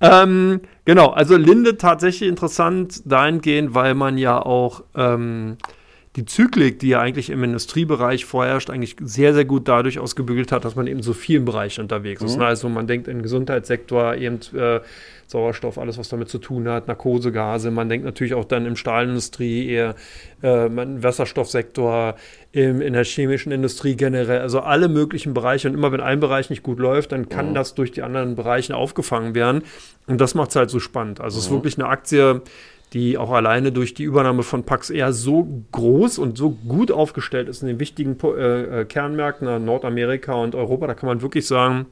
Ähm, 0.00 0.62
genau, 0.86 1.08
also 1.08 1.36
Linde 1.36 1.76
tatsächlich 1.76 2.30
interessant 2.30 3.02
dahingehend, 3.04 3.74
weil 3.74 3.94
man 3.94 4.16
ja 4.16 4.40
auch 4.40 4.84
ähm, 4.96 5.58
die 6.16 6.24
Zyklik, 6.24 6.78
die 6.78 6.88
ja 6.88 7.00
eigentlich 7.00 7.28
im 7.28 7.44
Industriebereich 7.44 8.24
vorherrscht, 8.24 8.70
eigentlich 8.70 8.96
sehr, 9.02 9.34
sehr 9.34 9.44
gut 9.44 9.68
dadurch 9.68 9.98
ausgebügelt 9.98 10.50
hat, 10.50 10.64
dass 10.64 10.76
man 10.76 10.86
eben 10.86 11.02
so 11.02 11.12
vielen 11.12 11.44
Bereichen 11.44 11.82
unterwegs 11.82 12.22
ist. 12.22 12.36
Mhm. 12.36 12.42
Also 12.42 12.70
man 12.70 12.86
denkt 12.86 13.06
im 13.06 13.22
Gesundheitssektor 13.22 14.14
eben 14.14 14.40
äh, 14.56 14.80
Sauerstoff, 15.28 15.76
alles, 15.76 15.98
was 15.98 16.08
damit 16.08 16.30
zu 16.30 16.38
tun 16.38 16.66
hat, 16.68 16.88
Narkosegase. 16.88 17.70
Man 17.70 17.90
denkt 17.90 18.06
natürlich 18.06 18.32
auch 18.32 18.46
dann 18.46 18.64
im 18.64 18.76
Stahlindustrie 18.76 19.68
eher 19.68 19.94
äh, 20.42 20.66
im 20.66 21.02
Wasserstoffsektor, 21.02 22.14
im, 22.52 22.80
in 22.80 22.94
der 22.94 23.04
chemischen 23.04 23.52
Industrie 23.52 23.94
generell, 23.94 24.40
also 24.40 24.60
alle 24.60 24.88
möglichen 24.88 25.34
Bereiche. 25.34 25.68
Und 25.68 25.74
immer 25.74 25.92
wenn 25.92 26.00
ein 26.00 26.18
Bereich 26.18 26.48
nicht 26.48 26.62
gut 26.62 26.78
läuft, 26.78 27.12
dann 27.12 27.28
kann 27.28 27.50
mhm. 27.50 27.54
das 27.54 27.74
durch 27.74 27.92
die 27.92 28.02
anderen 28.02 28.36
Bereiche 28.36 28.74
aufgefangen 28.74 29.34
werden. 29.34 29.64
Und 30.06 30.18
das 30.18 30.34
macht 30.34 30.50
es 30.50 30.56
halt 30.56 30.70
so 30.70 30.80
spannend. 30.80 31.20
Also 31.20 31.36
mhm. 31.36 31.38
es 31.38 31.44
ist 31.44 31.50
mhm. 31.50 31.56
wirklich 31.56 31.78
eine 31.78 31.88
Aktie, 31.88 32.40
die 32.94 33.18
auch 33.18 33.30
alleine 33.30 33.70
durch 33.70 33.92
die 33.92 34.04
Übernahme 34.04 34.42
von 34.42 34.64
Pax 34.64 34.88
eher 34.88 35.12
so 35.12 35.46
groß 35.72 36.18
und 36.18 36.38
so 36.38 36.52
gut 36.52 36.90
aufgestellt 36.90 37.50
ist 37.50 37.60
in 37.60 37.68
den 37.68 37.80
wichtigen 37.80 38.16
äh, 38.22 38.80
äh 38.80 38.84
Kernmärkten 38.86 39.62
Nordamerika 39.62 40.32
und 40.32 40.54
Europa. 40.54 40.86
Da 40.86 40.94
kann 40.94 41.08
man 41.08 41.20
wirklich 41.20 41.46
sagen, 41.46 41.84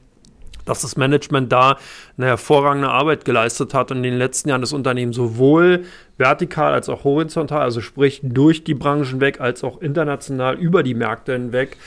dass 0.67 0.81
das 0.81 0.97
Management 0.97 1.51
da 1.51 1.77
eine 2.17 2.27
hervorragende 2.27 2.89
Arbeit 2.89 3.25
geleistet 3.25 3.73
hat 3.73 3.91
und 3.91 3.97
in 3.97 4.03
den 4.03 4.17
letzten 4.17 4.49
Jahren 4.49 4.61
das 4.61 4.73
Unternehmen 4.73 5.13
sowohl 5.13 5.85
vertikal 6.17 6.73
als 6.73 6.89
auch 6.89 7.03
horizontal, 7.03 7.61
also 7.61 7.81
sprich 7.81 8.21
durch 8.23 8.63
die 8.63 8.73
Branchen 8.73 9.19
weg, 9.21 9.39
als 9.41 9.63
auch 9.63 9.81
international 9.81 10.55
über 10.57 10.83
die 10.83 10.93
Märkte 10.93 11.33
hinweg 11.33 11.77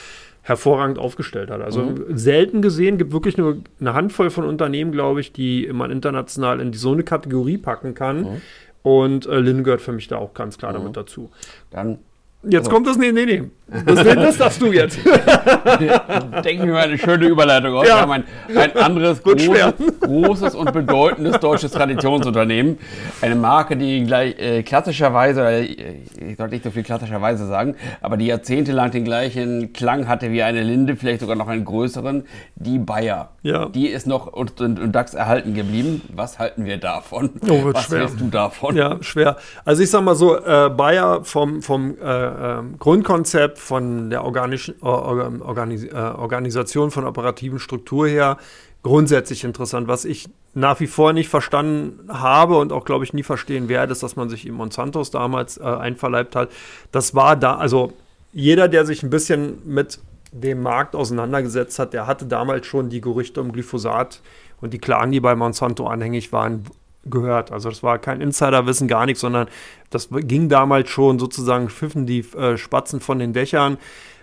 hervorragend 0.43 0.99
aufgestellt 0.99 1.51
hat. 1.51 1.61
Also 1.61 1.83
mhm. 1.83 2.17
selten 2.17 2.63
gesehen, 2.63 2.99
gibt 2.99 3.13
wirklich 3.13 3.37
nur 3.37 3.59
eine 3.79 3.95
Handvoll 3.95 4.31
von 4.31 4.45
Unternehmen, 4.45 4.91
glaube 4.93 5.21
ich, 5.21 5.33
die 5.33 5.71
man 5.73 5.91
international 5.91 6.61
in 6.61 6.73
so 6.73 6.93
eine 6.93 7.03
Kategorie 7.03 7.59
packen 7.59 7.95
kann. 7.95 8.23
Mhm. 8.23 8.41
Und 8.83 9.27
äh, 9.27 9.39
Lin 9.39 9.63
gehört 9.63 9.83
für 9.83 9.93
mich 9.93 10.09
da 10.09 10.17
auch 10.17 10.33
ganz 10.33 10.57
klar 10.57 10.73
mhm. 10.73 10.79
damit 10.79 10.97
dazu. 10.97 11.31
Dann 11.71 11.99
Jetzt 12.43 12.61
also. 12.61 12.71
kommt 12.71 12.87
das, 12.87 12.97
nee, 12.97 13.13
nee, 13.13 13.27
nee. 13.27 13.43
Das, 13.85 14.03
das 14.03 14.37
darfst 14.39 14.61
du 14.61 14.73
jetzt. 14.73 14.99
Denken 16.45 16.67
wir 16.67 16.73
mal 16.73 16.85
eine 16.85 16.99
schöne 16.99 17.27
Überleitung 17.27 17.75
aus. 17.75 17.87
Ja. 17.87 17.97
Wir 17.97 18.01
haben 18.01 18.13
ein, 18.13 18.25
ein 18.57 18.77
anderes 18.77 19.23
großes, 19.23 19.75
großes, 20.01 20.55
und 20.57 20.73
bedeutendes 20.73 21.39
deutsches 21.39 21.71
Traditionsunternehmen. 21.71 22.79
Eine 23.21 23.37
Marke, 23.37 23.77
die 23.77 24.05
gleich 24.05 24.39
äh, 24.39 24.63
klassischerweise, 24.65 25.43
äh, 25.49 25.63
ich 25.63 26.37
sollte 26.37 26.55
nicht 26.55 26.65
so 26.65 26.71
viel 26.71 26.83
klassischerweise 26.83 27.47
sagen, 27.47 27.77
aber 28.01 28.17
die 28.17 28.27
jahrzehntelang 28.27 28.91
den 28.91 29.05
gleichen 29.05 29.73
Klang 29.73 30.09
hatte 30.09 30.33
wie 30.33 30.43
eine 30.43 30.63
Linde, 30.63 30.97
vielleicht 30.97 31.21
sogar 31.21 31.37
noch 31.37 31.49
einen 31.49 31.65
größeren, 31.65 32.25
die 32.57 32.79
Bayer. 32.79 33.31
Ja. 33.43 33.67
Die 33.67 33.87
ist 33.87 34.07
noch 34.07 34.27
und, 34.27 34.61
und, 34.61 34.81
und 34.81 34.93
DAX 34.93 35.15
erhalten 35.15 35.55
geblieben. 35.55 36.03
Was 36.13 36.39
halten 36.41 36.65
wir 36.65 36.79
davon? 36.79 37.31
Oh, 37.49 37.73
Was 37.73 37.85
schwer. 37.85 38.01
hältst 38.01 38.21
du 38.21 38.29
davon? 38.29 38.77
Ja, 38.77 38.97
schwer. 39.01 39.37
Also 39.65 39.83
ich 39.83 39.91
sag 39.91 40.03
mal 40.03 40.17
so, 40.17 40.37
äh, 40.37 40.71
Bayer 40.71 41.25
vom, 41.25 41.63
vom 41.63 41.97
äh, 42.03 42.30
äh 42.31 42.77
Grundkonzept 42.79 43.59
von 43.59 44.11
der 44.11 44.25
organischen, 44.25 44.81
Organis 44.83 45.85
äh, 45.85 45.95
Organisation 45.95 46.91
von 46.91 47.05
operativen 47.05 47.59
Struktur 47.59 48.09
her 48.09 48.39
grundsätzlich 48.83 49.45
interessant. 49.45 49.89
Was 49.89 50.05
ich 50.05 50.29
nach 50.55 50.81
wie 50.81 50.87
vor 50.87 51.13
nicht 51.13 51.29
verstanden 51.29 52.09
habe 52.09 52.57
und 52.57 52.73
auch, 52.73 52.85
glaube 52.85 53.05
ich, 53.05 53.13
nie 53.13 53.23
verstehen 53.23 53.69
werde, 53.69 53.93
ist, 53.93 54.03
dass 54.03 54.17
man 54.17 54.29
sich 54.29 54.47
in 54.47 54.55
Monsantos 54.55 55.11
damals 55.11 55.59
äh, 55.59 55.63
einverleibt 55.63 56.35
hat. 56.35 56.51
Das 56.91 57.15
war 57.15 57.37
da, 57.37 57.57
also 57.57 57.93
jeder, 58.33 58.69
der 58.69 58.87
sich 58.87 59.03
ein 59.03 59.11
bisschen 59.11 59.59
mit 59.65 60.01
dem 60.33 60.63
Markt 60.63 60.95
auseinandergesetzt 60.95 61.79
hat, 61.79 61.93
der 61.93 62.07
hatte 62.07 62.27
damals 62.27 62.67
schon 62.67 62.89
die 62.89 63.01
Gerüchte 63.01 63.41
um 63.41 63.53
Glyphosat 63.53 64.21
und 64.61 64.73
die 64.73 64.79
Klagen, 64.79 65.13
die 65.13 65.21
bei 65.21 65.35
Monsanto 65.35 65.87
anhängig 65.87 66.33
waren, 66.33 66.65
gehört. 67.05 67.53
Also 67.53 67.69
das 67.69 67.83
war 67.83 67.99
kein 67.99 68.21
Insiderwissen, 68.21 68.89
gar 68.89 69.07
nichts, 69.07 69.21
sondern 69.21 69.49
das 69.91 70.09
ging 70.11 70.49
damals 70.49 70.91
schon 70.91 71.19
sozusagen, 71.19 71.69
pfiffen 71.69 72.07
die 72.07 72.21
äh, 72.37 72.57
Spatzen 72.57 73.01
von 73.01 73.19
den 73.19 73.33
Dächern. 73.33 73.79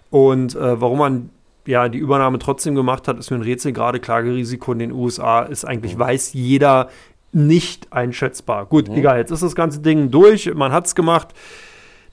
Und 0.10 0.56
äh, 0.56 0.80
warum 0.80 1.00
man 1.00 1.30
ja 1.66 1.90
die 1.90 1.98
Übernahme 1.98 2.40
trotzdem 2.40 2.76
gemacht 2.76 3.08
hat, 3.08 3.18
ist 3.18 3.30
mir 3.32 3.38
ein 3.38 3.44
Rätsel. 3.44 3.74
Gerade 3.74 4.00
Klagerisiko 4.00 4.72
in 4.74 4.80
den 4.80 4.92
USA 4.92 5.42
ist 5.42 5.66
eigentlich, 5.66 5.96
mhm. 5.96 6.00
weiß 6.00 6.34
jeder, 6.34 6.90
nicht 7.34 7.92
einschätzbar. 7.92 8.66
Gut, 8.66 8.90
mhm. 8.90 8.96
egal, 8.96 9.18
jetzt 9.18 9.32
ist 9.32 9.44
das 9.44 9.56
ganze 9.56 9.80
Ding 9.80 10.12
durch, 10.12 10.54
man 10.54 10.72
hat 10.72 10.88
es 10.88 10.96
gemacht. 10.96 11.30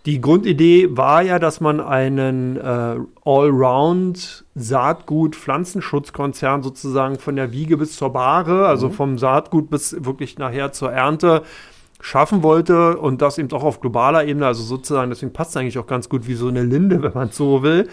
Die 0.06 0.20
Grundidee 0.20 0.88
war 0.90 1.22
ja, 1.22 1.38
dass 1.38 1.60
man 1.60 1.80
einen 1.80 2.58
äh, 2.58 2.96
Allround 3.24 4.44
Saatgut-Pflanzenschutzkonzern 4.54 6.62
sozusagen 6.62 7.18
von 7.18 7.36
der 7.36 7.52
Wiege 7.52 7.78
bis 7.78 7.96
zur 7.96 8.12
Bahre, 8.12 8.66
also 8.66 8.88
mhm. 8.88 8.92
vom 8.92 9.16
Saatgut 9.18 9.70
bis 9.70 10.04
wirklich 10.04 10.38
nachher 10.38 10.72
zur 10.72 10.92
Ernte 10.92 11.42
schaffen 12.02 12.42
wollte 12.42 12.98
und 12.98 13.22
das 13.22 13.38
eben 13.38 13.50
auch 13.52 13.64
auf 13.64 13.80
globaler 13.80 14.26
Ebene, 14.26 14.46
also 14.46 14.62
sozusagen, 14.62 15.08
deswegen 15.08 15.32
passt 15.32 15.52
es 15.52 15.56
eigentlich 15.56 15.78
auch 15.78 15.86
ganz 15.86 16.10
gut 16.10 16.28
wie 16.28 16.34
so 16.34 16.48
eine 16.48 16.62
Linde, 16.62 17.02
wenn 17.02 17.14
man 17.14 17.30
so 17.30 17.62
will. 17.62 17.88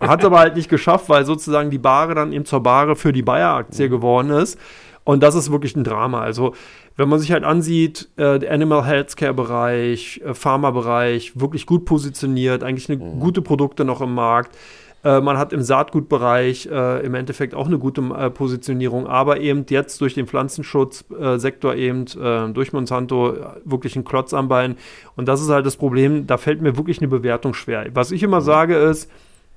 Hat 0.00 0.26
aber 0.26 0.40
halt 0.40 0.56
nicht 0.56 0.68
geschafft, 0.68 1.08
weil 1.08 1.24
sozusagen 1.24 1.70
die 1.70 1.78
Bahre 1.78 2.14
dann 2.14 2.32
eben 2.32 2.44
zur 2.44 2.62
Bahre 2.62 2.96
für 2.96 3.14
die 3.14 3.22
Bayer-Aktie 3.22 3.86
mhm. 3.86 3.90
geworden 3.90 4.30
ist. 4.30 4.58
Und 5.06 5.22
das 5.22 5.36
ist 5.36 5.52
wirklich 5.52 5.76
ein 5.76 5.84
Drama. 5.84 6.20
Also 6.20 6.52
wenn 6.96 7.08
man 7.08 7.20
sich 7.20 7.30
halt 7.30 7.44
ansieht, 7.44 8.08
äh, 8.16 8.40
der 8.40 8.52
Animal 8.52 8.84
Healthcare-Bereich, 8.84 10.20
äh, 10.24 10.34
Pharma-Bereich, 10.34 11.38
wirklich 11.38 11.64
gut 11.64 11.84
positioniert, 11.84 12.64
eigentlich 12.64 12.90
eine 12.90 12.98
mhm. 12.98 13.20
gute 13.20 13.40
Produkte 13.40 13.84
noch 13.84 14.00
im 14.00 14.12
Markt. 14.12 14.56
Äh, 15.04 15.20
man 15.20 15.38
hat 15.38 15.52
im 15.52 15.62
Saatgutbereich 15.62 16.66
äh, 16.66 17.06
im 17.06 17.14
Endeffekt 17.14 17.54
auch 17.54 17.68
eine 17.68 17.78
gute 17.78 18.00
äh, 18.00 18.30
Positionierung, 18.30 19.06
aber 19.06 19.38
eben 19.38 19.64
jetzt 19.68 20.00
durch 20.00 20.14
den 20.14 20.26
Pflanzenschutzsektor 20.26 21.76
eben 21.76 22.06
äh, 22.20 22.52
durch 22.52 22.72
Monsanto 22.72 23.36
wirklich 23.64 23.94
ein 23.94 24.04
Klotz 24.04 24.34
am 24.34 24.48
Bein. 24.48 24.74
Und 25.14 25.28
das 25.28 25.40
ist 25.40 25.50
halt 25.50 25.66
das 25.66 25.76
Problem, 25.76 26.26
da 26.26 26.36
fällt 26.36 26.62
mir 26.62 26.76
wirklich 26.76 26.98
eine 26.98 27.06
Bewertung 27.06 27.54
schwer. 27.54 27.86
Was 27.94 28.10
ich 28.10 28.24
immer 28.24 28.40
mhm. 28.40 28.44
sage 28.44 28.74
ist, 28.74 29.08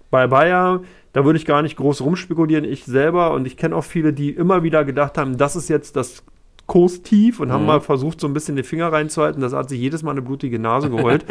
bei 0.09 0.27
Bayer, 0.27 0.81
da 1.13 1.25
würde 1.25 1.37
ich 1.37 1.45
gar 1.45 1.61
nicht 1.61 1.77
groß 1.77 2.01
rumspekulieren. 2.01 2.65
Ich 2.65 2.85
selber 2.85 3.31
und 3.33 3.45
ich 3.47 3.57
kenne 3.57 3.75
auch 3.75 3.83
viele, 3.83 4.13
die 4.13 4.29
immer 4.29 4.63
wieder 4.63 4.85
gedacht 4.85 5.17
haben, 5.17 5.37
das 5.37 5.55
ist 5.55 5.69
jetzt 5.69 5.95
das 5.95 6.23
Kurstief 6.67 7.39
und 7.39 7.49
mhm. 7.49 7.53
haben 7.53 7.65
mal 7.65 7.81
versucht, 7.81 8.21
so 8.21 8.27
ein 8.27 8.33
bisschen 8.33 8.55
den 8.55 8.65
Finger 8.65 8.91
reinzuhalten. 8.91 9.41
Das 9.41 9.53
hat 9.53 9.69
sich 9.69 9.79
jedes 9.79 10.03
Mal 10.03 10.11
eine 10.11 10.21
blutige 10.21 10.59
Nase 10.59 10.89
geholt. 10.91 11.25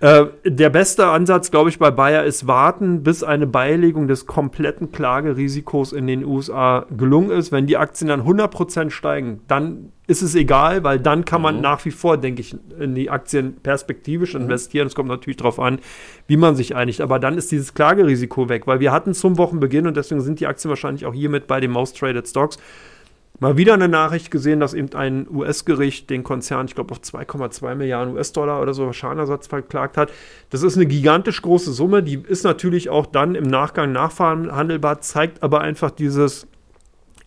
äh, 0.00 0.26
der 0.44 0.70
beste 0.70 1.06
Ansatz, 1.06 1.50
glaube 1.50 1.68
ich, 1.68 1.78
bei 1.78 1.90
Bayer 1.90 2.24
ist 2.24 2.46
warten, 2.46 3.02
bis 3.02 3.22
eine 3.22 3.46
Beilegung 3.46 4.08
des 4.08 4.26
kompletten 4.26 4.90
Klagerisikos 4.90 5.92
in 5.92 6.06
den 6.06 6.24
USA 6.24 6.86
gelungen 6.96 7.30
ist. 7.30 7.52
Wenn 7.52 7.66
die 7.66 7.76
Aktien 7.76 8.08
dann 8.08 8.22
100% 8.22 8.90
steigen, 8.90 9.42
dann 9.48 9.92
ist 10.08 10.22
es 10.22 10.34
egal, 10.34 10.82
weil 10.82 10.98
dann 10.98 11.24
kann 11.24 11.42
man 11.42 11.56
mhm. 11.56 11.60
nach 11.60 11.84
wie 11.84 11.90
vor, 11.90 12.16
denke 12.16 12.40
ich, 12.40 12.56
in 12.80 12.94
die 12.94 13.10
Aktien 13.10 13.56
perspektivisch 13.62 14.34
mhm. 14.34 14.42
investieren. 14.42 14.86
Es 14.88 14.94
kommt 14.94 15.10
natürlich 15.10 15.36
darauf 15.36 15.60
an, 15.60 15.78
wie 16.26 16.36
man 16.36 16.56
sich 16.56 16.74
einigt. 16.74 17.00
Aber 17.00 17.18
dann 17.18 17.36
ist 17.38 17.52
dieses 17.52 17.74
Klagerisiko 17.74 18.48
weg, 18.48 18.66
weil 18.66 18.80
wir 18.80 18.90
hatten 18.90 19.14
zum 19.14 19.38
Wochenbeginn 19.38 19.86
und 19.86 19.96
deswegen 19.96 20.22
sind 20.22 20.40
die 20.40 20.46
Aktien 20.46 20.70
wahrscheinlich 20.70 21.06
auch 21.06 21.14
hiermit 21.14 21.46
bei 21.46 21.60
den 21.60 21.70
Most 21.70 21.98
Traded 21.98 22.26
Stocks 22.26 22.58
mal 23.40 23.56
wieder 23.56 23.74
eine 23.74 23.88
Nachricht 23.88 24.30
gesehen, 24.30 24.60
dass 24.60 24.74
eben 24.74 24.92
ein 24.94 25.28
US-Gericht 25.30 26.10
den 26.10 26.24
Konzern, 26.24 26.66
ich 26.66 26.74
glaube, 26.74 26.92
auf 26.92 27.00
2,2 27.00 27.74
Milliarden 27.74 28.14
US-Dollar 28.14 28.60
oder 28.60 28.74
so 28.74 28.92
Schadenersatz 28.92 29.46
verklagt 29.46 29.96
hat. 29.96 30.10
Das 30.50 30.62
ist 30.62 30.76
eine 30.76 30.86
gigantisch 30.86 31.42
große 31.42 31.72
Summe, 31.72 32.02
die 32.02 32.20
ist 32.26 32.44
natürlich 32.44 32.88
auch 32.88 33.06
dann 33.06 33.34
im 33.34 33.44
Nachgang 33.44 33.92
nachverhandelbar, 33.92 35.00
zeigt 35.00 35.42
aber 35.42 35.60
einfach 35.60 35.90
dieses 35.90 36.46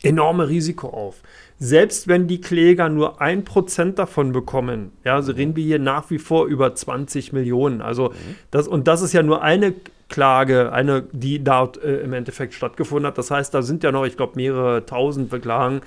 enorme 0.03 0.49
Risiko 0.49 0.89
auf. 0.89 1.21
Selbst 1.63 2.07
wenn 2.07 2.25
die 2.25 2.41
Kläger 2.41 2.89
nur 2.89 3.21
ein 3.21 3.43
Prozent 3.43 3.99
davon 3.99 4.31
bekommen, 4.31 4.93
ja, 5.03 5.13
also 5.13 5.31
reden 5.31 5.55
wir 5.55 5.63
hier 5.63 5.77
nach 5.77 6.09
wie 6.09 6.17
vor 6.17 6.47
über 6.47 6.73
20 6.73 7.33
Millionen. 7.33 7.83
Also 7.83 8.13
das, 8.49 8.67
und 8.67 8.87
das 8.87 9.03
ist 9.03 9.13
ja 9.13 9.21
nur 9.21 9.43
eine 9.43 9.75
Klage, 10.09 10.73
eine, 10.73 11.03
die 11.11 11.43
dort 11.43 11.77
äh, 11.83 11.97
im 11.97 12.13
Endeffekt 12.13 12.55
stattgefunden 12.55 13.05
hat. 13.05 13.19
Das 13.19 13.29
heißt, 13.29 13.53
da 13.53 13.61
sind 13.61 13.83
ja 13.83 13.91
noch, 13.91 14.07
ich 14.07 14.17
glaube, 14.17 14.33
mehrere 14.37 14.87
tausend 14.87 15.31
Klagen 15.39 15.81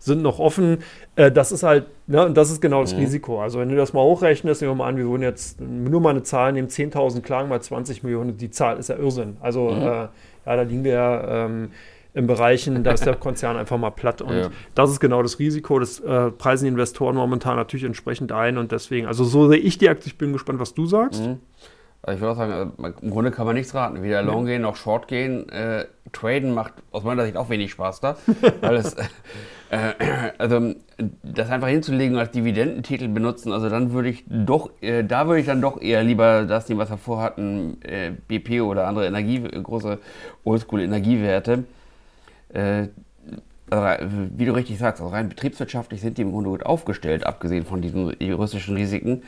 sind 0.00 0.20
noch 0.20 0.40
offen. 0.40 0.78
Äh, 1.14 1.30
das 1.30 1.52
ist 1.52 1.62
halt, 1.62 1.86
ne, 2.08 2.26
und 2.26 2.36
das 2.36 2.50
ist 2.50 2.60
genau 2.60 2.80
das 2.80 2.92
mhm. 2.94 3.02
Risiko. 3.02 3.40
Also 3.40 3.60
wenn 3.60 3.68
du 3.68 3.76
das 3.76 3.92
mal 3.92 4.02
hochrechnest, 4.02 4.62
nehmen 4.62 4.72
wir 4.72 4.78
mal 4.78 4.88
an, 4.88 4.96
wir 4.96 5.06
würden 5.06 5.22
jetzt 5.22 5.60
nur 5.60 6.00
mal 6.00 6.10
eine 6.10 6.24
Zahl 6.24 6.52
nehmen, 6.52 6.66
10.000 6.66 7.20
Klagen 7.20 7.48
mal 7.48 7.62
20 7.62 8.02
Millionen, 8.02 8.36
die 8.36 8.50
Zahl 8.50 8.78
ist 8.78 8.88
ja 8.88 8.96
Irrsinn. 8.96 9.36
Also 9.40 9.70
mhm. 9.70 9.82
äh, 9.82 9.84
ja, 9.84 10.10
da 10.44 10.62
liegen 10.62 10.82
wir 10.82 10.92
ja 10.92 11.44
ähm, 11.46 11.70
in 12.12 12.26
Bereichen, 12.26 12.82
da 12.82 12.92
ist 12.92 13.06
der 13.06 13.14
Konzern 13.14 13.56
einfach 13.56 13.78
mal 13.78 13.90
platt. 13.90 14.20
Und 14.22 14.36
ja. 14.36 14.48
das 14.74 14.90
ist 14.90 15.00
genau 15.00 15.22
das 15.22 15.38
Risiko. 15.38 15.78
Das 15.78 16.00
äh, 16.00 16.30
preisen 16.30 16.64
die 16.64 16.70
Investoren 16.70 17.16
momentan 17.16 17.56
natürlich 17.56 17.84
entsprechend 17.84 18.32
ein. 18.32 18.58
Und 18.58 18.72
deswegen, 18.72 19.06
also 19.06 19.24
so 19.24 19.48
sehe 19.48 19.58
ich 19.58 19.78
die 19.78 19.88
Aktie. 19.88 20.08
Ich 20.08 20.18
bin 20.18 20.32
gespannt, 20.32 20.58
was 20.58 20.74
du 20.74 20.86
sagst. 20.86 21.22
Mhm. 21.22 21.38
Also 22.02 22.16
ich 22.16 22.20
würde 22.22 22.32
auch 22.32 22.36
sagen, 22.36 22.72
äh, 22.82 22.92
im 23.02 23.10
Grunde 23.10 23.30
kann 23.30 23.46
man 23.46 23.54
nichts 23.54 23.74
raten. 23.74 24.02
Weder 24.02 24.22
Long 24.22 24.46
gehen 24.46 24.62
noch 24.62 24.76
Short 24.76 25.06
gehen. 25.06 25.48
Äh, 25.50 25.84
Traden 26.12 26.54
macht 26.54 26.74
aus 26.90 27.04
meiner 27.04 27.24
Sicht 27.24 27.36
auch 27.36 27.50
wenig 27.50 27.70
Spaß 27.70 28.00
da. 28.00 28.16
weil 28.60 28.76
es, 28.76 28.94
äh, 29.70 29.92
also 30.38 30.74
das 31.22 31.50
einfach 31.50 31.68
hinzulegen 31.68 32.16
als 32.16 32.30
Dividendentitel 32.32 33.08
benutzen, 33.08 33.52
also 33.52 33.68
dann 33.68 33.92
würde 33.92 34.08
ich 34.08 34.24
doch, 34.26 34.70
äh, 34.80 35.04
da 35.04 35.26
würde 35.26 35.40
ich 35.40 35.46
dann 35.46 35.60
doch 35.60 35.80
eher 35.80 36.02
lieber 36.02 36.44
das 36.44 36.68
nehmen, 36.68 36.80
was 36.80 36.90
wir 36.90 36.96
vorher 36.96 37.26
hatten, 37.26 37.80
äh, 37.82 38.10
BP 38.10 38.62
oder 38.62 38.86
andere 38.88 39.06
Energie, 39.06 39.40
große 39.40 39.98
Oldschool-Energiewerte. 40.44 41.64
Äh, 42.52 42.88
also, 43.70 44.06
wie 44.36 44.44
du 44.44 44.52
richtig 44.52 44.78
sagst, 44.78 45.00
also 45.00 45.12
rein 45.14 45.28
betriebswirtschaftlich 45.28 46.00
sind 46.00 46.18
die 46.18 46.22
im 46.22 46.32
Grunde 46.32 46.50
gut 46.50 46.66
aufgestellt, 46.66 47.24
abgesehen 47.24 47.64
von 47.64 47.80
diesen 47.80 48.14
juristischen 48.20 48.76
Risiken. 48.76 49.22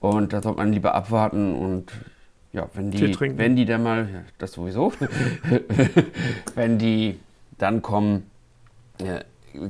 Und 0.00 0.32
da 0.32 0.42
sollte 0.42 0.58
man 0.58 0.72
lieber 0.72 0.94
abwarten 0.94 1.54
und 1.54 1.92
ja, 2.52 2.68
wenn 2.74 2.90
die, 2.90 3.18
wenn 3.36 3.56
die 3.56 3.64
dann 3.64 3.82
mal, 3.82 4.08
ja, 4.12 4.20
das 4.38 4.52
sowieso, 4.52 4.92
wenn 6.54 6.78
die 6.78 7.18
dann 7.58 7.82
kommen, 7.82 8.30
ja, 9.02 9.20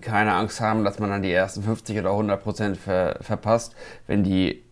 keine 0.00 0.34
Angst 0.34 0.60
haben, 0.60 0.84
dass 0.84 0.98
man 0.98 1.10
dann 1.10 1.22
die 1.22 1.32
ersten 1.32 1.62
50 1.62 1.98
oder 1.98 2.10
100 2.10 2.42
Prozent 2.42 2.76
ver, 2.76 3.16
verpasst. 3.20 3.74
Wenn 4.06 4.22
die 4.22 4.62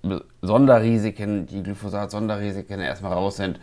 Sonderrisiken, 0.42 1.46
die 1.46 1.62
Glyphosat-Sonderrisiken 1.62 2.80
erstmal 2.80 3.12
raus 3.12 3.36
sind, 3.36 3.58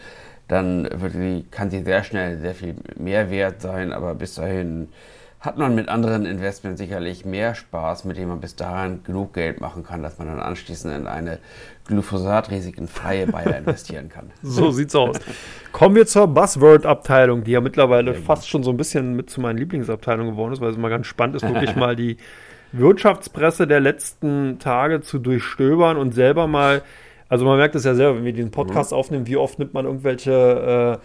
dann 0.47 0.87
wird 0.91 1.13
die, 1.15 1.45
kann 1.49 1.69
sie 1.69 1.83
sehr 1.83 2.03
schnell 2.03 2.39
sehr 2.39 2.55
viel 2.55 2.75
mehr 2.97 3.29
wert 3.29 3.61
sein, 3.61 3.93
aber 3.93 4.15
bis 4.15 4.35
dahin 4.35 4.89
hat 5.43 5.57
man 5.57 5.75
mit 5.75 5.89
anderen 5.89 6.25
Investments 6.25 6.79
sicherlich 6.79 7.25
mehr 7.25 7.53
Spaß, 7.53 8.05
mit 8.05 8.15
dem 8.15 8.29
man 8.29 8.39
bis 8.39 8.55
dahin 8.55 9.03
genug 9.03 9.33
Geld 9.33 9.59
machen 9.59 9.83
kann, 9.83 10.01
dass 10.01 10.17
man 10.17 10.29
dann 10.29 10.39
anschließend 10.39 10.95
in 10.95 11.05
eine 11.05 11.39
glyphosat-risikenfreie 11.87 13.27
Bayer 13.27 13.57
investieren 13.57 14.07
kann. 14.07 14.31
So 14.41 14.71
sieht's 14.71 14.95
aus. 14.95 15.17
Kommen 15.73 15.95
wir 15.95 16.07
zur 16.07 16.27
Buzzword-Abteilung, 16.27 17.43
die 17.43 17.51
ja 17.51 17.61
mittlerweile 17.61 18.13
fast 18.13 18.47
schon 18.47 18.63
so 18.63 18.71
ein 18.71 18.77
bisschen 18.77 19.17
mit 19.17 19.29
zu 19.29 19.41
meinen 19.41 19.57
Lieblingsabteilungen 19.57 20.31
geworden 20.31 20.53
ist, 20.53 20.61
weil 20.61 20.71
es 20.71 20.77
mal 20.77 20.89
ganz 20.89 21.07
spannend 21.07 21.35
ist, 21.35 21.43
wirklich 21.43 21.75
mal 21.75 21.97
die 21.97 22.15
Wirtschaftspresse 22.71 23.67
der 23.67 23.81
letzten 23.81 24.59
Tage 24.59 25.01
zu 25.01 25.19
durchstöbern 25.19 25.97
und 25.97 26.13
selber 26.13 26.47
mal, 26.47 26.83
also 27.33 27.45
man 27.45 27.57
merkt 27.57 27.73
es 27.73 27.83
ja 27.83 27.95
selber, 27.95 28.17
wenn 28.17 28.25
wir 28.25 28.31
diesen 28.31 28.51
Podcast 28.51 28.91
mhm. 28.91 28.97
aufnehmen, 28.99 29.25
wie 29.25 29.37
oft 29.37 29.57
nimmt 29.57 29.73
man 29.73 29.85
irgendwelche 29.85 30.99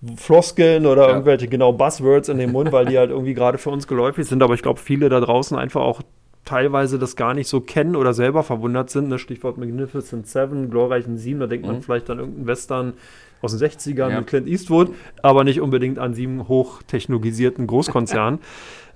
äh, 0.00 0.16
Floskeln 0.16 0.86
oder 0.86 1.02
ja. 1.02 1.08
irgendwelche 1.08 1.48
genau 1.48 1.72
Buzzwords 1.72 2.28
in 2.28 2.38
den 2.38 2.52
Mund, 2.52 2.70
weil 2.70 2.86
die 2.86 2.96
halt 2.96 3.10
irgendwie 3.10 3.34
gerade 3.34 3.58
für 3.58 3.70
uns 3.70 3.88
geläufig 3.88 4.28
sind. 4.28 4.44
Aber 4.44 4.54
ich 4.54 4.62
glaube, 4.62 4.78
viele 4.78 5.08
da 5.08 5.18
draußen 5.18 5.58
einfach 5.58 5.80
auch 5.80 6.00
teilweise 6.44 7.00
das 7.00 7.16
gar 7.16 7.34
nicht 7.34 7.48
so 7.48 7.60
kennen 7.60 7.96
oder 7.96 8.14
selber 8.14 8.44
verwundert 8.44 8.90
sind. 8.90 9.08
Ne? 9.08 9.18
Stichwort 9.18 9.58
Magnificent 9.58 10.28
Seven, 10.28 10.70
glorreichen 10.70 11.16
Sieben, 11.16 11.40
da 11.40 11.48
denkt 11.48 11.66
mhm. 11.66 11.72
man 11.72 11.82
vielleicht 11.82 12.08
an 12.10 12.20
irgendeinen 12.20 12.46
Western 12.46 12.92
aus 13.40 13.58
den 13.58 13.68
60ern 13.68 14.10
ja. 14.10 14.18
mit 14.20 14.28
Clint 14.28 14.46
Eastwood, 14.46 14.94
aber 15.20 15.42
nicht 15.42 15.60
unbedingt 15.60 15.98
an 15.98 16.14
sieben 16.14 16.46
hochtechnologisierten 16.46 17.66
Großkonzernen. 17.66 18.38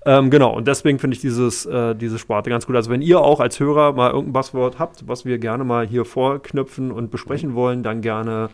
ähm, 0.06 0.30
genau, 0.30 0.56
und 0.56 0.68
deswegen 0.68 1.00
finde 1.00 1.16
ich 1.16 1.20
dieses, 1.20 1.66
äh, 1.66 1.96
diese 1.96 2.20
Sparte 2.20 2.48
ganz 2.48 2.64
gut. 2.64 2.76
Also 2.76 2.90
wenn 2.90 3.02
ihr 3.02 3.20
auch 3.20 3.40
als 3.40 3.58
Hörer 3.58 3.92
mal 3.92 4.10
irgendein 4.10 4.34
Buzzword 4.34 4.78
habt, 4.78 5.08
was 5.08 5.24
wir 5.24 5.38
gerne 5.38 5.64
mal 5.64 5.84
hier 5.84 6.04
vorknüpfen 6.04 6.92
und 6.92 7.10
besprechen 7.10 7.56
wollen, 7.56 7.82
dann 7.82 8.02
gerne 8.02 8.50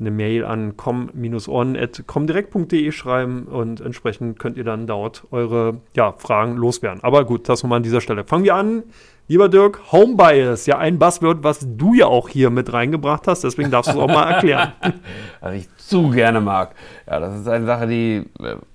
eine 0.00 0.10
Mail 0.10 0.44
an 0.44 0.76
com-on.comdirect.de 0.76 2.90
schreiben 2.90 3.44
und 3.44 3.80
entsprechend 3.80 4.40
könnt 4.40 4.56
ihr 4.56 4.64
dann 4.64 4.88
dort 4.88 5.28
eure 5.30 5.82
ja, 5.94 6.12
Fragen 6.18 6.56
loswerden. 6.56 7.04
Aber 7.04 7.24
gut, 7.24 7.48
das 7.48 7.62
nochmal 7.62 7.76
an 7.76 7.84
dieser 7.84 8.00
Stelle. 8.00 8.24
Fangen 8.24 8.42
wir 8.44 8.56
an. 8.56 8.82
Lieber 9.28 9.48
Dirk, 9.48 9.92
Home 9.92 10.16
Bias, 10.16 10.66
ja 10.66 10.78
ein 10.78 10.98
Buzzword, 10.98 11.44
was 11.44 11.64
du 11.64 11.94
ja 11.94 12.06
auch 12.06 12.28
hier 12.28 12.50
mit 12.50 12.72
reingebracht 12.72 13.28
hast, 13.28 13.44
deswegen 13.44 13.70
darfst 13.70 13.92
du 13.92 13.96
es 13.96 14.02
auch 14.02 14.08
mal 14.08 14.28
erklären. 14.28 14.72
Was 15.40 15.54
ich 15.54 15.68
zu 15.76 16.10
gerne 16.10 16.40
mag. 16.40 16.74
Ja, 17.06 17.20
das 17.20 17.38
ist 17.38 17.46
eine 17.46 17.64
Sache, 17.64 17.86
die 17.86 18.24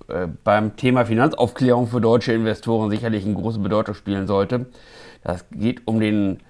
äh, 0.08 0.28
beim 0.44 0.76
Thema 0.76 1.04
Finanzaufklärung 1.04 1.86
für 1.86 2.00
deutsche 2.00 2.32
Investoren 2.32 2.90
sicherlich 2.90 3.24
eine 3.24 3.34
große 3.34 3.58
Bedeutung 3.58 3.94
spielen 3.94 4.26
sollte. 4.26 4.66
Das 5.22 5.44
geht 5.50 5.86
um 5.86 6.00
den 6.00 6.40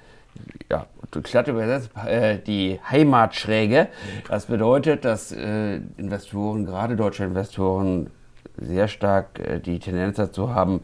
ja, 0.70 0.86
glatt 1.10 1.48
übersetzt, 1.48 1.90
äh, 2.06 2.38
die 2.38 2.78
Heimatschräge. 2.90 3.88
Das 4.28 4.46
bedeutet, 4.46 5.04
dass 5.04 5.32
äh, 5.32 5.80
Investoren, 5.96 6.66
gerade 6.66 6.96
deutsche 6.96 7.24
Investoren, 7.24 8.10
sehr 8.58 8.88
stark 8.88 9.38
äh, 9.38 9.60
die 9.60 9.78
Tendenz 9.78 10.16
dazu 10.16 10.54
haben, 10.54 10.80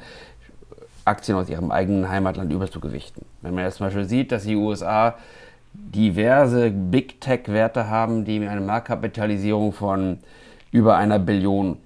Aktien 1.05 1.37
aus 1.37 1.49
ihrem 1.49 1.71
eigenen 1.71 2.09
Heimatland 2.09 2.53
überzugewichten. 2.53 3.25
Wenn 3.41 3.55
man 3.55 3.65
jetzt 3.65 3.79
zum 3.79 3.87
Beispiel 3.87 4.05
sieht, 4.05 4.31
dass 4.31 4.45
die 4.45 4.57
USA 4.57 5.17
diverse 5.75 6.71
Big 6.71 7.21
Tech-Werte 7.21 7.89
haben, 7.89 8.25
die 8.25 8.47
eine 8.47 8.61
Marktkapitalisierung 8.61 9.73
von 9.73 10.19
über 10.71 10.97
einer 10.97 11.19
Billion 11.19 11.79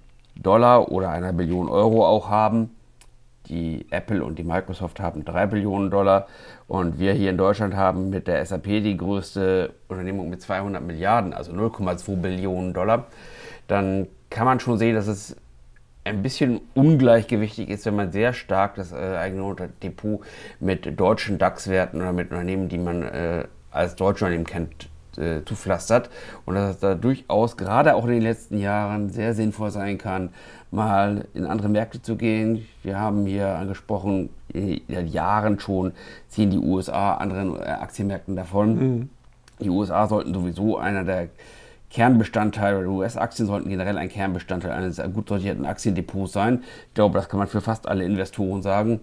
Dollar 0.47 0.93
oder 0.93 1.11
einer 1.11 1.33
Billion 1.33 1.69
Euro 1.69 2.07
auch 2.07 2.31
haben, 2.31 2.71
die 3.49 3.87
Apple 3.91 4.25
und 4.25 4.39
die 4.39 4.45
Microsoft 4.45 5.01
haben 5.01 5.25
3 5.25 5.47
Billionen 5.47 5.91
Dollar. 5.91 6.27
Und 6.69 6.99
wir 6.99 7.13
hier 7.13 7.31
in 7.31 7.37
Deutschland 7.37 7.75
haben 7.75 8.11
mit 8.11 8.27
der 8.27 8.45
SAP 8.45 8.65
die 8.65 8.97
größte 8.97 9.73
Unternehmung 9.89 10.31
mit 10.31 10.43
200 10.43 10.83
Milliarden, 10.83 11.33
also 11.33 11.53
0,2 11.53 12.17
Billionen 12.17 12.75
Dollar, 12.75 13.07
dann 13.69 14.07
kann 14.31 14.47
man 14.47 14.61
schon 14.61 14.79
sehen, 14.79 14.95
dass 14.95 15.07
es 15.07 15.37
ein 16.05 16.23
bisschen 16.23 16.61
ungleichgewichtig 16.75 17.69
ist, 17.69 17.85
wenn 17.87 17.97
man 17.97 18.13
sehr 18.13 18.33
stark 18.33 18.77
das 18.77 18.93
äh, 18.93 19.17
eigene 19.17 19.57
Depot 19.83 20.21
mit 20.61 20.99
deutschen 20.99 21.39
DAX-Werten 21.39 22.01
oder 22.01 22.13
mit 22.13 22.31
Unternehmen, 22.31 22.69
die 22.69 22.79
man 22.79 23.03
äh, 23.03 23.45
als 23.73 23.97
deutsche 23.97 24.27
kennt, 24.45 24.89
äh, 25.19 25.45
zupflastert. 25.45 26.11
Und 26.45 26.55
dass 26.55 26.77
es 26.77 26.81
da 26.81 26.95
durchaus 26.95 27.57
gerade 27.57 27.95
auch 27.95 28.05
in 28.05 28.13
den 28.13 28.23
letzten 28.23 28.59
Jahren 28.59 29.11
sehr 29.11 29.35
sinnvoll 29.35 29.71
sein 29.71 29.99
kann, 29.99 30.31
mal 30.71 31.27
in 31.35 31.47
andere 31.47 31.69
Märkte 31.69 32.03
zu 32.03 32.17
gehen. 32.17 32.67
Wir 32.83 32.99
haben 32.99 33.27
hier 33.27 33.49
angesprochen, 33.49 34.31
seit 34.53 35.09
Jahren 35.09 35.59
schon 35.61 35.93
ziehen 36.29 36.51
die 36.51 36.59
USA 36.59 37.15
anderen 37.15 37.57
äh, 37.57 37.65
Aktienmärkten 37.65 38.37
davon. 38.37 38.75
Mhm. 38.77 39.11
Die 39.61 39.71
USA 39.71 40.07
sollten 40.07 40.35
sowieso 40.35 40.77
einer 40.77 41.05
der 41.05 41.29
Kernbestandteile, 41.91 42.87
US-Aktien 42.89 43.47
sollten 43.47 43.69
generell 43.69 43.97
ein 43.97 44.09
Kernbestandteil 44.09 44.73
eines 44.73 45.01
gut 45.15 45.29
sortierten 45.29 45.65
Aktiendepots 45.65 46.33
sein. 46.33 46.63
Ich 46.89 46.95
glaube, 46.95 47.17
das 47.17 47.29
kann 47.29 47.39
man 47.39 47.49
für 47.49 47.61
fast 47.61 47.89
alle 47.89 48.05
Investoren 48.05 48.61
sagen, 48.61 49.01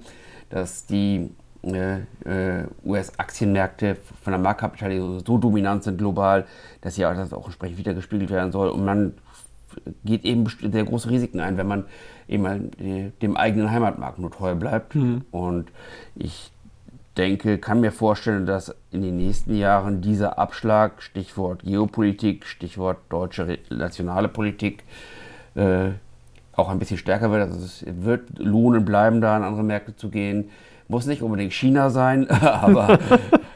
dass 0.50 0.86
die 0.86 1.32
US-Aktienmärkte 1.64 3.98
von 4.22 4.32
der 4.32 4.40
Marktkapitalisierung 4.40 5.22
so 5.26 5.38
dominant 5.38 5.84
sind 5.84 5.98
global, 5.98 6.46
dass 6.82 6.98
ja 6.98 7.14
das 7.14 7.32
auch 7.32 7.46
entsprechend 7.46 7.78
wiedergespiegelt 7.78 8.30
werden 8.30 8.52
soll. 8.52 8.70
Und 8.70 8.84
man 8.84 9.14
geht 10.04 10.26
eben 10.26 10.46
sehr 10.48 10.84
große 10.84 11.10
Risiken 11.10 11.40
ein, 11.40 11.58
wenn 11.58 11.68
man 11.68 11.86
eben 12.28 12.72
dem 13.22 13.38
eigenen 13.38 13.72
Heimatmarkt 13.72 14.20
nur 14.20 14.32
treu 14.32 14.56
bleibt. 14.56 14.96
Mhm. 14.96 15.24
Und 15.32 15.72
ich 16.16 16.52
denke, 17.18 17.58
kann 17.58 17.82
mir 17.82 17.92
vorstellen, 17.92 18.46
dass 18.46 18.76
in 18.92 19.02
den 19.02 19.18
nächsten 19.18 19.56
Jahren 19.56 20.02
dieser 20.02 20.40
Abschlag, 20.40 21.02
Stichwort 21.02 21.64
Geopolitik, 21.64 22.46
Stichwort 22.46 22.98
deutsche 23.10 23.60
nationale 23.70 24.28
Politik, 24.28 24.84
äh, 25.56 25.92
auch 26.56 26.70
ein 26.70 26.80
bisschen 26.80 26.98
stärker 26.98 27.32
wird. 27.32 27.44
Also 27.44 27.66
es 27.66 27.86
wird 27.88 28.38
lohnen 28.38 28.86
bleiben, 28.86 29.22
da 29.22 29.38
in 29.38 29.44
andere 29.44 29.64
Märkte 29.64 29.96
zu 29.96 30.10
gehen. 30.10 30.50
Muss 30.88 31.06
nicht 31.06 31.22
unbedingt 31.22 31.54
China 31.54 31.90
sein, 31.90 32.30
aber, 32.42 33.00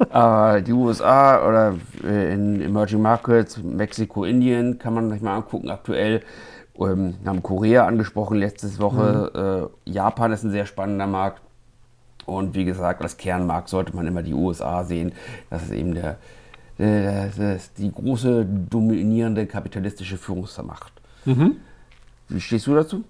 aber 0.10 0.62
die 0.62 0.74
USA 0.74 1.48
oder 1.48 1.76
äh, 2.04 2.34
in 2.34 2.62
Emerging 2.62 3.02
Markets, 3.02 3.62
Mexiko, 3.62 4.24
Indien 4.24 4.80
kann 4.80 4.94
man 4.94 5.10
sich 5.10 5.22
mal 5.22 5.36
angucken 5.36 5.70
aktuell. 5.70 6.22
Ähm, 6.80 7.16
haben 7.26 7.44
Korea 7.44 7.86
angesprochen 7.86 8.38
letzte 8.38 8.80
Woche. 8.80 9.32
Mhm. 9.34 9.90
Äh, 9.90 9.92
Japan 9.92 10.32
ist 10.32 10.44
ein 10.44 10.52
sehr 10.52 10.66
spannender 10.66 11.08
Markt. 11.08 11.42
Und 12.26 12.56
wie 12.56 12.66
gesagt, 12.66 13.02
als 13.02 13.18
Kernmarkt 13.18 13.70
sollte 13.70 13.96
man 13.96 14.06
immer 14.06 14.22
die 14.22 14.34
USA 14.34 14.84
sehen. 14.84 15.14
Das 15.50 15.64
ist 15.64 15.72
eben 15.72 15.96
der, 15.96 16.18
der, 16.78 17.28
der 17.28 17.60
die 17.78 17.92
große 17.92 18.46
dominierende 18.46 19.46
kapitalistische 19.46 20.18
Führungsmacht. 20.18 20.92
Mhm. 21.26 21.56
Wie 22.28 22.42
stehst 22.42 22.68
du 22.68 22.76
dazu? 22.76 23.04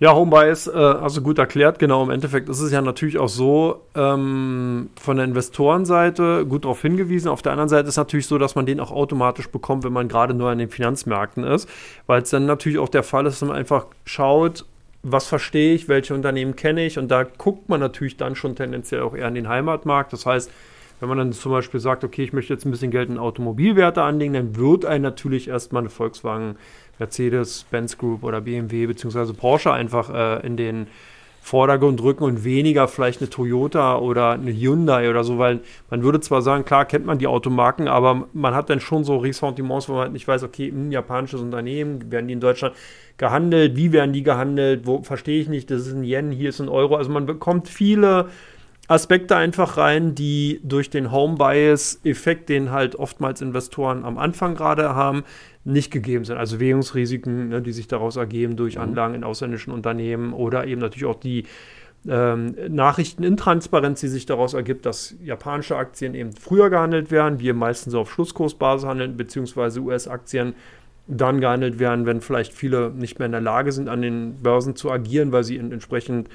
Ja, 0.00 0.12
Homebuy 0.14 0.50
ist 0.50 0.66
äh, 0.66 0.72
also 0.72 1.22
gut 1.22 1.38
erklärt. 1.38 1.78
Genau, 1.78 2.02
im 2.02 2.10
Endeffekt 2.10 2.48
ist 2.48 2.60
es 2.60 2.72
ja 2.72 2.82
natürlich 2.82 3.18
auch 3.18 3.28
so, 3.28 3.82
ähm, 3.94 4.90
von 5.00 5.16
der 5.16 5.24
Investorenseite 5.24 6.46
gut 6.46 6.64
darauf 6.64 6.82
hingewiesen. 6.82 7.28
Auf 7.28 7.42
der 7.42 7.52
anderen 7.52 7.68
Seite 7.68 7.84
ist 7.84 7.94
es 7.94 7.96
natürlich 7.96 8.26
so, 8.26 8.38
dass 8.38 8.56
man 8.56 8.66
den 8.66 8.80
auch 8.80 8.90
automatisch 8.90 9.48
bekommt, 9.48 9.84
wenn 9.84 9.92
man 9.92 10.08
gerade 10.08 10.34
nur 10.34 10.50
an 10.50 10.58
den 10.58 10.68
Finanzmärkten 10.68 11.44
ist, 11.44 11.68
weil 12.06 12.22
es 12.22 12.30
dann 12.30 12.46
natürlich 12.46 12.78
auch 12.78 12.88
der 12.88 13.04
Fall 13.04 13.26
ist, 13.26 13.40
dass 13.40 13.48
man 13.48 13.56
einfach 13.56 13.86
schaut, 14.04 14.64
was 15.04 15.26
verstehe 15.26 15.74
ich, 15.74 15.88
welche 15.88 16.14
Unternehmen 16.14 16.56
kenne 16.56 16.84
ich 16.84 16.98
und 16.98 17.08
da 17.08 17.22
guckt 17.24 17.68
man 17.68 17.78
natürlich 17.78 18.16
dann 18.16 18.34
schon 18.34 18.56
tendenziell 18.56 19.02
auch 19.02 19.14
eher 19.14 19.26
an 19.26 19.34
den 19.34 19.48
Heimatmarkt. 19.48 20.12
Das 20.12 20.26
heißt, 20.26 20.50
wenn 21.04 21.08
man 21.10 21.18
dann 21.18 21.32
zum 21.34 21.52
Beispiel 21.52 21.80
sagt, 21.80 22.02
okay, 22.02 22.24
ich 22.24 22.32
möchte 22.32 22.54
jetzt 22.54 22.64
ein 22.64 22.70
bisschen 22.70 22.90
Geld 22.90 23.10
in 23.10 23.18
Automobilwerte 23.18 24.02
anlegen, 24.02 24.32
dann 24.32 24.56
wird 24.56 24.86
ein 24.86 25.02
natürlich 25.02 25.48
erstmal 25.48 25.82
eine 25.82 25.90
Volkswagen, 25.90 26.56
Mercedes, 26.98 27.66
Benz 27.70 27.98
Group 27.98 28.24
oder 28.24 28.40
BMW 28.40 28.86
bzw. 28.86 29.34
Porsche 29.34 29.70
einfach 29.70 30.08
äh, 30.08 30.46
in 30.46 30.56
den 30.56 30.86
Vordergrund 31.42 32.02
rücken 32.02 32.24
und 32.24 32.42
weniger 32.42 32.88
vielleicht 32.88 33.20
eine 33.20 33.28
Toyota 33.28 33.98
oder 33.98 34.30
eine 34.30 34.50
Hyundai 34.50 35.10
oder 35.10 35.24
so, 35.24 35.36
weil 35.36 35.60
man 35.90 36.02
würde 36.02 36.20
zwar 36.20 36.40
sagen, 36.40 36.64
klar 36.64 36.86
kennt 36.86 37.04
man 37.04 37.18
die 37.18 37.26
Automarken, 37.26 37.86
aber 37.86 38.26
man 38.32 38.54
hat 38.54 38.70
dann 38.70 38.80
schon 38.80 39.04
so 39.04 39.18
Ressentiments, 39.18 39.90
wo 39.90 39.92
man 39.92 40.02
halt 40.04 40.12
nicht 40.14 40.26
weiß, 40.26 40.42
okay, 40.42 40.68
ein 40.68 40.84
hm, 40.84 40.92
japanisches 40.92 41.42
Unternehmen, 41.42 42.10
werden 42.10 42.28
die 42.28 42.32
in 42.32 42.40
Deutschland 42.40 42.74
gehandelt, 43.18 43.76
wie 43.76 43.92
werden 43.92 44.14
die 44.14 44.22
gehandelt, 44.22 44.86
wo 44.86 45.02
verstehe 45.02 45.38
ich 45.38 45.48
nicht, 45.50 45.70
das 45.70 45.86
ist 45.86 45.92
ein 45.92 46.02
Yen, 46.02 46.30
hier 46.30 46.48
ist 46.48 46.60
ein 46.60 46.70
Euro, 46.70 46.96
also 46.96 47.10
man 47.10 47.26
bekommt 47.26 47.68
viele 47.68 48.30
Aspekte 48.88 49.36
einfach 49.36 49.76
rein, 49.76 50.14
die 50.14 50.60
durch 50.62 50.90
den 50.90 51.10
Home 51.10 51.36
Bias 51.36 52.00
Effekt, 52.04 52.48
den 52.48 52.70
halt 52.70 52.96
oftmals 52.96 53.40
Investoren 53.40 54.04
am 54.04 54.18
Anfang 54.18 54.54
gerade 54.54 54.94
haben, 54.94 55.24
nicht 55.64 55.90
gegeben 55.90 56.24
sind. 56.24 56.36
Also 56.36 56.60
Währungsrisiken, 56.60 57.48
ne, 57.48 57.62
die 57.62 57.72
sich 57.72 57.88
daraus 57.88 58.16
ergeben 58.16 58.56
durch 58.56 58.76
mhm. 58.76 58.82
Anlagen 58.82 59.14
in 59.14 59.24
ausländischen 59.24 59.72
Unternehmen 59.72 60.32
oder 60.32 60.66
eben 60.66 60.80
natürlich 60.80 61.06
auch 61.06 61.18
die 61.18 61.44
ähm, 62.06 62.54
Nachrichtenintransparenz, 62.68 64.00
die 64.00 64.08
sich 64.08 64.26
daraus 64.26 64.52
ergibt, 64.52 64.84
dass 64.84 65.14
japanische 65.22 65.76
Aktien 65.76 66.14
eben 66.14 66.32
früher 66.32 66.68
gehandelt 66.68 67.10
werden, 67.10 67.40
wir 67.40 67.54
meistens 67.54 67.92
so 67.92 68.00
auf 68.00 68.12
Schlusskursbasis 68.12 68.86
handeln, 68.86 69.16
beziehungsweise 69.16 69.80
US-Aktien 69.80 70.54
dann 71.06 71.40
gehandelt 71.40 71.78
werden, 71.78 72.04
wenn 72.04 72.20
vielleicht 72.20 72.52
viele 72.52 72.90
nicht 72.90 73.18
mehr 73.18 73.26
in 73.26 73.32
der 73.32 73.40
Lage 73.40 73.72
sind, 73.72 73.88
an 73.88 74.02
den 74.02 74.42
Börsen 74.42 74.76
zu 74.76 74.90
agieren, 74.90 75.32
weil 75.32 75.44
sie 75.44 75.56
entsprechend 75.56 76.28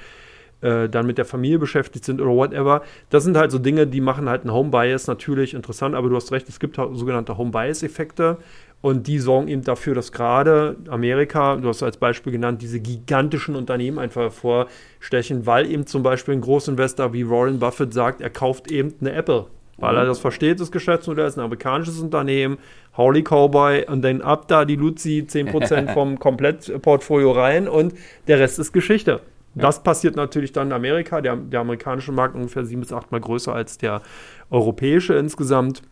äh, 0.62 0.88
dann 0.88 1.06
mit 1.06 1.18
der 1.18 1.24
Familie 1.24 1.58
beschäftigt 1.58 2.04
sind 2.04 2.20
oder 2.20 2.30
whatever. 2.30 2.82
Das 3.10 3.24
sind 3.24 3.36
halt 3.36 3.50
so 3.50 3.58
Dinge, 3.58 3.86
die 3.86 4.00
machen 4.00 4.28
halt 4.28 4.42
einen 4.42 4.52
Home 4.52 4.70
Bias 4.70 5.06
natürlich 5.06 5.54
interessant, 5.54 5.94
aber 5.94 6.08
du 6.08 6.16
hast 6.16 6.32
recht, 6.32 6.48
es 6.48 6.60
gibt 6.60 6.78
halt 6.78 6.96
sogenannte 6.96 7.38
Home 7.38 7.50
Bias 7.50 7.82
Effekte 7.82 8.38
und 8.82 9.06
die 9.06 9.18
sorgen 9.18 9.48
eben 9.48 9.62
dafür, 9.62 9.94
dass 9.94 10.10
gerade 10.10 10.76
Amerika, 10.88 11.56
du 11.56 11.68
hast 11.68 11.82
als 11.82 11.98
Beispiel 11.98 12.32
genannt, 12.32 12.62
diese 12.62 12.80
gigantischen 12.80 13.54
Unternehmen 13.54 13.98
einfach 13.98 14.22
hervorstechen, 14.22 15.46
weil 15.46 15.70
eben 15.70 15.86
zum 15.86 16.02
Beispiel 16.02 16.34
ein 16.34 16.40
Großinvestor 16.40 17.12
wie 17.12 17.28
Warren 17.28 17.58
Buffett 17.58 17.92
sagt, 17.92 18.20
er 18.20 18.30
kauft 18.30 18.70
eben 18.70 18.94
eine 19.00 19.12
Apple. 19.12 19.46
Weil 19.76 19.96
er 19.96 20.04
mhm. 20.04 20.08
das 20.08 20.18
versteht, 20.18 20.60
das 20.60 20.70
Geschäftsmodell 20.70 21.26
ist 21.26 21.38
ein 21.38 21.44
amerikanisches 21.44 22.00
Unternehmen, 22.00 22.58
Holy 22.96 23.22
Cowboy 23.22 23.86
und 23.86 24.02
dann 24.02 24.20
ab 24.20 24.46
da 24.48 24.64
die 24.64 24.76
Luzi 24.76 25.26
10% 25.28 25.92
vom 25.94 26.18
Komplettportfolio 26.18 27.32
rein 27.32 27.68
und 27.68 27.94
der 28.28 28.38
Rest 28.38 28.58
ist 28.58 28.72
Geschichte. 28.72 29.20
Ja. 29.54 29.62
Das 29.62 29.82
passiert 29.82 30.16
natürlich 30.16 30.52
dann 30.52 30.68
in 30.68 30.72
Amerika. 30.72 31.20
Der, 31.20 31.36
der 31.36 31.60
amerikanische 31.60 32.12
Markt 32.12 32.34
ungefähr 32.34 32.64
sieben 32.64 32.82
bis 32.82 32.92
achtmal 32.92 33.20
größer 33.20 33.52
als 33.52 33.78
der 33.78 34.02
europäische 34.50 35.14
insgesamt. 35.14 35.82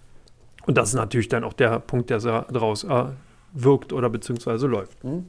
Und 0.66 0.76
das 0.76 0.90
ist 0.90 0.94
natürlich 0.94 1.28
dann 1.28 1.44
auch 1.44 1.54
der 1.54 1.78
Punkt, 1.80 2.10
der 2.10 2.18
daraus 2.18 2.84
äh, 2.84 3.04
wirkt 3.52 3.92
oder 3.92 4.10
beziehungsweise 4.10 4.66
läuft. 4.66 5.02
Mhm. 5.02 5.26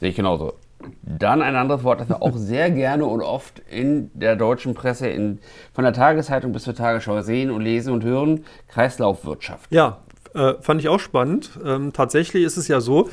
Sehe 0.00 0.10
ich 0.10 0.16
genauso. 0.16 0.54
Dann 1.02 1.42
ein 1.42 1.56
anderes 1.56 1.82
Wort, 1.82 2.00
das 2.00 2.08
wir 2.08 2.22
auch 2.22 2.36
sehr 2.36 2.70
gerne 2.70 3.04
und 3.04 3.20
oft 3.20 3.60
in 3.68 4.10
der 4.14 4.36
deutschen 4.36 4.74
Presse, 4.74 5.08
in, 5.08 5.40
von 5.74 5.82
der 5.82 5.92
Tageszeitung 5.92 6.52
bis 6.52 6.62
zur 6.62 6.74
Tagesschau 6.74 7.20
sehen 7.20 7.50
und 7.50 7.62
lesen 7.62 7.92
und 7.92 8.04
hören, 8.04 8.44
Kreislaufwirtschaft. 8.68 9.72
Ja, 9.72 9.98
äh, 10.34 10.54
fand 10.60 10.80
ich 10.80 10.88
auch 10.88 11.00
spannend. 11.00 11.58
Ähm, 11.64 11.92
tatsächlich 11.92 12.44
ist 12.44 12.56
es 12.56 12.68
ja 12.68 12.80
so, 12.80 13.08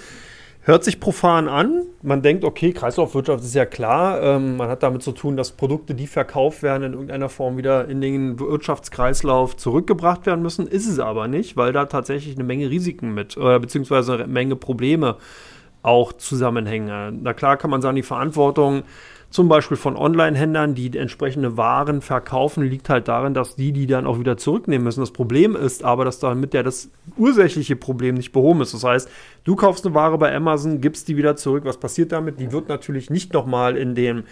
Hört 0.68 0.84
sich 0.84 1.00
profan 1.00 1.48
an. 1.48 1.84
Man 2.02 2.24
denkt, 2.24 2.44
okay, 2.44 2.74
Kreislaufwirtschaft 2.74 3.44
ist 3.44 3.54
ja 3.54 3.68
klar. 3.68 4.20
Ähm, 4.24 4.58
man 4.58 4.68
hat 4.68 4.82
damit 4.82 5.04
zu 5.04 5.12
tun, 5.12 5.38
dass 5.38 5.52
Produkte, 5.52 5.94
die 5.94 6.08
verkauft 6.08 6.64
werden, 6.64 6.82
in 6.82 6.94
irgendeiner 6.94 7.30
Form 7.30 7.56
wieder 7.56 7.88
in 7.88 8.02
den 8.02 8.40
Wirtschaftskreislauf 8.40 9.56
zurückgebracht 9.58 10.26
werden 10.26 10.42
müssen. 10.42 10.66
Ist 10.66 10.88
es 10.88 10.98
aber 10.98 11.28
nicht, 11.28 11.56
weil 11.56 11.72
da 11.72 11.86
tatsächlich 11.86 12.34
eine 12.34 12.46
Menge 12.46 12.72
Risiken 12.72 13.14
mit, 13.14 13.38
oder 13.38 13.60
beziehungsweise 13.60 14.16
eine 14.16 14.26
Menge 14.26 14.56
Probleme 14.56 15.18
auch 15.86 16.14
zusammenhängen. 16.14 17.20
Na 17.22 17.34
klar 17.34 17.58
kann 17.58 17.70
man 17.70 17.82
sagen, 17.82 17.96
die 17.96 18.04
Verantwortung 18.04 18.84
zum 19.30 19.50
Beispiel 19.50 19.76
von 19.76 19.98
Online-Händlern, 19.98 20.76
die 20.76 20.98
entsprechende 20.98 21.58
Waren 21.58 22.02
verkaufen, 22.02 22.64
liegt 22.64 22.88
halt 22.90 23.10
darin, 23.10 23.34
dass 23.34 23.58
die 23.58 23.74
die 23.74 23.86
dann 23.86 24.08
auch 24.08 24.18
wieder 24.18 24.38
zurücknehmen 24.38 24.86
müssen. 24.86 25.02
Das 25.02 25.12
Problem 25.12 25.58
ist 25.58 25.84
aber, 25.84 26.06
dass 26.06 26.20
damit 26.20 26.54
ja 26.54 26.64
das 26.64 26.90
ursächliche 27.18 27.76
Problem 27.76 28.16
nicht 28.16 28.32
behoben 28.32 28.62
ist. 28.62 28.74
Das 28.74 28.86
heißt, 28.86 29.10
du 29.44 29.56
kaufst 29.58 29.86
eine 29.86 29.94
Ware 29.94 30.18
bei 30.18 30.34
Amazon, 30.34 30.80
gibst 30.80 31.10
die 31.10 31.18
wieder 31.18 31.36
zurück. 31.36 31.66
Was 31.66 31.78
passiert 31.78 32.14
damit? 32.14 32.40
Die 32.40 32.54
wird 32.54 32.70
natürlich 32.70 33.10
nicht 33.10 33.34
nochmal 33.34 33.76
in 33.76 33.94
den 33.94 34.24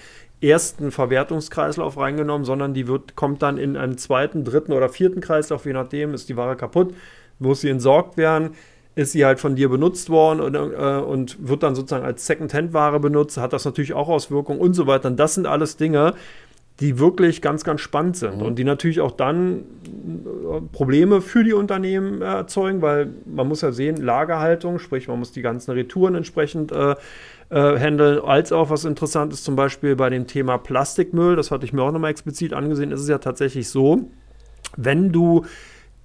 ersten 0.41 0.89
Verwertungskreislauf 0.91 1.97
reingenommen, 1.97 2.45
sondern 2.45 2.73
die 2.73 2.87
wird, 2.87 3.17
kommt 3.17 3.41
dann 3.41 3.57
in 3.57 3.75
einen 3.75 3.97
zweiten, 3.97 4.45
dritten 4.45 4.71
oder 4.71 4.87
vierten 4.87 5.19
Kreislauf, 5.19 5.65
je 5.65 5.73
nachdem, 5.73 6.13
ist 6.13 6.29
die 6.29 6.37
Ware 6.37 6.55
kaputt, 6.55 6.93
muss 7.39 7.61
sie 7.61 7.69
entsorgt 7.69 8.15
werden 8.15 8.51
ist 8.95 9.11
sie 9.11 9.25
halt 9.25 9.39
von 9.39 9.55
dir 9.55 9.69
benutzt 9.69 10.09
worden 10.09 10.39
und, 10.39 10.55
äh, 10.55 11.03
und 11.03 11.47
wird 11.47 11.63
dann 11.63 11.75
sozusagen 11.75 12.05
als 12.05 12.25
Second-Hand-Ware 12.27 12.99
benutzt, 12.99 13.37
hat 13.37 13.53
das 13.53 13.65
natürlich 13.65 13.93
auch 13.93 14.07
Auswirkungen 14.07 14.59
und 14.59 14.73
so 14.73 14.85
weiter. 14.87 15.09
Und 15.09 15.17
das 15.17 15.35
sind 15.35 15.47
alles 15.47 15.77
Dinge, 15.77 16.13
die 16.79 16.99
wirklich 16.99 17.41
ganz, 17.41 17.63
ganz 17.63 17.81
spannend 17.81 18.17
sind 18.17 18.37
mhm. 18.37 18.43
und 18.43 18.55
die 18.55 18.63
natürlich 18.63 18.99
auch 18.99 19.11
dann 19.11 19.59
äh, 19.59 20.61
Probleme 20.71 21.21
für 21.21 21.43
die 21.43 21.53
Unternehmen 21.53 22.21
äh, 22.21 22.25
erzeugen, 22.25 22.81
weil 22.81 23.09
man 23.25 23.47
muss 23.47 23.61
ja 23.61 23.71
sehen, 23.71 23.97
Lagerhaltung, 23.97 24.79
sprich 24.79 25.07
man 25.07 25.19
muss 25.19 25.31
die 25.31 25.41
ganzen 25.41 25.71
Retouren 25.71 26.15
entsprechend 26.15 26.71
äh, 26.71 26.95
äh, 27.49 27.79
handeln, 27.79 28.19
als 28.23 28.51
auch 28.51 28.71
was 28.71 28.85
interessant 28.85 29.33
ist 29.33 29.43
zum 29.43 29.55
Beispiel 29.55 29.95
bei 29.95 30.09
dem 30.09 30.25
Thema 30.25 30.57
Plastikmüll, 30.57 31.35
das 31.35 31.51
hatte 31.51 31.65
ich 31.65 31.73
mir 31.73 31.83
auch 31.83 31.91
nochmal 31.91 32.11
explizit 32.11 32.53
angesehen, 32.53 32.91
ist 32.91 33.01
es 33.01 33.09
ja 33.09 33.19
tatsächlich 33.19 33.69
so, 33.69 34.09
wenn 34.75 35.11
du 35.11 35.45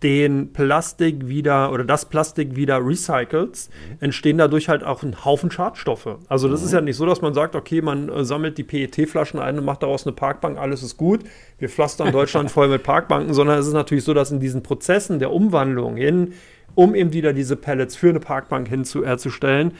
den 0.02 0.52
Plastik 0.52 1.26
wieder 1.26 1.72
oder 1.72 1.84
das 1.84 2.08
Plastik 2.08 2.54
wieder 2.54 2.84
recycelst, 2.84 3.70
mhm. 3.70 3.96
entstehen 4.00 4.38
dadurch 4.38 4.68
halt 4.68 4.84
auch 4.84 5.02
ein 5.02 5.24
Haufen 5.24 5.50
Schadstoffe. 5.50 6.18
Also 6.28 6.48
das 6.48 6.60
mhm. 6.60 6.66
ist 6.66 6.72
ja 6.72 6.80
nicht 6.80 6.96
so, 6.96 7.06
dass 7.06 7.20
man 7.20 7.34
sagt, 7.34 7.56
okay, 7.56 7.82
man 7.82 8.08
äh, 8.08 8.24
sammelt 8.24 8.58
die 8.58 8.64
PET-Flaschen 8.64 9.40
ein 9.40 9.58
und 9.58 9.64
macht 9.64 9.82
daraus 9.82 10.06
eine 10.06 10.14
Parkbank, 10.14 10.58
alles 10.58 10.82
ist 10.82 10.96
gut. 10.96 11.20
Wir 11.58 11.68
pflastern 11.68 12.12
Deutschland 12.12 12.50
voll 12.52 12.68
mit 12.68 12.84
Parkbanken, 12.84 13.34
sondern 13.34 13.58
es 13.58 13.66
ist 13.66 13.72
natürlich 13.72 14.04
so, 14.04 14.14
dass 14.14 14.30
in 14.30 14.40
diesen 14.40 14.62
Prozessen 14.62 15.18
der 15.18 15.32
Umwandlung 15.32 15.96
hin, 15.96 16.34
um 16.74 16.94
eben 16.94 17.12
wieder 17.12 17.32
diese 17.32 17.56
Pellets 17.56 17.96
für 17.96 18.10
eine 18.10 18.20
Parkbank 18.20 18.68
hinzustellen, 18.68 19.72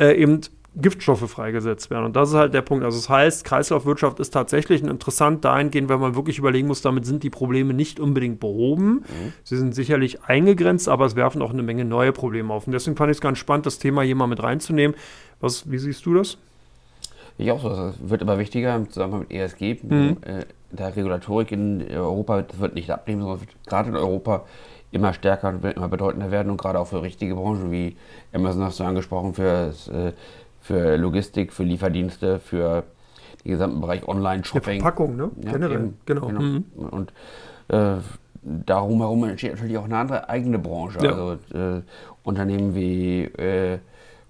äh, 0.00 0.14
eben 0.14 0.40
Giftstoffe 0.76 1.28
freigesetzt 1.28 1.90
werden. 1.90 2.04
Und 2.04 2.16
das 2.16 2.30
ist 2.30 2.36
halt 2.36 2.54
der 2.54 2.62
Punkt. 2.62 2.84
Also 2.84 2.98
das 2.98 3.08
heißt, 3.08 3.44
Kreislaufwirtschaft 3.44 4.20
ist 4.20 4.30
tatsächlich 4.30 4.82
interessant 4.82 5.44
dahingehend, 5.44 5.88
weil 5.88 5.98
man 5.98 6.14
wirklich 6.14 6.38
überlegen 6.38 6.68
muss, 6.68 6.80
damit 6.80 7.06
sind 7.06 7.22
die 7.22 7.30
Probleme 7.30 7.74
nicht 7.74 7.98
unbedingt 7.98 8.38
behoben. 8.38 8.92
Mhm. 8.92 9.32
Sie 9.42 9.56
sind 9.56 9.74
sicherlich 9.74 10.22
eingegrenzt, 10.22 10.88
aber 10.88 11.06
es 11.06 11.16
werfen 11.16 11.42
auch 11.42 11.50
eine 11.50 11.62
Menge 11.62 11.84
neue 11.84 12.12
Probleme 12.12 12.52
auf. 12.54 12.66
Und 12.66 12.72
deswegen 12.72 12.96
fand 12.96 13.10
ich 13.10 13.16
es 13.16 13.20
ganz 13.20 13.38
spannend, 13.38 13.66
das 13.66 13.78
Thema 13.78 14.02
hier 14.02 14.14
mal 14.14 14.28
mit 14.28 14.42
reinzunehmen. 14.42 14.96
Was, 15.40 15.70
wie 15.70 15.78
siehst 15.78 16.06
du 16.06 16.14
das? 16.14 16.38
Ich 17.36 17.50
auch 17.50 17.62
so. 17.62 17.70
Es 17.70 17.94
wird 18.00 18.22
immer 18.22 18.38
wichtiger 18.38 18.76
im 18.76 18.90
Zusammenhang 18.90 19.20
mit 19.20 19.32
ESG. 19.32 19.78
Mhm. 19.82 20.18
Äh, 20.22 20.44
der 20.70 20.94
Regulatorik 20.94 21.50
in 21.50 21.84
Europa, 21.90 22.42
das 22.42 22.60
wird 22.60 22.74
nicht 22.74 22.90
abnehmen, 22.90 23.22
sondern 23.22 23.40
wird 23.40 23.50
gerade 23.66 23.88
in 23.88 23.96
Europa 23.96 24.44
immer 24.92 25.12
stärker 25.12 25.48
und 25.50 25.64
immer 25.64 25.88
bedeutender 25.88 26.30
werden 26.30 26.50
und 26.50 26.60
gerade 26.60 26.78
auch 26.78 26.86
für 26.86 27.02
richtige 27.02 27.34
Branchen 27.34 27.70
wie 27.70 27.96
Amazon 28.32 28.64
hast 28.64 28.80
du 28.80 28.84
angesprochen, 28.84 29.34
für 29.34 29.68
das 29.68 29.88
äh, 29.88 30.12
für 30.70 30.96
Logistik, 30.96 31.52
für 31.52 31.64
Lieferdienste, 31.64 32.38
für 32.38 32.84
den 33.44 33.52
gesamten 33.52 33.80
Bereich 33.80 34.06
Online-Shopping. 34.06 34.80
Verpackung, 34.80 35.16
ne? 35.16 35.30
Ja, 35.42 35.52
Generell, 35.52 35.76
eben, 35.76 35.98
genau. 36.06 36.26
genau. 36.28 36.40
Mhm. 36.40 36.64
Und 36.90 37.12
äh, 37.68 37.96
darum 38.42 38.98
herum 38.98 39.24
entsteht 39.24 39.52
natürlich 39.52 39.78
auch 39.78 39.84
eine 39.84 39.96
andere 39.96 40.28
eigene 40.28 40.60
Branche. 40.60 40.98
Ja. 41.02 41.10
Also 41.10 41.32
äh, 41.52 41.82
Unternehmen 42.22 42.76
wie 42.76 43.24
äh, 43.24 43.78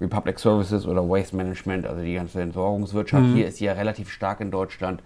Republic 0.01 0.39
Services 0.39 0.87
oder 0.87 1.07
Waste 1.07 1.37
Management, 1.37 1.87
also 1.87 2.03
die 2.03 2.15
ganze 2.15 2.41
Entsorgungswirtschaft. 2.41 3.27
Mhm. 3.27 3.35
Hier 3.35 3.49
ist 3.49 3.59
sie 3.59 3.67
ja 3.67 3.75
relativ 3.75 4.11
stark 4.11 4.41
in 4.41 4.51
Deutschland. 4.51 5.03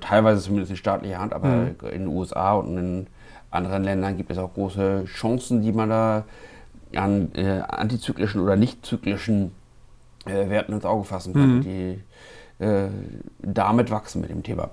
Teilweise 0.00 0.40
zumindest 0.40 0.70
in 0.70 0.78
staatlicher 0.78 1.18
Hand, 1.18 1.34
aber 1.34 1.48
mhm. 1.48 1.76
in 1.82 2.04
den 2.04 2.08
USA 2.08 2.54
und 2.54 2.78
in 2.78 3.06
anderen 3.50 3.84
Ländern 3.84 4.16
gibt 4.16 4.30
es 4.30 4.38
auch 4.38 4.54
große 4.54 5.04
Chancen, 5.04 5.60
die 5.60 5.72
man 5.72 5.90
da 5.90 6.24
an 6.96 7.30
äh, 7.34 7.60
antizyklischen 7.68 8.40
oder 8.40 8.56
nicht 8.56 8.86
zyklischen 8.86 9.52
äh, 10.26 10.48
Werten 10.48 10.72
ins 10.72 10.84
Auge 10.84 11.04
fassen 11.04 11.32
kann, 11.32 11.56
mhm. 11.56 11.60
die 11.62 12.64
äh, 12.64 12.88
damit 13.42 13.90
wachsen 13.90 14.20
mit 14.20 14.30
dem 14.30 14.42
Thema. 14.42 14.70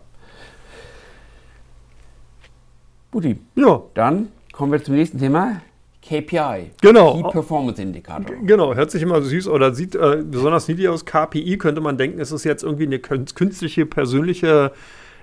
Guti. 3.11 3.39
Ja. 3.55 3.81
Dann 3.93 4.29
kommen 4.53 4.71
wir 4.71 4.83
zum 4.83 4.95
nächsten 4.95 5.19
Thema. 5.19 5.61
KPI. 6.01 6.71
Genau. 6.81 7.21
Key 7.21 7.31
Performance 7.31 7.81
Indicator. 7.81 8.35
Genau, 8.43 8.73
hört 8.73 8.89
sich 8.89 9.03
immer 9.03 9.21
süß 9.21 9.47
oder 9.47 9.73
sieht 9.73 9.95
äh, 9.95 10.23
besonders 10.25 10.67
niedlich 10.67 10.89
aus. 10.89 11.05
KPI 11.05 11.57
könnte 11.57 11.79
man 11.79 11.97
denken, 11.97 12.19
es 12.19 12.31
ist 12.31 12.43
jetzt 12.43 12.63
irgendwie 12.63 12.85
eine 12.85 12.99
künstliche 12.99 13.85
persönliche 13.85 14.71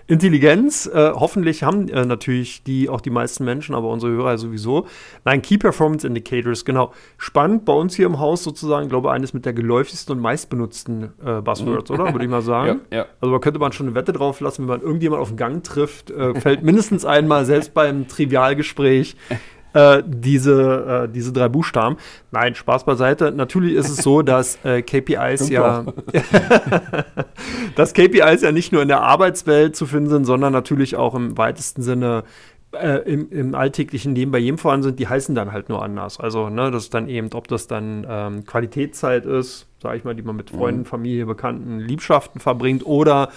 Intelligenz, 0.09 0.87
äh, 0.87 1.13
hoffentlich 1.13 1.63
haben 1.63 1.87
äh, 1.89 2.07
natürlich 2.07 2.63
die 2.63 2.89
auch 2.89 3.03
die 3.03 3.11
meisten 3.11 3.45
Menschen, 3.45 3.75
aber 3.75 3.89
unsere 3.89 4.11
Hörer 4.13 4.39
sowieso. 4.39 4.87
Nein, 5.27 5.43
Key 5.43 5.59
Performance 5.59 6.07
Indicators, 6.07 6.65
genau. 6.65 6.93
Spannend 7.19 7.67
bei 7.67 7.75
uns 7.75 7.95
hier 7.95 8.07
im 8.07 8.19
Haus 8.19 8.43
sozusagen, 8.43 8.89
glaube 8.89 9.09
ich, 9.09 9.13
eines 9.13 9.35
mit 9.35 9.45
der 9.45 9.53
geläufigsten 9.53 10.17
und 10.17 10.23
meistbenutzten 10.23 11.13
äh, 11.23 11.43
Buzzwords, 11.43 11.91
oder? 11.91 12.13
Würde 12.13 12.25
ich 12.25 12.31
mal 12.31 12.43
sagen. 12.43 12.81
Ja, 12.91 12.99
ja. 12.99 13.07
Also 13.21 13.35
da 13.35 13.39
könnte 13.39 13.59
man 13.59 13.73
schon 13.73 13.87
eine 13.87 13.95
Wette 13.95 14.13
drauf 14.13 14.41
lassen, 14.41 14.63
wenn 14.63 14.69
man 14.69 14.81
irgendjemand 14.81 15.21
auf 15.21 15.29
den 15.29 15.37
Gang 15.37 15.63
trifft, 15.63 16.11
äh, 16.11 16.35
fällt 16.41 16.63
mindestens 16.63 17.05
einmal, 17.05 17.45
selbst 17.45 17.75
beim 17.75 18.09
Trivialgespräch, 18.09 19.17
äh, 19.73 20.03
diese, 20.07 21.07
äh, 21.07 21.13
diese 21.13 21.33
drei 21.33 21.49
Buchstaben. 21.49 21.97
Nein, 22.31 22.55
Spaß 22.55 22.85
beiseite. 22.85 23.33
Natürlich 23.33 23.75
ist 23.75 23.89
es 23.89 23.99
so, 23.99 24.23
dass 24.29 24.59
äh, 24.65 24.83
KPIs 24.83 25.49
ja, 25.49 25.85
dass 27.77 27.95
KPIs 27.95 28.43
ja 28.43 28.53
nicht 28.53 28.73
nur 28.73 28.83
in 28.83 28.89
der 28.89 29.03
Arbeitswelt 29.03 29.77
zu 29.77 29.87
finden 29.87 30.09
sind, 30.09 30.25
sondern 30.25 30.53
natürlich 30.53 30.97
auch 30.97 31.15
im 31.15 31.37
weitesten 31.37 31.83
Sinne 31.83 32.25
äh, 32.73 32.99
im, 33.11 33.31
im, 33.31 33.55
alltäglichen 33.55 34.15
Leben 34.15 34.31
bei 34.31 34.39
jedem 34.39 34.59
vorhanden 34.59 34.85
sind, 34.85 34.99
die 34.99 35.09
heißen 35.09 35.35
dann 35.35 35.53
halt 35.53 35.69
nur 35.69 35.83
anders. 35.83 36.21
Also, 36.21 36.51
ne, 36.51 36.71
das 36.71 36.85
ist 36.85 36.95
dann 36.95 37.09
eben, 37.09 37.31
ob 37.33 37.49
das 37.49 37.67
dann 37.67 38.07
ähm, 38.09 38.45
Qualitätszeit 38.45 39.25
ist, 39.25 39.67
sage 39.83 39.97
ich 39.97 40.05
mal, 40.05 40.15
die 40.15 40.23
man 40.23 40.37
mit 40.37 40.51
Freunden, 40.51 40.81
mhm. 40.81 40.87
Familie, 40.87 41.27
Bekannten, 41.27 41.81
Liebschaften 41.81 42.41
verbringt, 42.41 42.85
oder 42.85 43.31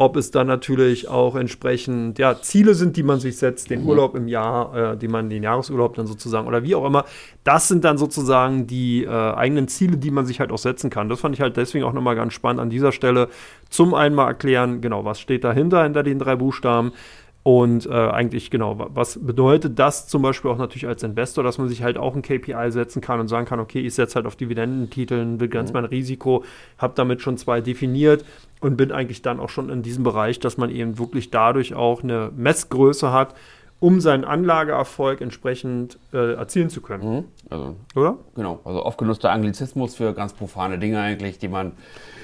ob 0.00 0.16
es 0.16 0.30
dann 0.30 0.46
natürlich 0.46 1.08
auch 1.08 1.36
entsprechend 1.36 2.18
ja, 2.18 2.40
Ziele 2.40 2.72
sind, 2.72 2.96
die 2.96 3.02
man 3.02 3.20
sich 3.20 3.36
setzt, 3.36 3.68
den 3.68 3.82
mhm. 3.82 3.88
Urlaub 3.90 4.14
im 4.14 4.28
Jahr, 4.28 4.92
äh, 4.92 4.96
die 4.96 5.08
man 5.08 5.28
den 5.28 5.42
Jahresurlaub 5.42 5.94
dann 5.94 6.06
sozusagen 6.06 6.48
oder 6.48 6.62
wie 6.62 6.74
auch 6.74 6.86
immer. 6.86 7.04
Das 7.44 7.68
sind 7.68 7.84
dann 7.84 7.98
sozusagen 7.98 8.66
die 8.66 9.04
äh, 9.04 9.10
eigenen 9.10 9.68
Ziele, 9.68 9.98
die 9.98 10.10
man 10.10 10.24
sich 10.24 10.40
halt 10.40 10.52
auch 10.52 10.58
setzen 10.58 10.88
kann. 10.88 11.10
Das 11.10 11.20
fand 11.20 11.34
ich 11.34 11.42
halt 11.42 11.58
deswegen 11.58 11.84
auch 11.84 11.92
nochmal 11.92 12.16
ganz 12.16 12.32
spannend 12.32 12.62
an 12.62 12.70
dieser 12.70 12.92
Stelle. 12.92 13.28
Zum 13.68 13.92
einen 13.92 14.14
mal 14.14 14.26
erklären, 14.26 14.80
genau, 14.80 15.04
was 15.04 15.20
steht 15.20 15.44
dahinter, 15.44 15.82
hinter 15.82 16.02
den 16.02 16.18
drei 16.18 16.34
Buchstaben. 16.34 16.92
Und 17.42 17.84
äh, 17.84 17.90
eigentlich, 17.90 18.50
genau, 18.50 18.76
was 18.94 19.18
bedeutet 19.22 19.78
das 19.78 20.08
zum 20.08 20.22
Beispiel 20.22 20.50
auch 20.50 20.58
natürlich 20.58 20.86
als 20.86 21.02
Investor, 21.02 21.44
dass 21.44 21.58
man 21.58 21.68
sich 21.68 21.82
halt 21.82 21.98
auch 21.98 22.14
ein 22.14 22.22
KPI 22.22 22.70
setzen 22.70 23.02
kann 23.02 23.20
und 23.20 23.28
sagen 23.28 23.46
kann, 23.46 23.60
okay, 23.60 23.80
ich 23.80 23.94
setze 23.94 24.16
halt 24.16 24.26
auf 24.26 24.36
Dividendentiteln, 24.36 25.36
begrenze 25.36 25.72
mhm. 25.72 25.80
mein 25.80 25.84
Risiko, 25.86 26.44
habe 26.78 26.94
damit 26.96 27.20
schon 27.20 27.36
zwei 27.36 27.60
definiert 27.60 28.24
und 28.60 28.76
bin 28.76 28.92
eigentlich 28.92 29.22
dann 29.22 29.40
auch 29.40 29.48
schon 29.48 29.70
in 29.70 29.82
diesem 29.82 30.04
Bereich, 30.04 30.38
dass 30.38 30.56
man 30.56 30.70
eben 30.70 30.98
wirklich 30.98 31.30
dadurch 31.30 31.74
auch 31.74 32.02
eine 32.02 32.30
Messgröße 32.36 33.12
hat, 33.12 33.34
um 33.80 34.00
seinen 34.00 34.24
Anlageerfolg 34.24 35.22
entsprechend 35.22 35.98
äh, 36.12 36.34
erzielen 36.34 36.68
zu 36.68 36.82
können. 36.82 37.16
Mhm. 37.16 37.24
Also, 37.48 37.76
Oder? 37.96 38.18
Genau, 38.34 38.60
also 38.64 38.84
oft 38.84 38.98
genutzter 38.98 39.30
Anglizismus 39.30 39.96
für 39.96 40.12
ganz 40.12 40.34
profane 40.34 40.78
Dinge 40.78 41.00
eigentlich, 41.00 41.38
die 41.38 41.48
man 41.48 41.72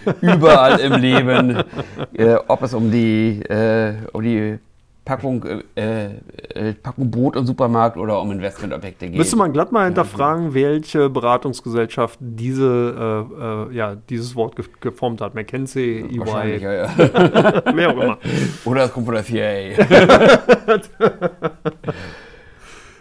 überall 0.20 0.78
im 0.80 0.92
Leben, 0.92 1.64
äh, 2.12 2.36
ob 2.46 2.62
es 2.62 2.74
um 2.74 2.90
die, 2.90 3.40
äh, 3.42 3.94
um 4.12 4.22
die 4.22 4.58
Packung, 5.06 5.44
äh, 5.76 6.16
äh, 6.52 6.74
Packung 6.74 7.10
Brot 7.12 7.36
im 7.36 7.46
Supermarkt 7.46 7.96
oder 7.96 8.20
um 8.20 8.32
Investmentobjekte 8.32 9.06
geht. 9.06 9.16
Müsste 9.16 9.36
man 9.36 9.52
glatt 9.52 9.70
mal 9.70 9.84
hinterfragen, 9.84 10.52
welche 10.52 11.08
Beratungsgesellschaft 11.08 12.18
diese, 12.20 13.28
äh, 13.32 13.70
äh 13.70 13.76
ja, 13.76 13.94
dieses 13.94 14.34
Wort 14.34 14.56
ge 14.56 14.64
geformt 14.80 15.20
hat. 15.20 15.36
McKinsey, 15.36 16.06
EY. 16.10 16.60
Ja, 16.60 16.72
ja. 16.72 16.90
Wer 17.72 17.90
auch 17.90 18.02
immer. 18.02 18.18
Oder 18.64 18.84
es 18.84 18.92
kommt 18.92 19.06
von 19.06 19.14
der 19.14 19.24
CIA. 19.24 19.76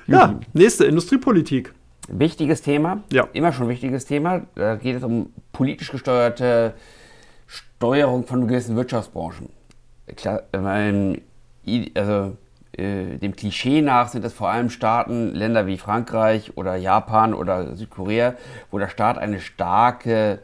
ja, 0.06 0.40
nächste, 0.54 0.86
Industriepolitik. 0.86 1.74
Wichtiges 2.08 2.62
Thema. 2.62 3.04
Ja. 3.12 3.28
Immer 3.34 3.52
schon 3.52 3.68
wichtiges 3.68 4.06
Thema. 4.06 4.42
Da 4.54 4.76
geht 4.76 4.98
es 4.98 5.04
um 5.04 5.34
politisch 5.52 5.90
gesteuerte 5.92 6.76
Steuerung 7.48 8.28
von 8.28 8.48
gewissen 8.48 8.76
Wirtschaftsbranchen. 8.76 9.50
Klar, 10.16 10.44
also 11.96 12.38
äh, 12.78 13.18
dem 13.18 13.36
Klischee 13.36 13.82
nach 13.82 14.10
sind 14.10 14.26
es 14.26 14.34
vor 14.34 14.50
allem 14.50 14.70
Staaten, 14.70 15.34
Länder 15.34 15.66
wie 15.66 15.78
Frankreich 15.78 16.58
oder 16.58 16.76
Japan 16.76 17.34
oder 17.34 17.76
Südkorea, 17.76 18.36
wo 18.70 18.80
der 18.80 18.90
Staat 18.90 19.18
eine 19.18 19.40
starke, 19.40 20.40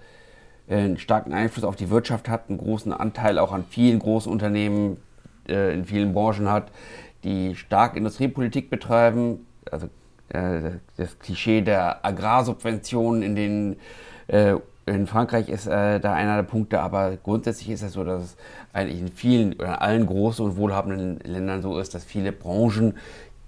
äh, 0.68 0.76
einen 0.76 0.98
starken 0.98 1.34
Einfluss 1.34 1.66
auf 1.66 1.76
die 1.76 1.90
Wirtschaft 1.90 2.30
hat, 2.30 2.50
einen 2.50 2.58
großen 2.58 2.94
Anteil 2.94 3.38
auch 3.38 3.52
an 3.52 3.66
vielen 3.70 4.00
großen 4.00 4.32
Unternehmen 4.32 4.98
äh, 5.50 5.74
in 5.74 5.86
vielen 5.86 6.14
Branchen 6.14 6.50
hat, 6.50 6.72
die 7.24 7.56
stark 7.56 7.98
Industriepolitik 7.98 8.70
betreiben. 8.70 9.46
Also 9.70 9.88
das 10.30 11.20
Klischee 11.20 11.60
der 11.60 12.06
Agrarsubventionen 12.06 13.22
in 13.22 13.36
den 13.36 13.76
in 14.86 15.08
Frankreich 15.08 15.50
ist 15.50 15.68
äh, 15.68 16.00
da 16.00 16.14
einer 16.14 16.38
der 16.38 16.44
Punkte, 16.44 16.82
aber 16.82 17.18
grundsätzlich 17.18 17.70
ist 17.70 17.84
es 17.84 17.94
so, 17.94 18.04
dass 18.04 18.24
es 18.24 18.38
eigentlich 18.74 19.00
in 19.00 19.08
vielen 19.10 19.54
oder 19.54 19.68
in 19.68 19.74
allen 19.76 20.06
großen 20.06 20.44
und 20.44 20.58
wohlhabenden 20.58 21.20
Ländern 21.20 21.62
so 21.62 21.78
ist, 21.80 21.94
dass 21.94 22.04
viele 22.04 22.32
Branchen 22.32 22.96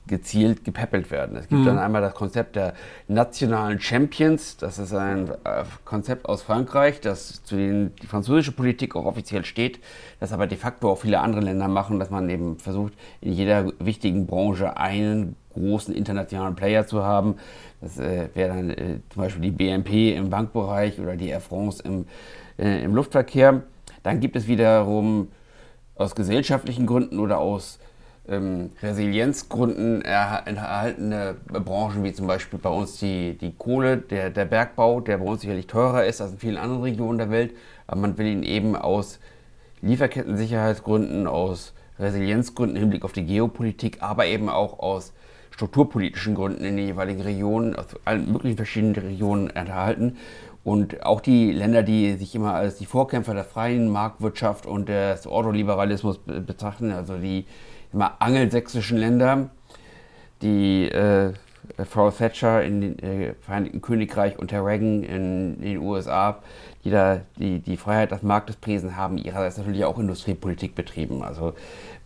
gezielt 0.07 0.65
gepäppelt 0.65 1.11
werden. 1.11 1.38
Es 1.38 1.47
gibt 1.47 1.61
mhm. 1.61 1.65
dann 1.65 1.79
einmal 1.79 2.01
das 2.01 2.13
Konzept 2.13 2.57
der 2.57 2.73
nationalen 3.07 3.79
Champions. 3.79 4.57
Das 4.57 4.77
ist 4.77 4.93
ein 4.93 5.29
äh, 5.29 5.63
Konzept 5.86 6.25
aus 6.25 6.41
Frankreich, 6.41 6.99
das 6.99 7.43
zu 7.43 7.55
den 7.55 7.95
die 8.01 8.07
französische 8.07 8.51
Politik 8.51 8.95
auch 8.95 9.05
offiziell 9.05 9.45
steht, 9.45 9.79
das 10.19 10.34
aber 10.34 10.47
de 10.47 10.57
facto 10.57 10.91
auch 10.91 10.99
viele 10.99 11.19
andere 11.19 11.41
Länder 11.41 11.69
machen, 11.69 11.99
dass 11.99 12.09
man 12.09 12.29
eben 12.29 12.59
versucht, 12.59 12.93
in 13.21 13.31
jeder 13.31 13.71
wichtigen 13.79 14.27
Branche 14.27 14.75
einen 14.75 15.38
großen 15.53 15.93
internationalen 15.93 16.55
Player 16.55 16.86
zu 16.86 17.03
haben. 17.03 17.36
Das 17.84 17.99
äh, 17.99 18.29
wäre 18.34 18.55
dann 18.55 18.69
äh, 18.69 18.99
zum 19.09 19.21
Beispiel 19.21 19.41
die 19.41 19.51
BNP 19.51 20.15
im 20.15 20.29
Bankbereich 20.29 21.01
oder 21.01 21.17
die 21.17 21.27
Air 21.27 21.41
France 21.41 21.84
im, 21.84 22.05
äh, 22.57 22.81
im 22.81 22.95
Luftverkehr. 22.95 23.63
Dann 24.03 24.21
gibt 24.21 24.38
es 24.38 24.47
wiederum 24.47 25.27
aus 25.95 26.15
gesellschaftlichen 26.15 26.86
Gründen 26.86 27.19
oder 27.19 27.39
aus 27.39 27.79
ähm, 28.25 28.69
Resilienzgründen 28.81 30.01
erhaltene 30.01 31.36
Branchen, 31.49 32.05
wie 32.05 32.13
zum 32.13 32.25
Beispiel 32.25 32.57
bei 32.57 32.69
uns 32.69 32.99
die, 32.99 33.38
die 33.38 33.53
Kohle, 33.53 33.97
der, 33.97 34.29
der 34.29 34.45
Bergbau, 34.45 35.01
der 35.01 35.17
bei 35.17 35.25
uns 35.25 35.41
sicherlich 35.41 35.67
teurer 35.67 36.05
ist 36.05 36.21
als 36.21 36.31
in 36.31 36.38
vielen 36.38 36.57
anderen 36.57 36.84
Regionen 36.84 37.17
der 37.17 37.31
Welt. 37.31 37.53
Aber 37.86 37.99
man 37.99 38.17
will 38.17 38.27
ihn 38.27 38.43
eben 38.43 38.77
aus 38.77 39.19
Lieferkettensicherheitsgründen, 39.81 41.27
aus 41.27 41.73
Resilienzgründen 41.99 42.77
im 42.77 42.84
Hinblick 42.84 43.03
auf 43.03 43.11
die 43.11 43.25
Geopolitik, 43.25 44.01
aber 44.01 44.25
eben 44.25 44.47
auch 44.47 44.79
aus 44.79 45.11
strukturpolitischen 45.54 46.34
Gründen 46.34 46.66
in 46.66 46.78
den 46.78 46.88
jeweiligen 46.88 47.22
Regionen, 47.22 47.76
aus 47.76 47.86
allen 48.06 48.32
möglichen 48.32 48.58
verschiedenen 48.58 48.95
Regionen 48.95 49.49
erhalten. 49.51 50.18
Und 50.64 51.06
auch 51.06 51.22
die 51.22 51.51
Länder, 51.51 51.84
die 51.84 52.14
sich 52.14 52.34
immer 52.34 52.54
als 52.54 52.78
die 52.78 52.86
Vorkämpfer 52.86 53.34
der 53.34 53.43
freien 53.43 53.89
Marktwirtschaft 53.89 54.66
und 54.66 54.89
des 54.89 55.28
Ordoliberalismus 55.28 56.20
betrachten, 56.26 56.91
also 56.91 57.18
die 57.18 57.45
immer 57.91 58.16
angelsächsischen 58.20 58.97
Länder, 58.97 59.49
die 60.41 60.89
äh, 60.89 61.34
Frau 61.86 62.10
Thatcher 62.10 62.64
in 62.64 62.82
den 62.82 62.99
äh, 62.99 63.34
Vereinigten 63.41 63.82
Königreich 63.82 64.39
und 64.39 64.51
Herr 64.51 64.66
Reagan 64.66 65.04
in 65.04 65.62
den 65.62 65.78
USA, 65.78 66.39
die 66.84 66.89
da 66.89 67.21
die, 67.38 67.59
die 67.59 67.77
Freiheit 67.77 68.11
des 68.11 68.23
Marktes 68.23 68.55
priesen, 68.55 68.97
haben 68.97 69.17
ihrerseits 69.17 69.57
natürlich 69.57 69.86
auch 69.86 69.97
Industriepolitik 69.97 70.75
betrieben. 70.75 71.23
Also 71.23 71.53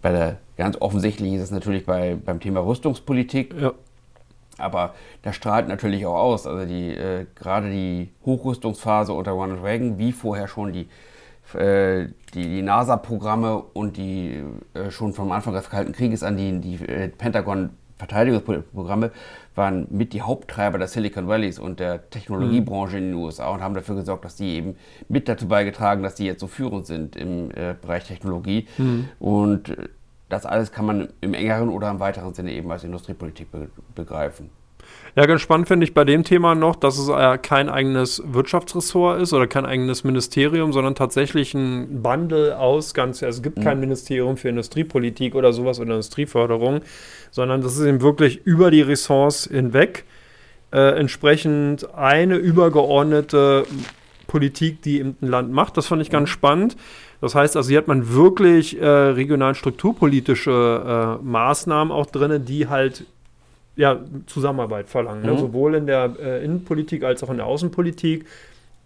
bei 0.02 0.12
der, 0.12 0.38
ganz 0.58 0.78
offensichtlich 0.80 1.34
ist 1.34 1.44
es 1.44 1.52
natürlich 1.52 1.86
bei, 1.86 2.16
beim 2.16 2.40
Thema 2.40 2.60
Rüstungspolitik. 2.62 3.56
Ja. 3.60 3.74
Aber 4.60 4.94
das 5.22 5.36
strahlt 5.36 5.68
natürlich 5.68 6.06
auch 6.06 6.16
aus. 6.16 6.48
Also 6.48 6.66
die, 6.66 6.90
äh, 6.90 7.26
gerade 7.36 7.70
die 7.70 8.10
Hochrüstungsphase 8.26 9.14
unter 9.14 9.32
Ronald 9.32 9.64
Reagan, 9.64 9.98
wie 9.98 10.12
vorher 10.12 10.48
schon 10.48 10.74
die, 10.74 10.88
äh, 11.58 12.08
die, 12.34 12.44
die 12.44 12.62
NASA-Programme 12.62 13.58
und 13.58 13.98
die 13.98 14.44
äh, 14.74 14.92
schon 14.92 15.14
vom 15.14 15.32
Anfang 15.32 15.54
des 15.54 15.70
Kalten 15.70 15.94
Krieges 15.94 16.24
an 16.24 16.38
die, 16.38 16.60
die 16.60 16.76
äh, 16.86 17.10
Pentagon-Verteidigungsprogramme 17.98 19.12
waren 19.56 19.88
mit 19.90 20.14
die 20.14 20.22
Haupttreiber 20.22 20.78
der 20.78 20.88
Silicon 20.88 21.28
Valleys 21.28 21.60
und 21.60 21.80
der 21.80 22.10
Technologiebranche 22.10 22.98
in 22.98 23.12
den 23.12 23.14
USA 23.16 23.50
und 23.50 23.62
haben 23.62 23.74
dafür 23.74 23.96
gesorgt, 23.96 24.26
dass 24.26 24.36
die 24.36 24.56
eben 24.56 24.76
mit 25.10 25.28
dazu 25.28 25.48
beigetragen, 25.48 26.04
dass 26.04 26.16
die 26.16 26.26
jetzt 26.26 26.40
so 26.40 26.48
führend 26.48 26.86
sind 26.86 27.16
im 27.16 27.52
äh, 27.52 27.76
Bereich 27.80 28.06
Technologie. 28.06 28.68
Mhm. 28.78 29.10
Und 29.20 29.70
äh, 29.70 29.90
das 30.30 30.46
alles 30.46 30.72
kann 30.72 30.86
man 30.86 31.10
im 31.22 31.34
engeren 31.34 31.70
oder 31.70 31.90
im 31.90 32.00
weiteren 32.00 32.34
Sinne 32.34 32.52
eben 32.52 32.72
als 32.72 32.84
Industriepolitik 32.84 33.52
be 33.52 33.70
begreifen. 33.96 34.50
Ja, 35.16 35.26
ganz 35.26 35.42
spannend 35.42 35.68
finde 35.68 35.84
ich 35.84 35.96
bei 35.96 36.04
dem 36.04 36.24
Thema 36.24 36.54
noch, 36.54 36.76
dass 36.76 37.00
es 37.00 37.10
äh, 37.10 37.40
kein 37.40 37.70
eigenes 37.70 38.22
Wirtschaftsressort 38.24 39.20
ist 39.20 39.34
oder 39.34 39.48
kein 39.48 39.66
eigenes 39.66 40.04
Ministerium, 40.04 40.74
sondern 40.74 40.94
tatsächlich 40.94 41.56
ein 41.56 42.04
Bundle 42.04 42.58
aus 42.60 42.94
ganz, 42.94 43.24
also 43.24 43.38
es 43.38 43.42
gibt 43.42 43.58
mhm. 43.58 43.64
kein 43.64 43.80
Ministerium 43.80 44.38
für 44.38 44.50
Industriepolitik 44.50 45.34
oder 45.34 45.54
sowas 45.54 45.80
oder 45.80 45.96
Industrieförderung, 45.96 46.82
sondern 47.32 47.62
das 47.62 47.78
ist 47.80 47.86
eben 47.86 48.02
wirklich 48.02 48.46
über 48.46 48.70
die 48.70 48.82
Ressorts 48.82 49.50
hinweg 49.52 50.06
äh, 50.72 51.00
entsprechend 51.00 51.94
eine 51.96 52.36
übergeordnete 52.36 53.66
Politik, 54.28 54.84
die 54.84 55.00
eben 55.00 55.16
ein 55.22 55.30
Land 55.30 55.52
macht. 55.52 55.78
Das 55.78 55.88
fand 55.88 56.02
ich 56.02 56.10
ganz 56.10 56.30
spannend. 56.30 56.78
Das 57.22 57.34
heißt 57.34 57.58
also, 57.58 57.70
hier 57.70 57.80
hat 57.80 57.88
man 57.88 58.14
wirklich 58.14 58.80
äh, 58.80 58.86
regional 58.86 59.56
strukturpolitische 59.56 61.18
äh, 61.20 61.26
Maßnahmen 61.26 61.92
auch 61.92 62.06
drin, 62.06 62.46
die 62.46 62.68
halt 62.68 63.06
ja, 63.78 64.00
Zusammenarbeit 64.26 64.90
verlangen. 64.90 65.22
Ne? 65.22 65.30
Mhm. 65.30 65.36
Ne? 65.36 65.40
Sowohl 65.40 65.76
in 65.76 65.88
der 65.88 66.16
äh, 66.20 66.44
Innenpolitik 66.44 67.04
als 67.04 67.24
auch 67.24 67.30
in 67.30 67.38
der 67.38 67.46
Außenpolitik. 67.46 68.26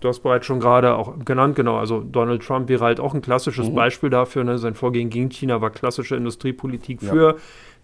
Du 0.01 0.07
hast 0.07 0.19
bereits 0.19 0.45
schon 0.45 0.59
gerade 0.59 0.95
auch 0.95 1.13
genannt, 1.25 1.55
genau, 1.55 1.77
also 1.77 2.01
Donald 2.01 2.43
Trump 2.43 2.69
wäre 2.69 2.83
halt 2.83 2.99
auch 2.99 3.13
ein 3.13 3.21
klassisches 3.21 3.69
mhm. 3.69 3.75
Beispiel 3.75 4.09
dafür. 4.09 4.43
Ne? 4.43 4.57
Sein 4.57 4.75
Vorgehen 4.75 5.09
gegen 5.09 5.29
China 5.29 5.61
war 5.61 5.69
klassische 5.69 6.15
Industriepolitik 6.15 7.01
ja. 7.01 7.11
für 7.11 7.37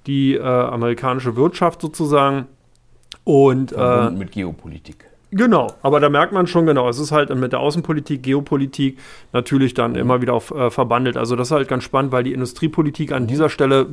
die 0.07 0.35
äh, 0.35 0.41
amerikanische 0.41 1.35
Wirtschaft 1.35 1.81
sozusagen. 1.81 2.47
Und 3.23 3.73
äh, 3.73 4.09
mit 4.09 4.31
Geopolitik. 4.31 5.05
Genau, 5.31 5.73
aber 5.81 5.99
da 5.99 6.09
merkt 6.09 6.31
man 6.31 6.47
schon 6.47 6.65
genau, 6.65 6.87
es 6.87 6.99
ist 6.99 7.11
halt 7.11 7.35
mit 7.35 7.51
der 7.51 7.59
Außenpolitik, 7.59 8.23
Geopolitik 8.23 8.97
natürlich 9.33 9.73
dann 9.73 9.91
mhm. 9.91 9.97
immer 9.97 10.21
wieder 10.21 10.33
auf, 10.33 10.51
äh, 10.51 10.71
verbandelt. 10.71 11.17
Also 11.17 11.35
das 11.35 11.49
ist 11.49 11.51
halt 11.51 11.67
ganz 11.67 11.83
spannend, 11.83 12.11
weil 12.11 12.23
die 12.23 12.33
Industriepolitik 12.33 13.11
an 13.11 13.27
dieser 13.27 13.49
Stelle 13.49 13.87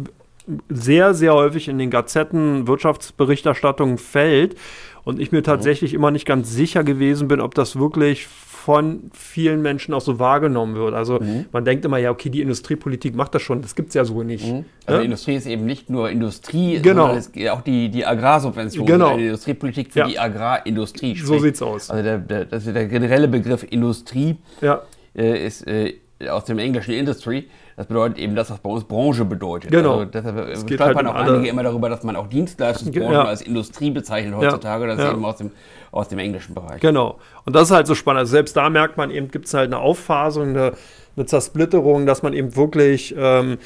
sehr, 0.68 1.14
sehr 1.14 1.34
häufig 1.34 1.68
in 1.68 1.78
den 1.78 1.90
Gazetten, 1.90 2.66
Wirtschaftsberichterstattungen 2.66 3.98
fällt 3.98 4.56
und 5.04 5.20
ich 5.20 5.32
mir 5.32 5.38
mhm. 5.38 5.44
tatsächlich 5.44 5.92
mhm. 5.92 5.98
immer 5.98 6.10
nicht 6.10 6.26
ganz 6.26 6.50
sicher 6.50 6.84
gewesen 6.84 7.28
bin, 7.28 7.40
ob 7.40 7.54
das 7.54 7.76
wirklich 7.78 8.26
von 8.26 9.10
vielen 9.12 9.60
Menschen 9.60 9.92
auch 9.92 10.00
so 10.00 10.18
wahrgenommen 10.18 10.74
wird. 10.74 10.94
Also 10.94 11.20
mhm. 11.20 11.44
man 11.52 11.66
denkt 11.66 11.84
immer, 11.84 11.98
ja, 11.98 12.10
okay, 12.10 12.30
die 12.30 12.40
Industriepolitik 12.40 13.14
macht 13.14 13.34
das 13.34 13.42
schon, 13.42 13.60
das 13.60 13.74
gibt 13.74 13.88
es 13.88 13.94
ja 13.94 14.06
so 14.06 14.22
nicht. 14.22 14.46
Mhm. 14.46 14.64
Also 14.86 15.00
ja? 15.00 15.04
Industrie 15.04 15.34
ist 15.34 15.46
eben 15.46 15.66
nicht 15.66 15.90
nur 15.90 16.08
Industrie, 16.08 16.80
genau. 16.80 17.14
sondern 17.14 17.48
auch 17.50 17.60
die, 17.60 17.90
die 17.90 18.06
Agrarsubvention, 18.06 18.86
genau. 18.86 19.08
eine 19.08 19.24
Industriepolitik 19.24 19.92
für 19.92 19.98
ja. 20.00 20.06
die 20.06 20.18
Agrarindustrie. 20.18 21.14
So 21.14 21.38
sieht 21.38 21.56
es 21.56 21.62
aus. 21.62 21.90
Also 21.90 22.02
der, 22.02 22.18
der, 22.18 22.46
der 22.46 22.86
generelle 22.86 23.28
Begriff 23.28 23.66
Industrie 23.68 24.36
ja. 24.62 24.80
äh, 25.14 25.46
ist 25.46 25.66
äh, 25.66 25.96
aus 26.26 26.46
dem 26.46 26.58
englischen 26.58 26.94
Industry 26.94 27.48
das 27.76 27.86
bedeutet 27.86 28.18
eben 28.18 28.36
das, 28.36 28.50
was 28.50 28.58
bei 28.58 28.70
uns 28.70 28.84
Branche 28.84 29.24
bedeutet. 29.24 29.70
Genau. 29.70 29.98
Also 29.98 30.04
deshalb 30.06 30.56
stolpern 30.56 30.96
halt 30.96 31.06
auch 31.06 31.14
einige 31.14 31.48
immer 31.48 31.62
darüber, 31.62 31.88
dass 31.88 32.04
man 32.04 32.14
auch 32.14 32.28
Dienstleistungsbranchen 32.28 33.12
ja. 33.12 33.24
als 33.24 33.42
Industrie 33.42 33.90
bezeichnet 33.90 34.34
heutzutage. 34.36 34.86
Das 34.86 34.98
ja. 34.98 35.08
ist 35.08 35.12
eben 35.14 35.24
aus 35.24 35.36
dem, 35.36 35.50
aus 35.90 36.08
dem 36.08 36.18
englischen 36.20 36.54
Bereich. 36.54 36.80
Genau. 36.80 37.18
Und 37.44 37.56
das 37.56 37.64
ist 37.64 37.70
halt 37.72 37.86
so 37.86 37.94
spannend. 37.94 38.20
Also 38.20 38.30
selbst 38.30 38.56
da 38.56 38.70
merkt 38.70 38.96
man 38.96 39.10
eben, 39.10 39.28
gibt 39.28 39.46
es 39.46 39.54
halt 39.54 39.66
eine 39.66 39.78
Aufphasung, 39.78 40.50
eine, 40.50 40.72
eine 41.16 41.26
Zersplitterung, 41.26 42.06
dass 42.06 42.22
man 42.22 42.32
eben 42.32 42.54
wirklich 42.54 43.14
ähm, 43.18 43.58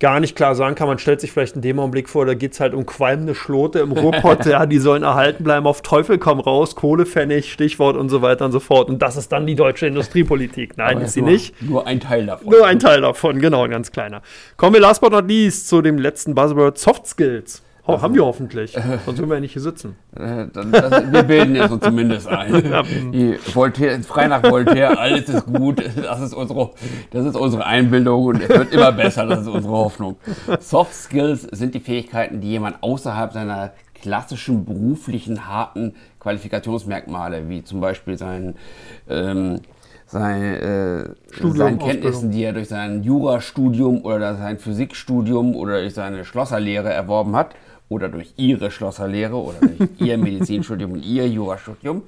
gar 0.00 0.18
nicht 0.18 0.34
klar 0.34 0.54
sagen 0.54 0.74
kann. 0.74 0.88
Man 0.88 0.98
stellt 0.98 1.20
sich 1.20 1.30
vielleicht 1.30 1.54
in 1.54 1.62
dem 1.62 1.78
Augenblick 1.78 2.08
vor, 2.08 2.26
da 2.26 2.34
geht 2.34 2.54
es 2.54 2.60
halt 2.60 2.74
um 2.74 2.86
qualmende 2.86 3.34
Schlote 3.34 3.78
im 3.78 3.92
Ruhrpott, 3.92 4.46
ja, 4.46 4.66
die 4.66 4.78
sollen 4.78 5.02
erhalten 5.02 5.44
bleiben, 5.44 5.66
auf 5.66 5.82
Teufel 5.82 6.18
komm 6.18 6.40
raus, 6.40 6.74
Kohlepfennig, 6.74 7.52
Stichwort 7.52 7.96
und 7.96 8.08
so 8.08 8.22
weiter 8.22 8.46
und 8.46 8.52
so 8.52 8.60
fort. 8.60 8.88
Und 8.88 9.00
das 9.00 9.16
ist 9.16 9.30
dann 9.30 9.46
die 9.46 9.54
deutsche 9.54 9.86
Industriepolitik. 9.86 10.76
Nein, 10.76 10.96
Aber 10.96 11.04
ist 11.04 11.12
sie 11.12 11.20
nur, 11.20 11.30
nicht. 11.30 11.62
Nur 11.62 11.86
ein 11.86 12.00
Teil 12.00 12.26
davon. 12.26 12.48
Nur 12.48 12.66
ein 12.66 12.78
Teil 12.78 13.02
davon, 13.02 13.38
genau, 13.38 13.64
ein 13.64 13.70
ganz 13.70 13.92
kleiner. 13.92 14.22
Kommen 14.56 14.74
wir 14.74 14.80
last 14.80 15.00
but 15.02 15.12
not 15.12 15.28
least 15.28 15.68
zu 15.68 15.82
dem 15.82 15.98
letzten 15.98 16.34
Buzzword 16.34 16.78
Soft 16.78 17.06
Skills. 17.06 17.62
Oh, 17.86 17.92
also, 17.92 18.02
haben 18.02 18.14
wir 18.14 18.24
hoffentlich. 18.24 18.72
Sonst 18.72 19.18
würden 19.18 19.28
wir 19.28 19.34
ja 19.36 19.40
nicht 19.40 19.52
hier 19.52 19.62
sitzen. 19.62 19.96
Äh, 20.20 20.48
dann, 20.52 20.72
das, 20.72 21.12
wir 21.12 21.22
bilden 21.22 21.54
jetzt 21.54 21.70
uns 21.70 21.82
zumindest 21.82 22.28
ein. 22.28 22.50
Ja. 22.70 22.82
Die 22.82 23.38
Voltaire, 23.54 24.02
frei 24.02 24.26
nach 24.26 24.42
Voltaire, 24.42 24.98
alles 24.98 25.28
ist 25.28 25.46
gut. 25.46 25.82
Das 25.96 26.20
ist, 26.20 26.34
unsere, 26.34 26.70
das 27.10 27.24
ist 27.24 27.36
unsere 27.36 27.64
Einbildung 27.64 28.24
und 28.24 28.42
es 28.42 28.48
wird 28.48 28.72
immer 28.72 28.92
besser. 28.92 29.24
Das 29.26 29.42
ist 29.42 29.48
unsere 29.48 29.72
Hoffnung. 29.72 30.16
Soft 30.58 30.94
Skills 30.94 31.42
sind 31.42 31.74
die 31.74 31.80
Fähigkeiten, 31.80 32.40
die 32.40 32.48
jemand 32.48 32.82
außerhalb 32.82 33.32
seiner 33.32 33.72
klassischen 34.00 34.64
beruflichen 34.64 35.48
harten 35.48 35.94
Qualifikationsmerkmale, 36.18 37.48
wie 37.48 37.62
zum 37.64 37.80
Beispiel 37.80 38.18
sein, 38.18 38.54
ähm, 39.08 39.60
sein, 40.06 40.42
äh, 40.42 41.04
Studium, 41.30 41.56
seinen 41.56 41.78
Kenntnissen, 41.78 42.30
die 42.30 42.42
er 42.42 42.52
durch 42.52 42.68
sein 42.68 43.02
Jurastudium 43.02 44.04
oder 44.04 44.36
sein 44.36 44.58
Physikstudium 44.58 45.54
oder 45.54 45.80
durch 45.80 45.94
seine 45.94 46.24
Schlosserlehre 46.24 46.92
erworben 46.92 47.36
hat, 47.36 47.54
oder 47.90 48.08
durch 48.08 48.32
ihre 48.36 48.70
Schlosserlehre 48.70 49.36
oder 49.36 49.58
durch 49.60 49.90
ihr 49.98 50.16
Medizinstudium 50.16 50.92
und 50.92 51.04
ihr 51.04 51.28
Jurastudium. 51.28 52.04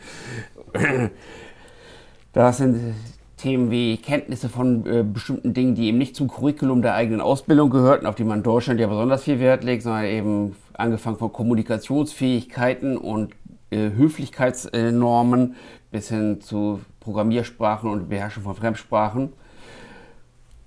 Das 2.32 2.56
sind 2.56 2.94
Themen 3.36 3.72
wie 3.72 3.96
Kenntnisse 3.96 4.48
von 4.48 4.86
äh, 4.86 5.02
bestimmten 5.02 5.52
Dingen, 5.52 5.74
die 5.74 5.88
eben 5.88 5.98
nicht 5.98 6.14
zum 6.14 6.28
Curriculum 6.28 6.80
der 6.80 6.94
eigenen 6.94 7.20
Ausbildung 7.20 7.70
gehörten, 7.70 8.06
auf 8.06 8.14
die 8.14 8.22
man 8.22 8.38
in 8.38 8.44
Deutschland 8.44 8.78
ja 8.78 8.86
besonders 8.86 9.24
viel 9.24 9.40
Wert 9.40 9.64
legt, 9.64 9.82
sondern 9.82 10.04
eben 10.04 10.56
angefangen 10.74 11.18
von 11.18 11.32
Kommunikationsfähigkeiten 11.32 12.96
und 12.96 13.34
äh, 13.70 13.90
Höflichkeitsnormen 13.90 15.56
bis 15.90 16.08
hin 16.08 16.40
zu 16.40 16.80
Programmiersprachen 17.00 17.90
und 17.90 18.08
Beherrschung 18.08 18.44
von 18.44 18.54
Fremdsprachen. 18.54 19.32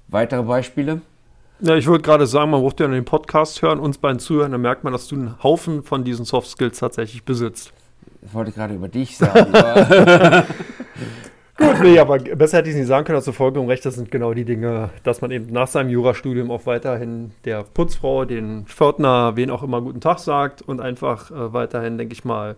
Weitere 0.10 0.44
Beispiele? 0.44 1.02
Ja, 1.66 1.76
ich 1.76 1.88
würde 1.88 2.04
gerade 2.04 2.28
sagen, 2.28 2.52
man 2.52 2.62
braucht 2.62 2.80
ja 2.80 2.88
den 2.88 3.06
Podcast 3.06 3.64
hören, 3.64 3.80
uns 3.80 3.98
beiden 3.98 4.20
zuhören, 4.20 4.52
dann 4.52 4.62
merkt 4.62 4.84
man, 4.84 4.94
dass 4.94 5.08
du 5.08 5.16
einen 5.16 5.42
Haufen 5.42 5.82
von 5.82 6.04
diesen 6.04 6.24
Soft 6.24 6.48
Skills 6.48 6.78
tatsächlich 6.78 7.24
besitzt. 7.24 7.74
Das 8.22 8.36
wollte 8.36 8.52
ich 8.52 8.56
gerade 8.56 8.76
über 8.76 8.88
dich 8.88 9.18
sagen. 9.18 9.52
Gut, 11.58 11.80
nee, 11.82 11.98
aber 11.98 12.20
besser 12.20 12.60
hätte 12.60 12.70
ich 12.70 12.76
es 12.76 12.80
nicht 12.80 12.88
sagen 12.88 13.04
können, 13.04 13.18
hast 13.18 13.28
du 13.28 13.32
vollkommen 13.32 13.68
recht, 13.68 13.84
das 13.84 13.96
sind 13.96 14.12
genau 14.12 14.36
die 14.36 14.46
Dinge, 14.46 14.92
dass 15.02 15.22
man 15.22 15.32
eben 15.32 15.52
nach 15.52 15.66
seinem 15.66 15.90
Jurastudium 15.90 16.52
auch 16.52 16.68
weiterhin 16.68 17.32
der 17.46 17.64
Putzfrau, 17.64 18.26
den 18.26 18.68
Pförtner, 18.68 19.36
wen 19.36 19.50
auch 19.50 19.64
immer 19.64 19.82
guten 19.82 20.02
Tag 20.02 20.20
sagt 20.20 20.62
und 20.62 20.82
einfach 20.82 21.32
äh, 21.32 21.52
weiterhin, 21.52 21.98
denke 21.98 22.14
ich 22.14 22.24
mal, 22.24 22.58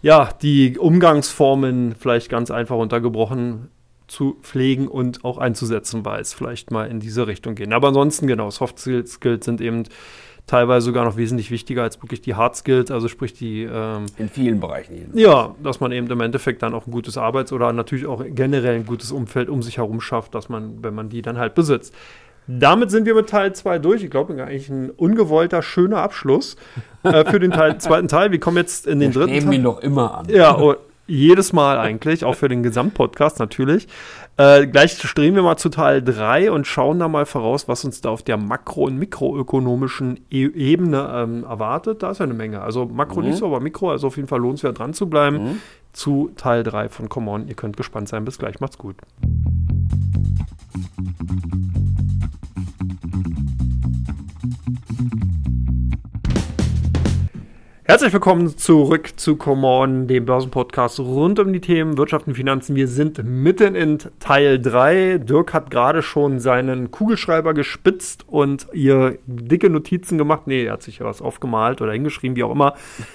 ja, 0.00 0.30
die 0.40 0.78
Umgangsformen 0.78 1.94
vielleicht 1.98 2.30
ganz 2.30 2.50
einfach 2.50 2.76
untergebrochen 2.76 3.68
zu 4.06 4.36
pflegen 4.42 4.88
und 4.88 5.24
auch 5.24 5.38
einzusetzen 5.38 6.04
weiß, 6.04 6.34
vielleicht 6.34 6.70
mal 6.70 6.88
in 6.88 7.00
diese 7.00 7.26
Richtung 7.26 7.54
gehen. 7.54 7.72
Aber 7.72 7.88
ansonsten, 7.88 8.26
genau, 8.26 8.50
Soft 8.50 8.78
Skills 8.78 9.44
sind 9.44 9.60
eben 9.60 9.84
teilweise 10.46 10.86
sogar 10.86 11.04
noch 11.04 11.16
wesentlich 11.16 11.50
wichtiger 11.50 11.82
als 11.82 12.00
wirklich 12.02 12.20
die 12.20 12.34
Hard 12.34 12.56
Skills, 12.56 12.90
also 12.90 13.08
sprich 13.08 13.32
die. 13.34 13.64
Ähm, 13.64 14.06
In 14.16 14.28
vielen 14.28 14.60
Bereichen. 14.60 14.94
Jedenfalls. 14.94 15.20
Ja, 15.20 15.54
dass 15.62 15.80
man 15.80 15.92
eben 15.92 16.08
im 16.08 16.20
Endeffekt 16.20 16.62
dann 16.62 16.72
auch 16.74 16.86
ein 16.86 16.92
gutes 16.92 17.18
Arbeits- 17.18 17.52
oder 17.52 17.72
natürlich 17.72 18.06
auch 18.06 18.22
generell 18.28 18.76
ein 18.76 18.86
gutes 18.86 19.12
Umfeld 19.12 19.48
um 19.48 19.62
sich 19.62 19.78
herum 19.78 20.00
schafft, 20.00 20.34
dass 20.34 20.48
man, 20.48 20.82
wenn 20.82 20.94
man 20.94 21.08
die 21.08 21.22
dann 21.22 21.38
halt 21.38 21.54
besitzt. 21.54 21.94
Damit 22.48 22.92
sind 22.92 23.06
wir 23.06 23.16
mit 23.16 23.28
Teil 23.28 23.52
2 23.52 23.80
durch. 23.80 24.04
Ich 24.04 24.10
glaube, 24.10 24.32
eigentlich 24.40 24.68
ein 24.68 24.90
ungewollter, 24.90 25.62
schöner 25.62 25.98
Abschluss 25.98 26.56
äh, 27.02 27.24
für 27.28 27.40
den 27.40 27.50
Teil, 27.50 27.78
zweiten 27.78 28.06
Teil. 28.06 28.30
Wir 28.30 28.38
kommen 28.38 28.56
jetzt 28.58 28.86
in 28.86 29.00
den 29.00 29.12
wir 29.12 29.22
dritten 29.26 29.46
Teil. 29.46 29.54
ihn 29.54 29.64
doch 29.64 29.80
immer 29.80 30.18
an. 30.18 30.28
Ja, 30.28 30.56
oh, 30.56 30.76
jedes 31.06 31.52
Mal 31.52 31.78
eigentlich, 31.78 32.24
auch 32.24 32.34
für 32.34 32.48
den 32.48 32.62
Gesamtpodcast 32.62 33.38
natürlich. 33.38 33.86
Äh, 34.36 34.66
gleich 34.66 34.92
streben 35.00 35.36
wir 35.36 35.42
mal 35.42 35.56
zu 35.56 35.68
Teil 35.68 36.02
3 36.02 36.50
und 36.50 36.66
schauen 36.66 36.98
da 36.98 37.08
mal 37.08 37.24
voraus, 37.24 37.68
was 37.68 37.84
uns 37.84 38.00
da 38.00 38.10
auf 38.10 38.22
der 38.22 38.36
makro- 38.36 38.86
und 38.86 38.98
mikroökonomischen 38.98 40.20
e 40.30 40.46
Ebene 40.46 41.10
ähm, 41.14 41.44
erwartet. 41.44 42.02
Da 42.02 42.10
ist 42.10 42.18
ja 42.18 42.24
eine 42.24 42.34
Menge. 42.34 42.60
Also 42.60 42.84
Makro 42.86 43.20
mhm. 43.20 43.28
nicht 43.28 43.38
so, 43.38 43.46
aber 43.46 43.60
Mikro, 43.60 43.90
also 43.90 44.08
auf 44.08 44.16
jeden 44.16 44.28
Fall 44.28 44.40
lohnt 44.40 44.56
es 44.56 44.62
ja 44.62 44.72
dran 44.72 44.92
zu 44.92 45.08
bleiben. 45.08 45.42
Mhm. 45.42 45.60
Zu 45.92 46.30
Teil 46.36 46.62
3 46.62 46.90
von 46.90 47.08
Come 47.08 47.30
On. 47.30 47.48
Ihr 47.48 47.54
könnt 47.54 47.76
gespannt 47.76 48.08
sein. 48.08 48.26
Bis 48.26 48.38
gleich, 48.38 48.60
macht's 48.60 48.76
gut. 48.76 48.96
Herzlich 57.88 58.12
willkommen 58.12 58.58
zurück 58.58 59.10
zu 59.14 59.36
Come 59.36 59.64
On, 59.64 60.08
dem 60.08 60.26
Börsenpodcast 60.26 60.98
rund 60.98 61.38
um 61.38 61.52
die 61.52 61.60
Themen 61.60 61.96
Wirtschaft 61.96 62.26
und 62.26 62.34
Finanzen. 62.34 62.74
Wir 62.74 62.88
sind 62.88 63.22
mitten 63.22 63.76
in 63.76 63.98
Teil 64.18 64.60
3. 64.60 65.18
Dirk 65.18 65.54
hat 65.54 65.70
gerade 65.70 66.02
schon 66.02 66.40
seinen 66.40 66.90
Kugelschreiber 66.90 67.54
gespitzt 67.54 68.24
und 68.26 68.66
ihr 68.72 69.18
dicke 69.26 69.70
Notizen 69.70 70.18
gemacht. 70.18 70.48
Nee, 70.48 70.64
er 70.64 70.72
hat 70.72 70.82
sich 70.82 70.98
ja 70.98 71.06
was 71.06 71.22
aufgemalt 71.22 71.80
oder 71.80 71.92
hingeschrieben, 71.92 72.34
wie 72.34 72.42
auch 72.42 72.50
immer. 72.50 72.74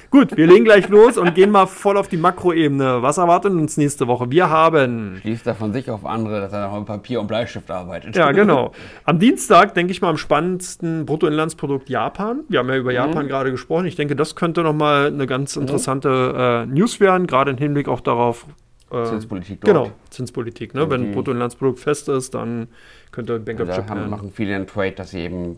Gut, 0.09 0.37
wir 0.37 0.47
legen 0.47 0.63
gleich 0.63 0.87
los 0.87 1.17
und 1.17 1.35
gehen 1.35 1.51
mal 1.51 1.65
voll 1.65 1.97
auf 1.97 2.07
die 2.07 2.15
Makroebene. 2.15 3.01
Was 3.01 3.17
erwartet 3.17 3.51
uns 3.51 3.75
nächste 3.75 4.07
Woche? 4.07 4.31
Wir 4.31 4.49
haben. 4.49 5.17
Schließt 5.19 5.47
er 5.47 5.55
von 5.55 5.73
sich 5.73 5.91
auf 5.91 6.05
andere, 6.05 6.39
dass 6.39 6.53
er 6.53 6.69
noch 6.69 6.77
mit 6.77 6.85
Papier 6.85 7.19
und 7.19 7.27
Bleistift 7.27 7.69
arbeitet. 7.69 8.15
Ja, 8.15 8.31
genau. 8.31 8.71
Am 9.03 9.19
Dienstag, 9.19 9.73
denke 9.73 9.91
ich 9.91 10.01
mal, 10.01 10.07
am 10.07 10.17
spannendsten 10.17 11.05
Bruttoinlandsprodukt 11.05 11.89
Japan. 11.89 12.45
Wir 12.47 12.59
haben 12.59 12.69
ja 12.69 12.77
über 12.77 12.93
Japan 12.93 13.25
mhm. 13.25 13.27
gerade 13.27 13.51
gesprochen. 13.51 13.85
Ich 13.85 13.97
denke, 13.97 14.15
das 14.15 14.37
könnte 14.37 14.60
könnte 14.61 14.71
nochmal 14.71 15.07
eine 15.07 15.27
ganz 15.27 15.55
interessante 15.55 16.65
äh, 16.67 16.71
News 16.71 16.99
werden, 16.99 17.27
gerade 17.27 17.51
im 17.51 17.57
Hinblick 17.57 17.87
auch 17.87 18.01
darauf. 18.01 18.45
Äh, 18.91 19.05
Zinspolitik 19.05 19.61
dort. 19.61 19.85
Genau, 19.85 19.91
Zinspolitik. 20.09 20.73
Ne? 20.73 20.89
Wenn 20.89 21.11
Bruttoinlandsprodukt 21.11 21.79
fest 21.79 22.09
ist, 22.09 22.33
dann 22.33 22.67
könnte 23.11 23.39
Bank 23.39 23.59
of 23.61 23.67
Japan. 23.69 23.97
Da 23.97 24.07
machen 24.07 24.31
viele 24.31 24.55
einen 24.55 24.67
Trade, 24.67 24.91
dass 24.91 25.11
sie 25.11 25.19
eben 25.19 25.57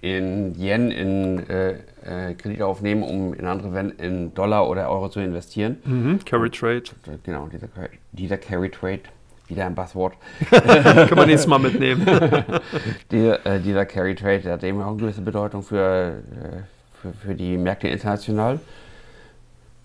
in 0.00 0.54
Yen 0.58 0.90
in 0.90 1.48
äh, 1.48 1.72
äh, 2.04 2.34
Kredite 2.34 2.66
aufnehmen, 2.66 3.02
um 3.02 3.34
in 3.34 3.46
andere 3.46 3.92
in 3.98 4.34
Dollar 4.34 4.68
oder 4.68 4.90
Euro 4.90 5.08
zu 5.08 5.20
investieren. 5.20 5.78
Mhm, 5.84 6.18
Carry 6.24 6.50
Trade. 6.50 6.82
Genau, 7.22 7.46
dieser, 7.46 7.68
dieser 8.12 8.38
Carry 8.38 8.70
Trade. 8.70 9.00
Wieder 9.48 9.66
ein 9.66 9.74
Buzzword. 9.74 10.14
Kann 10.50 11.16
man 11.16 11.26
nächstes 11.26 11.46
Mal 11.46 11.58
mitnehmen. 11.58 12.06
die, 13.10 13.26
äh, 13.26 13.60
dieser 13.60 13.84
Carry 13.86 14.14
Trade 14.14 14.50
hat 14.50 14.64
eben 14.64 14.80
auch 14.80 14.88
eine 14.88 14.96
gewisse 14.96 15.20
Bedeutung 15.20 15.62
für, 15.62 16.22
äh, 16.32 16.62
für, 17.02 17.12
für 17.12 17.34
die 17.34 17.58
Märkte 17.58 17.88
international. 17.88 18.60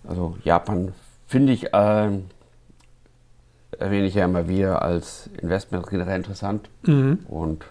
Also 0.06 0.38
Japan 0.44 0.92
finde 1.26 1.52
ich, 1.52 1.74
äh, 1.74 2.10
erwähne 3.78 4.06
ich 4.06 4.14
ja 4.14 4.24
immer 4.24 4.48
wieder 4.48 4.82
als 4.82 5.28
Investment 5.42 5.86
generell 5.88 6.16
interessant. 6.16 6.70
Mhm. 6.82 7.18
Und 7.28 7.64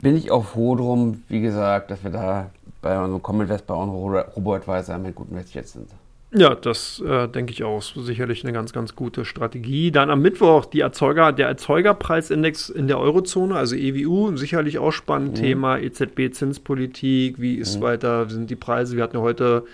bin 0.00 0.16
ich 0.16 0.30
auch 0.30 0.44
froh 0.44 0.76
drum, 0.76 1.22
wie 1.28 1.40
gesagt, 1.40 1.90
dass 1.90 2.02
wir 2.04 2.10
da 2.10 2.50
bei 2.80 2.98
unserem 2.98 3.22
Common-Invest, 3.22 3.66
bei 3.66 3.74
unserem 3.74 4.24
Robo-Advisor 4.34 4.96
mit 4.98 5.14
guten 5.14 5.32
investiert 5.32 5.68
sind. 5.68 5.90
Ja, 6.32 6.54
das 6.54 7.00
äh, 7.00 7.26
denke 7.26 7.52
ich 7.52 7.64
auch. 7.64 7.82
Sicherlich 7.82 8.44
eine 8.44 8.52
ganz, 8.52 8.72
ganz 8.72 8.94
gute 8.94 9.24
Strategie. 9.24 9.90
Dann 9.90 10.10
am 10.10 10.22
Mittwoch 10.22 10.64
die 10.64 10.80
Erzeuger, 10.80 11.32
der 11.32 11.48
Erzeugerpreisindex 11.48 12.68
in 12.68 12.86
der 12.86 13.00
Eurozone, 13.00 13.56
also 13.56 13.74
EWU, 13.74 14.36
sicherlich 14.36 14.78
auch 14.78 14.92
spannend. 14.92 15.32
Mhm. 15.32 15.42
Thema 15.42 15.78
EZB-Zinspolitik, 15.78 17.40
wie 17.40 17.56
ist 17.56 17.78
mhm. 17.78 17.82
weiter, 17.82 18.30
sind 18.30 18.48
die 18.48 18.56
Preise? 18.56 18.96
Wir 18.96 19.02
hatten 19.02 19.16
ja 19.16 19.22
heute, 19.22 19.64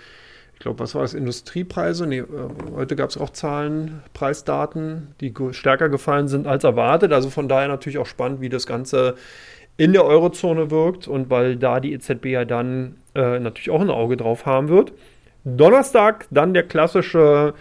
ich 0.55 0.59
glaube, 0.59 0.79
was 0.79 0.95
war 0.95 1.03
das, 1.03 1.13
Industriepreise? 1.13 2.07
Nee, 2.07 2.19
äh, 2.19 2.25
heute 2.73 2.95
gab 2.95 3.11
es 3.11 3.17
auch 3.17 3.29
Zahlen, 3.29 4.01
Preisdaten, 4.15 5.09
die 5.21 5.31
stärker 5.51 5.89
gefallen 5.89 6.27
sind 6.27 6.47
als 6.47 6.63
erwartet. 6.63 7.13
Also 7.13 7.29
von 7.29 7.47
daher 7.47 7.67
natürlich 7.67 7.99
auch 7.99 8.07
spannend, 8.07 8.41
wie 8.41 8.49
das 8.49 8.65
Ganze 8.65 9.13
in 9.77 9.93
der 9.93 10.05
Eurozone 10.05 10.71
wirkt 10.71 11.07
und 11.07 11.29
weil 11.29 11.55
da 11.55 11.79
die 11.79 11.93
EZB 11.93 12.25
ja 12.25 12.45
dann 12.45 12.95
äh, 13.13 13.37
natürlich 13.37 13.69
auch 13.69 13.81
ein 13.81 13.91
Auge 13.91 14.17
drauf 14.17 14.47
haben 14.47 14.69
wird. 14.69 14.91
Donnerstag 15.55 16.27
dann 16.29 16.53
der 16.53 16.63
klassische, 16.63 17.53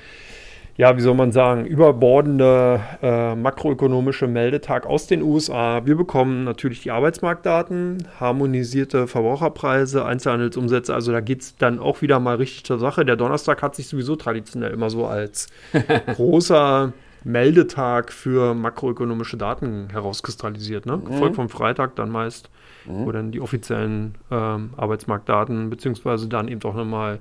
ja, 0.76 0.96
wie 0.96 1.00
soll 1.00 1.14
man 1.14 1.30
sagen, 1.30 1.64
überbordende 1.64 2.80
äh, 3.00 3.36
makroökonomische 3.36 4.26
Meldetag 4.26 4.86
aus 4.86 5.06
den 5.06 5.22
USA. 5.22 5.86
Wir 5.86 5.96
bekommen 5.96 6.42
natürlich 6.44 6.82
die 6.82 6.90
Arbeitsmarktdaten, 6.90 8.08
harmonisierte 8.18 9.06
Verbraucherpreise, 9.06 10.04
Einzelhandelsumsätze. 10.04 10.92
Also 10.92 11.12
da 11.12 11.20
geht 11.20 11.42
es 11.42 11.56
dann 11.56 11.78
auch 11.78 12.02
wieder 12.02 12.18
mal 12.18 12.36
richtig 12.36 12.64
zur 12.64 12.80
Sache. 12.80 13.04
Der 13.04 13.14
Donnerstag 13.14 13.62
hat 13.62 13.76
sich 13.76 13.86
sowieso 13.86 14.16
traditionell 14.16 14.72
immer 14.72 14.90
so 14.90 15.06
als 15.06 15.46
großer 16.16 16.92
Meldetag 17.22 18.12
für 18.12 18.54
makroökonomische 18.54 19.36
Daten 19.36 19.88
herauskristallisiert. 19.90 20.86
Ne? 20.86 20.98
Gefolgt 20.98 21.32
mhm. 21.32 21.36
vom 21.36 21.48
Freitag 21.48 21.94
dann 21.96 22.10
meist, 22.10 22.50
mhm. 22.84 23.06
wo 23.06 23.12
dann 23.12 23.30
die 23.30 23.40
offiziellen 23.40 24.16
ähm, 24.30 24.70
Arbeitsmarktdaten, 24.76 25.70
beziehungsweise 25.70 26.28
dann 26.28 26.48
eben 26.48 26.62
auch 26.62 26.74
nochmal 26.74 27.20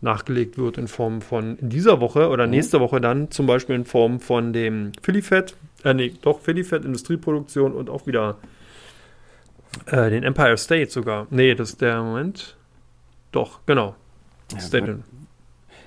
nachgelegt 0.00 0.58
wird 0.58 0.78
in 0.78 0.88
Form 0.88 1.20
von 1.20 1.58
in 1.58 1.70
dieser 1.70 2.00
Woche 2.00 2.28
oder 2.28 2.46
mhm. 2.46 2.52
nächste 2.52 2.80
Woche 2.80 3.00
dann 3.00 3.30
zum 3.30 3.46
Beispiel 3.46 3.74
in 3.74 3.84
Form 3.84 4.20
von 4.20 4.52
dem 4.52 4.92
Philly-Fett, 5.02 5.56
äh, 5.84 5.94
nee, 5.94 6.14
doch 6.22 6.40
Philly-Fett, 6.40 6.84
Industrieproduktion 6.84 7.72
und 7.72 7.90
auch 7.90 8.06
wieder 8.06 8.36
äh, 9.86 10.10
den 10.10 10.22
Empire 10.22 10.56
State 10.56 10.90
sogar. 10.90 11.26
Nee, 11.30 11.54
das 11.54 11.70
ist 11.70 11.80
der 11.80 12.02
Moment. 12.02 12.56
Doch, 13.32 13.60
genau. 13.66 13.94
Ja, 14.52 14.60
State 14.60 14.86
wird, 14.86 15.00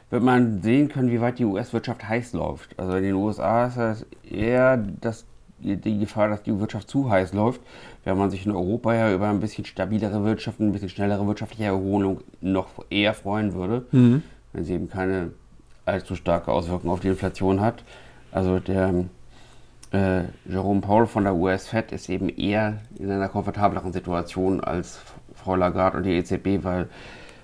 wird 0.10 0.24
man 0.24 0.62
sehen 0.62 0.90
können, 0.90 1.10
wie 1.10 1.22
weit 1.22 1.40
die 1.40 1.46
US-Wirtschaft 1.46 2.08
heiß 2.08 2.34
läuft. 2.34 2.78
Also 2.78 2.96
in 2.98 3.04
den 3.04 3.16
USA 3.16 3.68
ist 3.68 3.78
das 3.78 4.06
eher 4.30 4.78
das 4.78 5.26
die 5.64 6.00
Gefahr, 6.00 6.30
dass 6.30 6.44
die 6.44 6.60
Wirtschaft 6.60 6.90
zu 6.90 7.10
heiß 7.10 7.34
läuft, 7.34 7.62
wenn 8.04 8.18
man 8.18 8.32
sich 8.32 8.46
in 8.46 8.52
Europa 8.52 8.94
ja 8.94 9.14
über 9.14 9.30
ein 9.30 9.40
bisschen 9.40 9.66
stabilere 9.66 10.24
Wirtschaft, 10.24 10.60
ein 10.60 10.72
bisschen 10.72 10.90
schnellere 10.90 11.26
wirtschaftliche 11.28 11.66
Erholung 11.66 12.22
noch 12.42 12.86
eher 12.90 13.14
freuen 13.14 13.54
würde, 13.54 13.86
mhm. 13.92 14.24
wenn 14.54 14.64
sie 14.64 14.74
eben 14.74 14.90
keine 14.90 15.32
allzu 15.86 16.16
starke 16.16 16.52
Auswirkungen 16.52 16.94
auf 16.94 17.00
die 17.00 17.10
Inflation 17.10 17.62
hat. 17.62 17.84
Also 18.32 18.60
der 18.60 19.06
äh, 19.92 20.24
Jerome 20.46 20.82
Powell 20.82 21.06
von 21.06 21.26
der 21.26 21.36
US-Fed 21.36 21.92
ist 21.92 22.10
eben 22.10 22.30
eher 22.30 22.80
in 22.98 23.12
einer 23.12 23.28
komfortableren 23.28 23.94
Situation 23.94 24.62
als 24.62 25.00
Frau 25.36 25.56
Lagarde 25.56 25.98
und 25.98 26.04
die 26.04 26.14
EZB, 26.14 26.64
weil 26.64 26.88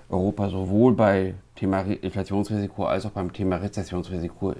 Europa 0.10 0.50
sowohl 0.50 0.94
bei 0.94 1.34
Thema 1.56 1.82
Inflationsrisiko 1.82 2.86
als 2.86 3.06
auch 3.06 3.12
beim 3.12 3.34
Thema 3.34 3.58
Rezessionsrisiko 3.58 4.56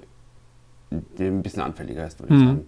ein 0.90 1.42
bisschen 1.42 1.62
anfälliger 1.62 2.06
ist, 2.06 2.20
würde 2.20 2.34
ich 2.34 2.40
mhm. 2.40 2.46
sagen. 2.46 2.66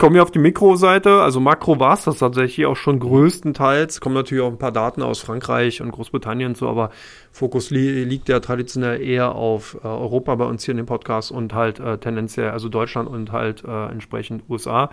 Kommen 0.00 0.14
wir 0.14 0.22
auf 0.22 0.30
die 0.30 0.38
Mikroseite, 0.38 1.20
also 1.20 1.40
Makro 1.40 1.78
war 1.78 1.92
es 1.92 2.04
das 2.04 2.20
tatsächlich 2.20 2.64
auch 2.64 2.74
schon 2.74 3.00
größtenteils. 3.00 4.00
Kommen 4.00 4.14
natürlich 4.14 4.42
auch 4.42 4.48
ein 4.48 4.56
paar 4.56 4.72
Daten 4.72 5.02
aus 5.02 5.20
Frankreich 5.20 5.82
und 5.82 5.90
Großbritannien 5.90 6.54
zu, 6.54 6.68
aber 6.68 6.88
Fokus 7.32 7.68
li 7.68 8.04
liegt 8.04 8.30
ja 8.30 8.40
traditionell 8.40 9.02
eher 9.02 9.34
auf 9.34 9.76
äh, 9.84 9.86
Europa 9.86 10.34
bei 10.36 10.46
uns 10.46 10.64
hier 10.64 10.72
in 10.72 10.78
dem 10.78 10.86
Podcast 10.86 11.30
und 11.30 11.52
halt 11.52 11.80
äh, 11.80 11.98
tendenziell, 11.98 12.48
also 12.48 12.70
Deutschland 12.70 13.10
und 13.10 13.30
halt 13.30 13.62
äh, 13.62 13.88
entsprechend 13.88 14.44
USA 14.48 14.88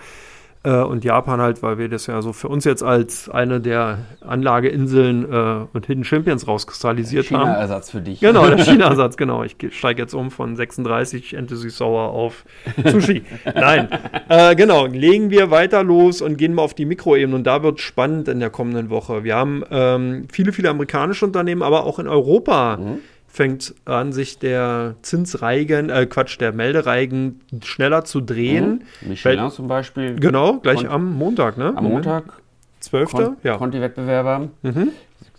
äh, 0.64 0.82
und 0.82 1.04
Japan 1.04 1.40
halt, 1.40 1.64
weil 1.64 1.78
wir 1.78 1.90
das 1.90 2.08
ja 2.08 2.22
so 2.22 2.34
für 2.34 2.48
uns 2.48 2.66
jetzt 2.66 2.84
als 2.84 3.30
eine 3.30 3.62
der 3.62 4.00
Anlageinseln 4.22 5.32
äh, 5.32 5.66
und 5.74 5.86
Hidden 5.86 6.04
Champions 6.04 6.48
rauskristallisiert 6.48 7.26
China 7.26 7.40
haben. 7.40 7.48
China-Ersatz 7.50 7.92
für 7.92 8.02
dich. 8.02 8.20
Genau, 8.20 8.48
der 8.48 8.58
China-Ersatz, 8.66 9.18
genau. 9.18 9.44
Ich 9.44 9.56
steige 9.72 10.02
jetzt 10.02 10.14
um 10.14 10.32
von 10.32 10.56
36 10.56 11.36
Entity 11.36 11.70
Sauer 11.70 12.10
auf 12.10 12.44
Sushi. 12.84 13.24
Nein, 13.46 13.90
äh, 14.30 14.56
genau. 14.56 14.88
Legen 14.88 15.30
wir 15.30 15.52
weiter 15.52 15.84
los 15.84 16.22
und 16.22 16.38
gehen 16.38 16.54
mal 16.54 16.64
auf 16.64 16.74
die 16.74 16.86
Mikroebene 16.86 17.36
und 17.36 17.46
da 17.46 17.64
wird 17.64 17.80
spannend 17.80 18.28
in 18.28 18.40
der 18.40 18.50
kommenden 18.50 18.90
Woche. 18.90 19.24
Wir 19.24 19.36
haben 19.36 19.64
ähm, 19.72 20.28
viele, 20.32 20.52
viele 20.54 20.70
amerikanische 20.70 21.26
Unternehmen, 21.26 21.62
aber 21.62 21.86
auch 21.86 22.00
in 22.00 22.08
Europa. 22.08 22.78
Mhm 22.78 23.00
fängt 23.38 23.76
an, 23.86 24.14
sich 24.14 24.40
der 24.40 24.96
Zinsreigen, 25.04 25.92
äh, 25.92 26.08
Quatsch, 26.08 26.42
der 26.42 26.54
Meldereigen 26.54 27.40
schneller 27.64 28.04
zu 28.04 28.20
drehen. 28.20 28.84
Mhm. 29.02 29.10
Michelin 29.10 29.40
Weil, 29.44 29.52
zum 29.52 29.68
Beispiel. 29.68 30.16
Genau, 30.16 30.58
gleich 30.58 30.90
am 30.90 31.14
Montag, 31.14 31.58
ne? 31.58 31.72
Am 31.76 31.84
Montag. 31.84 32.42
12. 32.80 33.12
Kon 33.12 33.38
ja. 33.44 33.58
Conti-Wettbewerber. 33.58 34.50
Mhm. 34.64 34.90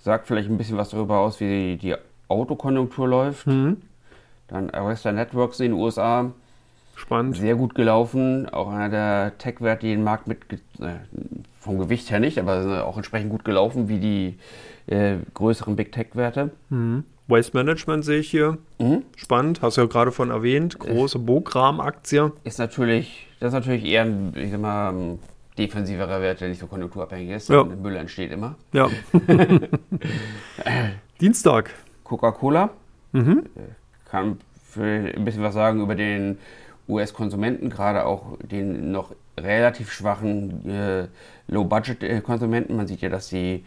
Sagt 0.01 0.29
vielleicht 0.29 0.49
ein 0.49 0.57
bisschen 0.57 0.77
was 0.77 0.91
darüber 0.91 1.19
aus, 1.19 1.41
wie 1.41 1.77
die 1.77 1.97
Autokonjunktur 2.29 3.09
läuft. 3.09 3.49
Mhm. 3.49 3.79
Dann 4.47 4.71
Arista 4.71 5.11
Networks 5.11 5.59
in 5.59 5.73
den 5.73 5.81
USA. 5.81 6.31
Spannend. 6.95 7.37
Sehr 7.37 7.57
gut 7.57 7.75
gelaufen. 7.75 8.49
Auch 8.49 8.71
einer 8.71 8.89
der 8.89 9.39
Tech-Werte, 9.39 9.87
die 9.87 9.93
den 9.93 10.05
Markt 10.05 10.29
mit, 10.29 10.39
äh, 10.53 10.95
vom 11.61 11.79
Gewicht 11.79 12.11
her 12.11 12.21
nicht, 12.21 12.39
aber 12.39 12.85
auch 12.87 12.97
entsprechend 12.97 13.31
gut 13.31 13.45
gelaufen, 13.45 13.89
wie 13.89 13.99
die 13.99 14.39
äh, 14.87 15.17
größeren 15.35 15.75
Big 15.75 15.91
Tech-Werte. 15.91 16.51
Mhm. 16.71 17.05
Waste 17.29 17.57
Management 17.57 18.05
sehe 18.05 18.21
ich 18.21 18.31
hier. 18.31 18.59
Mhm. 18.79 19.05
Spannend, 19.17 19.63
hast 19.63 19.77
du 19.77 19.83
ja 19.83 19.87
gerade 19.87 20.11
von 20.13 20.31
erwähnt. 20.31 20.79
Große 20.79 21.19
Bogram-Aktie. 21.19 22.33
Ist 22.45 22.59
natürlich, 22.59 23.27
das 23.39 23.49
ist 23.49 23.55
natürlich 23.55 23.85
eher 23.85 24.03
ein, 24.03 24.33
ich 24.35 24.51
sag 24.51 24.61
mal, 24.61 25.19
defensiverer 25.59 26.21
Wert, 26.21 26.41
der 26.41 26.49
nicht 26.49 26.61
so 26.61 26.67
konjunkturabhängig 26.67 27.31
ist. 27.31 27.49
Ja. 27.51 27.65
Müll 27.65 27.97
entsteht 27.97 28.33
immer. 28.33 28.57
Ja. 28.73 28.89
Dienstag. 31.21 31.75
Coca-Cola. 32.05 32.71
Mhm. 33.13 33.45
Kann 34.11 34.39
für 34.71 34.85
ein 34.85 35.25
bisschen 35.25 35.43
was 35.43 35.55
sagen 35.55 35.83
über 35.83 35.95
den 35.95 36.39
US-Konsumenten, 36.89 37.69
gerade 37.69 38.07
auch 38.07 38.39
den 38.39 38.91
noch 38.93 39.15
relativ 39.39 39.93
schwachen 39.93 40.69
äh, 40.71 41.09
Low-Budget-Konsumenten. 41.49 42.77
Man 42.77 42.87
sieht 42.87 43.03
ja, 43.03 43.11
dass 43.11 43.29
sie 43.29 43.65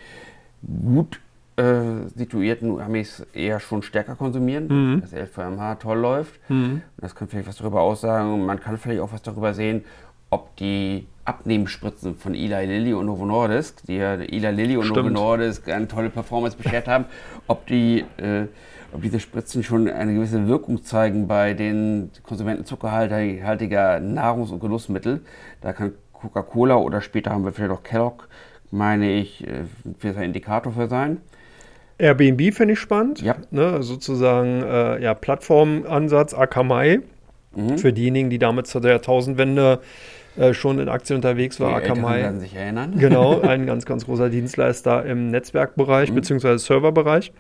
gut 0.64 1.20
äh, 1.58 2.08
situierten 2.16 2.80
Amis 2.80 3.26
eher 3.34 3.60
schon 3.60 3.84
stärker 3.84 4.16
konsumieren, 4.16 4.68
mhm. 4.68 5.02
dass 5.02 5.14
11 5.14 5.34
kmh 5.36 5.76
toll 5.76 6.00
läuft. 6.00 6.40
Mhm. 6.50 6.82
Das 6.98 7.16
kann 7.16 7.28
vielleicht 7.28 7.48
was 7.48 7.58
darüber 7.58 7.82
aussagen. 7.82 8.46
Man 8.46 8.60
kann 8.60 8.78
vielleicht 8.78 9.02
auch 9.02 9.12
was 9.12 9.22
darüber 9.22 9.54
sehen, 9.54 9.84
ob 10.30 10.56
die 10.56 11.08
Abnehmenspritzen 11.26 12.16
von 12.16 12.34
Eli 12.34 12.66
Lilly 12.66 12.94
und 12.94 13.06
Novo 13.06 13.26
Nordisk, 13.26 13.86
die 13.86 13.98
ja 13.98 14.14
Eli 14.14 14.52
Lilly 14.52 14.78
und 14.78 14.86
Stimmt. 14.86 15.12
Novo 15.12 15.36
Nordisk 15.36 15.68
eine 15.70 15.88
tolle 15.88 16.10
Performance 16.10 16.58
beschert 16.58 16.88
haben, 16.88 17.06
ob 17.48 17.68
die 17.68 18.06
äh, 18.18 18.48
ob 18.94 19.02
diese 19.02 19.20
Spritzen 19.20 19.64
schon 19.64 19.88
eine 19.88 20.14
gewisse 20.14 20.48
Wirkung 20.48 20.84
zeigen 20.84 21.28
bei 21.28 21.54
den 21.54 22.12
Konsumenten 22.24 22.66
zuckerhaltiger 22.66 24.00
Nahrungs- 24.00 24.52
und 24.52 24.60
Genussmittel. 24.60 25.22
Da 25.62 25.74
kann 25.74 25.94
Coca-Cola 26.14 26.76
oder 26.76 27.02
später 27.02 27.32
haben 27.32 27.46
wir 27.46 27.54
vielleicht 27.54 27.72
auch 27.72 27.84
Kellogg, 27.84 28.26
meine 28.70 29.12
ich, 29.12 29.48
äh, 29.48 29.64
ein 30.04 30.24
Indikator 30.24 30.74
für 30.74 30.88
sein. 30.88 31.22
Airbnb 32.02 32.54
finde 32.54 32.74
ich 32.74 32.80
spannend. 32.80 33.22
Ja. 33.22 33.36
Ne, 33.52 33.84
sozusagen 33.84 34.64
äh, 34.64 35.02
ja, 35.02 35.14
Plattformansatz 35.14 36.34
Akamai. 36.34 37.02
Mhm. 37.56 37.78
Für 37.78 37.94
diejenigen, 37.94 38.30
die 38.30 38.40
damit 38.40 38.68
zu 38.68 38.80
der 38.80 39.02
Tausendwende 39.02 39.80
äh, 40.38 40.54
schon 40.54 40.80
in 40.80 40.88
Aktien 40.88 41.18
unterwegs 41.18 41.60
war. 41.60 41.70
Die 41.70 41.86
Akamai. 41.86 42.22
werden 42.22 42.40
sich 42.40 42.56
erinnern. 42.56 42.94
Genau, 42.98 43.42
ein 43.42 43.66
ganz, 43.66 43.86
ganz 43.86 44.06
großer 44.06 44.30
Dienstleister 44.30 45.06
im 45.06 45.30
Netzwerkbereich 45.30 46.12
mhm. 46.12 46.16
bzw. 46.16 46.58
Serverbereich. 46.58 47.32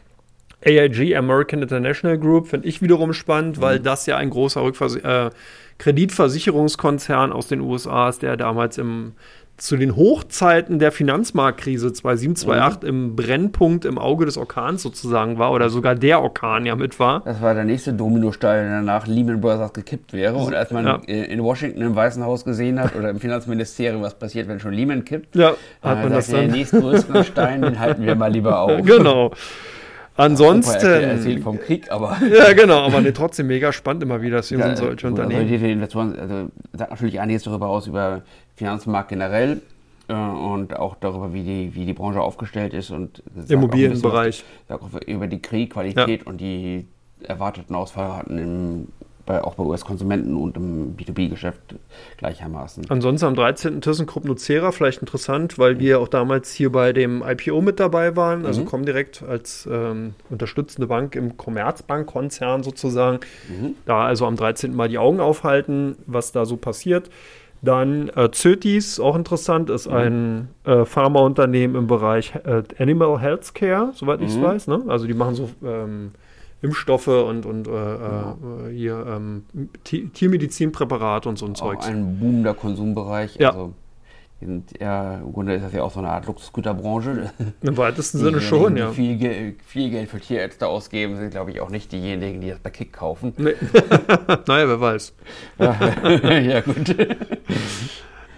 AIG, 0.64 1.16
American 1.16 1.62
International 1.62 2.20
Group, 2.20 2.48
finde 2.48 2.68
ich 2.68 2.82
wiederum 2.82 3.14
spannend, 3.14 3.58
mhm. 3.58 3.62
weil 3.62 3.80
das 3.80 4.06
ja 4.06 4.18
ein 4.18 4.30
großer 4.30 4.62
Rückvers 4.62 4.96
äh, 4.98 5.30
Kreditversicherungskonzern 5.78 7.32
aus 7.32 7.48
den 7.48 7.62
USA 7.62 8.10
ist, 8.10 8.22
der 8.22 8.38
damals 8.38 8.78
im 8.78 9.14
zu 9.62 9.78
den 9.78 9.96
Hochzeiten 9.96 10.80
der 10.80 10.92
Finanzmarktkrise 10.92 11.94
2007, 11.94 12.36
2008 12.36 12.82
mhm. 12.82 12.90
im 12.90 13.16
Brennpunkt 13.16 13.86
im 13.86 14.00
Auge 14.00 14.26
des 14.26 14.38
Orkans 14.38 14.82
sozusagen 14.82 15.38
war 15.38 15.52
oder 15.52 15.70
sogar 15.70 15.94
der 15.94 16.24
Orkan 16.24 16.66
ja 16.66 16.76
mit 16.76 17.00
war. 17.00 17.22
Das 17.26 17.42
war 17.44 17.54
der 17.54 17.64
nächste 17.64 17.94
Dominostein, 17.94 18.64
der 18.64 18.78
danach 18.78 19.06
Lehman 19.06 19.40
Brothers 19.40 19.72
gekippt 19.74 20.14
wäre. 20.14 20.36
Und 20.36 20.56
als 20.56 20.72
man 20.72 20.86
ja. 20.86 20.96
in 21.06 21.44
Washington 21.44 21.84
im 21.84 21.96
Weißen 21.96 22.24
Haus 22.24 22.44
gesehen 22.44 22.80
hat 22.80 22.96
oder 22.96 23.12
im 23.12 23.20
Finanzministerium, 23.20 24.02
was 24.02 24.16
passiert, 24.16 24.48
wenn 24.48 24.60
schon 24.60 24.74
Lehman 24.74 25.06
kippt, 25.06 25.36
ja, 25.36 25.54
hat 25.84 26.02
man 26.02 26.12
das 26.12 26.28
dann. 26.28 26.42
Den 26.42 26.52
nächstgrößeren 26.54 27.24
Stein, 27.24 27.62
den 27.62 27.80
halten 27.80 28.04
wir 28.04 28.16
mal 28.16 28.32
lieber 28.32 28.60
auf. 28.60 28.82
Genau. 28.92 29.32
Ansonsten. 30.18 30.86
Er 30.86 31.02
erzählt 31.02 31.42
vom 31.42 31.60
Krieg, 31.60 31.92
aber. 31.92 32.18
Ja, 32.32 32.54
genau, 32.54 32.80
aber 32.80 33.02
nee, 33.02 33.12
trotzdem 33.12 33.48
mega 33.48 33.72
spannend 33.72 34.04
immer 34.04 34.22
wieder, 34.22 34.38
dass 34.38 34.50
ja, 34.50 34.58
sind 34.60 34.78
solche 34.78 34.96
gut, 34.96 35.04
Unternehmen. 35.06 35.42
Also 35.42 35.58
die 35.58 35.72
Investoren 35.72 36.20
also, 36.20 36.52
sagt 36.74 36.92
natürlich 36.92 37.20
einiges 37.20 37.44
darüber 37.44 37.68
aus, 37.68 37.88
über 37.88 38.24
Finanzmarkt 38.62 39.10
generell 39.10 39.62
äh, 40.08 40.14
und 40.14 40.78
auch 40.78 40.96
darüber, 41.00 41.34
wie 41.34 41.42
die, 41.42 41.74
wie 41.74 41.86
die 41.86 41.94
Branche 41.94 42.22
aufgestellt 42.22 42.76
ist 42.76 42.92
und 42.92 43.24
Immobilienbereich. 43.48 44.44
Über 45.08 45.26
die 45.26 45.42
Kriegqualität 45.42 46.22
ja. 46.22 46.28
und 46.28 46.40
die 46.40 46.86
erwarteten 47.24 47.74
Ausfallraten 47.74 48.38
im 48.38 48.88
bei, 49.26 49.44
auch 49.44 49.56
bei 49.56 49.64
US-Konsumenten 49.64 50.36
und 50.36 50.58
im 50.58 50.96
B2B-Geschäft 50.98 51.62
gleichermaßen. 52.18 52.86
Ansonsten 52.90 53.28
am 53.28 53.36
13. 53.36 53.82
ThyssenKrupp 53.82 54.26
Nucera 54.26 54.72
vielleicht 54.72 55.00
interessant, 55.00 55.58
weil 55.58 55.80
wir 55.80 56.00
auch 56.00 56.08
damals 56.08 56.52
hier 56.54 56.72
bei 56.72 56.94
dem 56.94 57.24
IPO 57.26 57.62
mit 57.62 57.80
dabei 57.80 58.16
waren, 58.16 58.46
also 58.46 58.62
mhm. 58.62 58.66
kommen 58.66 58.86
direkt 58.86 59.24
als 59.24 59.68
ähm, 59.72 60.16
unterstützende 60.30 60.88
Bank 60.88 61.16
im 61.16 61.38
Commerzbank-Konzern 61.38 62.64
sozusagen. 62.64 63.20
Mhm. 63.48 63.76
Da 63.86 64.06
also 64.06 64.26
am 64.26 64.36
13. 64.36 64.76
mal 64.76 64.90
die 64.90 64.98
Augen 64.98 65.20
aufhalten, 65.20 65.96
was 66.06 66.32
da 66.32 66.46
so 66.46 66.58
passiert. 66.58 67.10
Dann 67.64 68.10
äh, 68.16 68.32
Zötis, 68.32 69.00
auch 69.00 69.16
interessant, 69.16 69.70
ist 69.70 69.88
mhm. 69.88 69.96
ein 69.96 70.50
äh, 70.64 70.86
Pharmaunternehmen 70.86 71.78
im 71.78 71.88
Bereich 71.88 72.34
äh, 72.44 72.64
Animal 72.80 73.20
Healthcare, 73.20 73.92
soweit 73.94 74.22
ich 74.22 74.30
es 74.30 74.38
mhm. 74.38 74.44
weiß. 74.44 74.68
Ne? 74.68 74.84
Also 74.88 75.06
die 75.06 75.14
machen 75.14 75.36
so 75.36 75.50
ähm, 75.64 76.12
Impfstoffe 76.64 77.08
und, 77.08 77.46
und 77.46 77.68
äh, 77.68 77.72
ja. 77.72 78.38
äh, 78.68 78.74
hier 78.74 79.06
ähm, 79.08 79.44
Tiermedizinpräparate 79.84 81.30
und 81.30 81.38
so 81.38 81.46
ein 81.46 81.56
Zeug. 81.56 81.80
Ein 81.84 82.20
boomender 82.20 82.54
Konsumbereich. 82.54 83.36
Ja. 83.38 83.50
Also, 83.50 83.74
ja, 84.80 85.16
im 85.16 85.34
Grunde 85.34 85.56
ist 85.56 85.64
das 85.64 85.74
ja 85.74 85.84
auch 85.84 85.92
so 85.92 86.00
eine 86.00 86.10
Art 86.10 86.26
Luxusgüterbranche. 86.26 87.32
Im 87.62 87.78
weitesten 87.78 88.18
Sinne 88.18 88.42
schon, 88.42 88.76
ja. 88.76 88.92
Viel, 88.92 89.56
viel 89.66 89.90
Geld 89.90 90.10
für 90.10 90.20
Tierärzte 90.20 90.68
ausgeben, 90.68 91.18
sind, 91.18 91.32
glaube 91.32 91.52
ich, 91.52 91.62
auch 91.62 91.70
nicht 91.70 91.92
diejenigen, 91.92 92.42
die 92.42 92.50
das 92.50 92.60
bei 92.60 92.72
Kick 92.72 92.94
kaufen. 92.94 93.34
Nee. 93.38 93.54
naja, 94.48 94.68
wer 94.68 94.82
weiß. 94.82 95.14
ja 95.60 96.62
gut. 96.62 96.96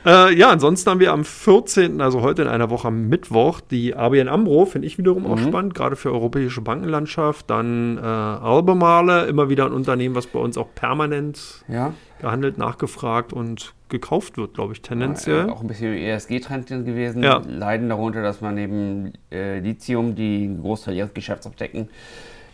Äh, 0.05 0.35
ja, 0.35 0.49
ansonsten 0.49 0.89
haben 0.89 0.99
wir 0.99 1.13
am 1.13 1.23
14., 1.23 2.01
also 2.01 2.21
heute 2.21 2.41
in 2.41 2.47
einer 2.47 2.69
Woche 2.69 2.89
am 2.89 3.07
Mittwoch, 3.07 3.61
die 3.61 3.95
ABN 3.95 4.27
AMRO, 4.27 4.65
finde 4.65 4.87
ich 4.87 4.97
wiederum 4.97 5.23
mhm. 5.23 5.31
auch 5.31 5.39
spannend, 5.39 5.73
gerade 5.73 5.95
für 5.95 6.11
europäische 6.11 6.61
Bankenlandschaft. 6.61 7.49
Dann 7.49 7.97
äh, 7.97 8.01
Albemarle, 8.01 9.25
immer 9.25 9.49
wieder 9.49 9.65
ein 9.65 9.71
Unternehmen, 9.71 10.15
was 10.15 10.27
bei 10.27 10.39
uns 10.39 10.57
auch 10.57 10.67
permanent 10.75 11.63
ja. 11.67 11.93
gehandelt, 12.21 12.57
nachgefragt 12.57 13.31
und 13.31 13.73
gekauft 13.89 14.37
wird, 14.37 14.55
glaube 14.55 14.73
ich, 14.73 14.81
tendenziell. 14.81 15.47
Ja, 15.47 15.53
auch 15.53 15.61
ein 15.61 15.67
bisschen 15.67 15.93
ESG-Trend 15.93 16.67
gewesen. 16.67 17.23
Ja. 17.23 17.41
Leiden 17.47 17.89
darunter, 17.89 18.21
dass 18.21 18.41
man 18.41 18.55
neben 18.55 19.13
äh, 19.31 19.59
Lithium, 19.59 20.15
die 20.15 20.45
einen 20.45 20.61
Großteil 20.61 20.95
ihres 20.95 21.13
Geschäfts 21.13 21.45
abdecken, 21.45 21.89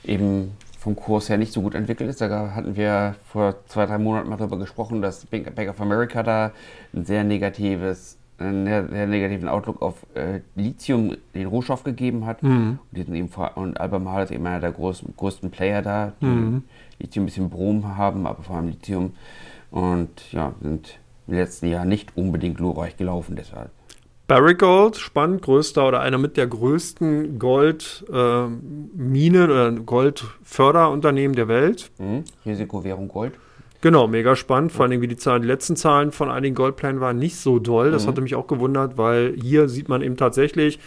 eben 0.03 0.51
vom 0.79 0.95
Kurs 0.95 1.27
her 1.27 1.37
nicht 1.37 1.51
so 1.51 1.61
gut 1.61 1.75
entwickelt 1.75 2.09
ist. 2.09 2.21
Da 2.21 2.51
hatten 2.55 2.75
wir 2.75 3.15
vor 3.27 3.55
zwei, 3.67 3.85
drei 3.85 3.97
Monaten 3.97 4.29
mal 4.29 4.37
darüber 4.37 4.57
gesprochen, 4.57 5.01
dass 5.01 5.25
Bank 5.25 5.69
of 5.69 5.81
America 5.81 6.23
da 6.23 6.51
ein 6.93 7.03
sehr 7.03 7.25
negatives, 7.25 8.17
einen 8.37 8.65
sehr 8.65 9.05
negativen 9.05 9.49
Outlook 9.49 9.81
auf 9.81 10.05
äh, 10.15 10.39
Lithium, 10.55 11.17
den 11.35 11.47
Rohstoff 11.47 11.83
gegeben 11.83 12.25
hat. 12.25 12.41
Mhm. 12.43 12.79
Und, 12.93 13.13
eben, 13.13 13.29
und 13.55 13.79
Albemarle 13.79 14.23
ist 14.23 14.31
eben 14.31 14.47
einer 14.47 14.61
der 14.61 14.71
großen, 14.71 15.13
größten 15.17 15.51
Player 15.51 15.81
da, 15.81 16.13
die 16.21 16.25
mhm. 16.25 16.63
Lithium 16.97 17.23
ein 17.23 17.25
bisschen 17.25 17.49
Brom 17.49 17.97
haben, 17.97 18.25
aber 18.25 18.41
vor 18.41 18.55
allem 18.55 18.69
Lithium. 18.69 19.11
Und 19.71 20.31
ja, 20.31 20.53
sind 20.61 20.97
im 21.27 21.33
letzten 21.33 21.67
Jahr 21.67 21.83
nicht 21.83 22.15
unbedingt 22.15 22.55
glorreich 22.55 22.95
gelaufen 22.95 23.35
deshalb. 23.35 23.71
Barrick 24.29 24.59
Gold, 24.59 24.95
spannend, 24.95 25.41
größter 25.41 25.87
oder 25.87 26.01
einer 26.01 26.19
mit 26.19 26.37
der 26.37 26.45
größten 26.45 27.39
Goldminen 27.39 28.69
äh, 29.41 29.43
oder 29.43 29.71
Goldförderunternehmen 29.71 31.35
der 31.35 31.47
Welt. 31.47 31.89
Mhm. 31.97 32.25
Risikowährung 32.45 33.07
Gold. 33.07 33.33
Genau, 33.81 34.07
mega 34.07 34.35
spannend. 34.35 34.71
Vor 34.71 34.85
allem, 34.85 35.01
wie 35.01 35.07
die 35.07 35.17
Zahlen, 35.17 35.41
die 35.41 35.47
letzten 35.47 35.75
Zahlen 35.75 36.11
von 36.11 36.29
einigen 36.29 36.53
Goldplänen 36.53 37.01
waren 37.01 37.17
nicht 37.17 37.37
so 37.37 37.57
doll. 37.57 37.89
Das 37.89 38.03
mhm. 38.03 38.09
hatte 38.09 38.21
mich 38.21 38.35
auch 38.35 38.45
gewundert, 38.45 38.99
weil 38.99 39.33
hier 39.41 39.67
sieht 39.67 39.89
man 39.89 40.03
eben 40.03 40.15
tatsächlich, 40.15 40.77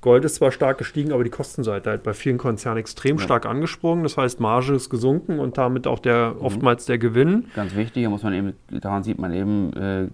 Gold 0.00 0.24
ist 0.24 0.36
zwar 0.36 0.50
stark 0.50 0.78
gestiegen, 0.78 1.12
aber 1.12 1.22
die 1.22 1.28
Kostenseite 1.28 1.90
halt 1.90 2.02
bei 2.02 2.14
vielen 2.14 2.38
Konzernen 2.38 2.78
extrem 2.78 3.18
ja. 3.18 3.22
stark 3.22 3.44
angesprungen. 3.44 4.04
Das 4.04 4.16
heißt, 4.16 4.40
Marge 4.40 4.74
ist 4.74 4.88
gesunken 4.88 5.38
und 5.38 5.58
damit 5.58 5.86
auch 5.86 5.98
der 5.98 6.32
mhm. 6.32 6.40
oftmals 6.40 6.86
der 6.86 6.96
Gewinn. 6.96 7.44
Ganz 7.54 7.76
wichtig, 7.76 8.04
da 8.04 8.08
muss 8.08 8.22
man 8.22 8.32
eben, 8.32 8.54
daran 8.70 9.02
sieht 9.02 9.18
man 9.18 9.34
eben, 9.34 9.74
äh, 9.74 10.08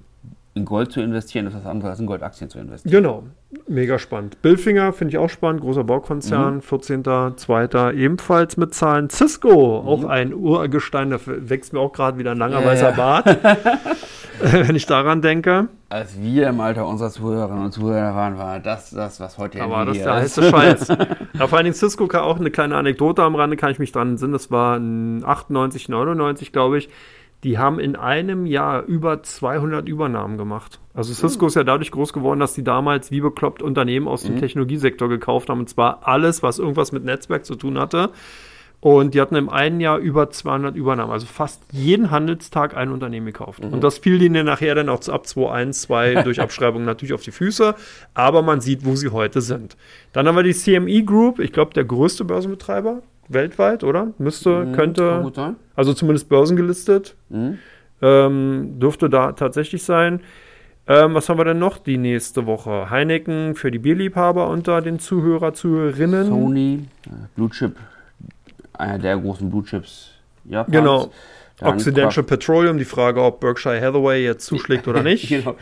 in 0.54 0.66
Gold 0.66 0.92
zu 0.92 1.00
investieren, 1.00 1.46
ist 1.46 1.54
was 1.54 1.64
anderes 1.64 1.92
als 1.92 2.00
in 2.00 2.06
Goldaktien 2.06 2.50
zu 2.50 2.58
investieren. 2.58 2.92
Genau, 2.92 3.22
mega 3.68 3.98
spannend. 3.98 4.42
Billfinger 4.42 4.92
finde 4.92 5.12
ich 5.12 5.18
auch 5.18 5.30
spannend, 5.30 5.62
großer 5.62 5.84
Baukonzern, 5.84 6.56
mhm. 6.56 6.60
14.02. 6.60 7.94
ebenfalls 7.94 8.58
mit 8.58 8.74
Zahlen. 8.74 9.08
Cisco, 9.08 9.80
mhm. 9.82 9.88
auch 9.88 10.04
ein 10.04 10.34
Urgestein, 10.34 11.10
da 11.10 11.18
wächst 11.24 11.72
mir 11.72 11.80
auch 11.80 11.92
gerade 11.92 12.18
wieder 12.18 12.32
ein 12.32 12.38
langer 12.38 12.60
ja, 12.60 12.66
weißer 12.66 12.90
ja. 12.90 12.96
Bart, 12.96 13.38
wenn 14.40 14.76
ich 14.76 14.84
daran 14.84 15.22
denke. 15.22 15.68
Als 15.88 16.20
wir 16.20 16.48
im 16.48 16.60
Alter 16.60 16.86
unserer 16.86 17.10
Zuhörerinnen 17.10 17.64
und 17.64 17.72
Zuhörer 17.72 18.14
waren, 18.14 18.36
war 18.36 18.60
das 18.60 18.90
das, 18.90 19.20
was 19.20 19.38
heute 19.38 19.58
da 19.58 19.70
war 19.70 19.86
das 19.86 19.96
der 19.96 20.14
heiße 20.14 20.50
Scheiß. 20.50 20.88
ja, 21.38 21.46
vor 21.46 21.56
allen 21.56 21.64
Dingen 21.64 21.74
Cisco, 21.74 22.06
auch 22.18 22.38
eine 22.38 22.50
kleine 22.50 22.76
Anekdote 22.76 23.22
am 23.22 23.36
Rande, 23.36 23.56
kann 23.56 23.70
ich 23.70 23.78
mich 23.78 23.92
dran 23.92 24.10
entsinnen, 24.10 24.32
das 24.34 24.50
war 24.50 24.74
98, 24.76 25.88
99, 25.88 26.52
glaube 26.52 26.76
ich 26.76 26.90
die 27.44 27.58
haben 27.58 27.80
in 27.80 27.96
einem 27.96 28.46
Jahr 28.46 28.84
über 28.84 29.22
200 29.22 29.88
Übernahmen 29.88 30.38
gemacht. 30.38 30.78
Also 30.94 31.12
Cisco 31.12 31.44
mhm. 31.44 31.48
ist 31.48 31.54
ja 31.56 31.64
dadurch 31.64 31.90
groß 31.90 32.12
geworden, 32.12 32.38
dass 32.38 32.54
die 32.54 32.62
damals 32.62 33.10
wie 33.10 33.20
bekloppt 33.20 33.62
Unternehmen 33.62 34.06
aus 34.06 34.22
dem 34.22 34.36
mhm. 34.36 34.40
Technologiesektor 34.40 35.08
gekauft 35.08 35.48
haben. 35.48 35.60
Und 35.60 35.68
zwar 35.68 36.06
alles, 36.06 36.42
was 36.42 36.58
irgendwas 36.60 36.92
mit 36.92 37.04
Netzwerk 37.04 37.44
zu 37.44 37.56
tun 37.56 37.78
hatte. 37.78 38.10
Und 38.80 39.14
die 39.14 39.20
hatten 39.20 39.36
im 39.36 39.48
einen 39.48 39.80
Jahr 39.80 39.98
über 39.98 40.30
200 40.30 40.74
Übernahmen, 40.74 41.12
also 41.12 41.24
fast 41.24 41.62
jeden 41.70 42.10
Handelstag 42.10 42.76
ein 42.76 42.90
Unternehmen 42.90 43.26
gekauft. 43.26 43.64
Mhm. 43.64 43.72
Und 43.72 43.84
das 43.84 43.98
fiel 43.98 44.20
ihnen 44.20 44.46
nachher 44.46 44.74
dann 44.74 44.88
auch 44.88 45.06
ab 45.08 45.24
2.1, 45.24 45.72
2 45.82 46.14
durch 46.24 46.40
Abschreibung 46.40 46.84
natürlich 46.84 47.14
auf 47.14 47.22
die 47.22 47.30
Füße. 47.30 47.74
Aber 48.14 48.42
man 48.42 48.60
sieht, 48.60 48.84
wo 48.84 48.96
sie 48.96 49.10
heute 49.10 49.40
sind. 49.40 49.76
Dann 50.12 50.26
haben 50.26 50.36
wir 50.36 50.42
die 50.42 50.54
CME 50.54 51.04
Group, 51.04 51.38
ich 51.38 51.52
glaube, 51.52 51.74
der 51.74 51.84
größte 51.84 52.24
Börsenbetreiber 52.24 53.02
weltweit, 53.28 53.84
oder? 53.84 54.08
Müsste, 54.18 54.64
mhm, 54.66 54.72
könnte. 54.72 55.20
Also 55.74 55.94
zumindest 55.94 56.28
börsengelistet. 56.28 57.16
Mhm. 57.28 57.58
Ähm, 58.00 58.80
dürfte 58.80 59.08
da 59.08 59.32
tatsächlich 59.32 59.84
sein. 59.84 60.20
Ähm, 60.88 61.14
was 61.14 61.28
haben 61.28 61.38
wir 61.38 61.44
denn 61.44 61.60
noch 61.60 61.78
die 61.78 61.96
nächste 61.96 62.46
Woche? 62.46 62.90
Heineken 62.90 63.54
für 63.54 63.70
die 63.70 63.78
Bierliebhaber 63.78 64.48
unter 64.48 64.82
den 64.82 64.98
Zuhörer, 64.98 65.54
Zuhörerinnen. 65.54 66.26
Sony, 66.26 66.86
äh, 67.06 67.10
Blue 67.36 67.50
Chip, 67.50 67.76
einer 68.72 68.98
der 68.98 69.16
großen 69.18 69.48
Blue 69.48 69.62
Chips 69.62 70.10
Japans. 70.44 70.76
Genau. 70.76 71.12
Dann 71.58 71.74
Occidental 71.74 72.24
Petroleum, 72.24 72.78
die 72.78 72.84
Frage, 72.84 73.22
ob 73.22 73.38
Berkshire 73.38 73.80
Hathaway 73.80 74.24
jetzt 74.24 74.46
zuschlägt 74.46 74.88
oder 74.88 75.02
nicht. 75.04 75.28
genau. 75.28 75.54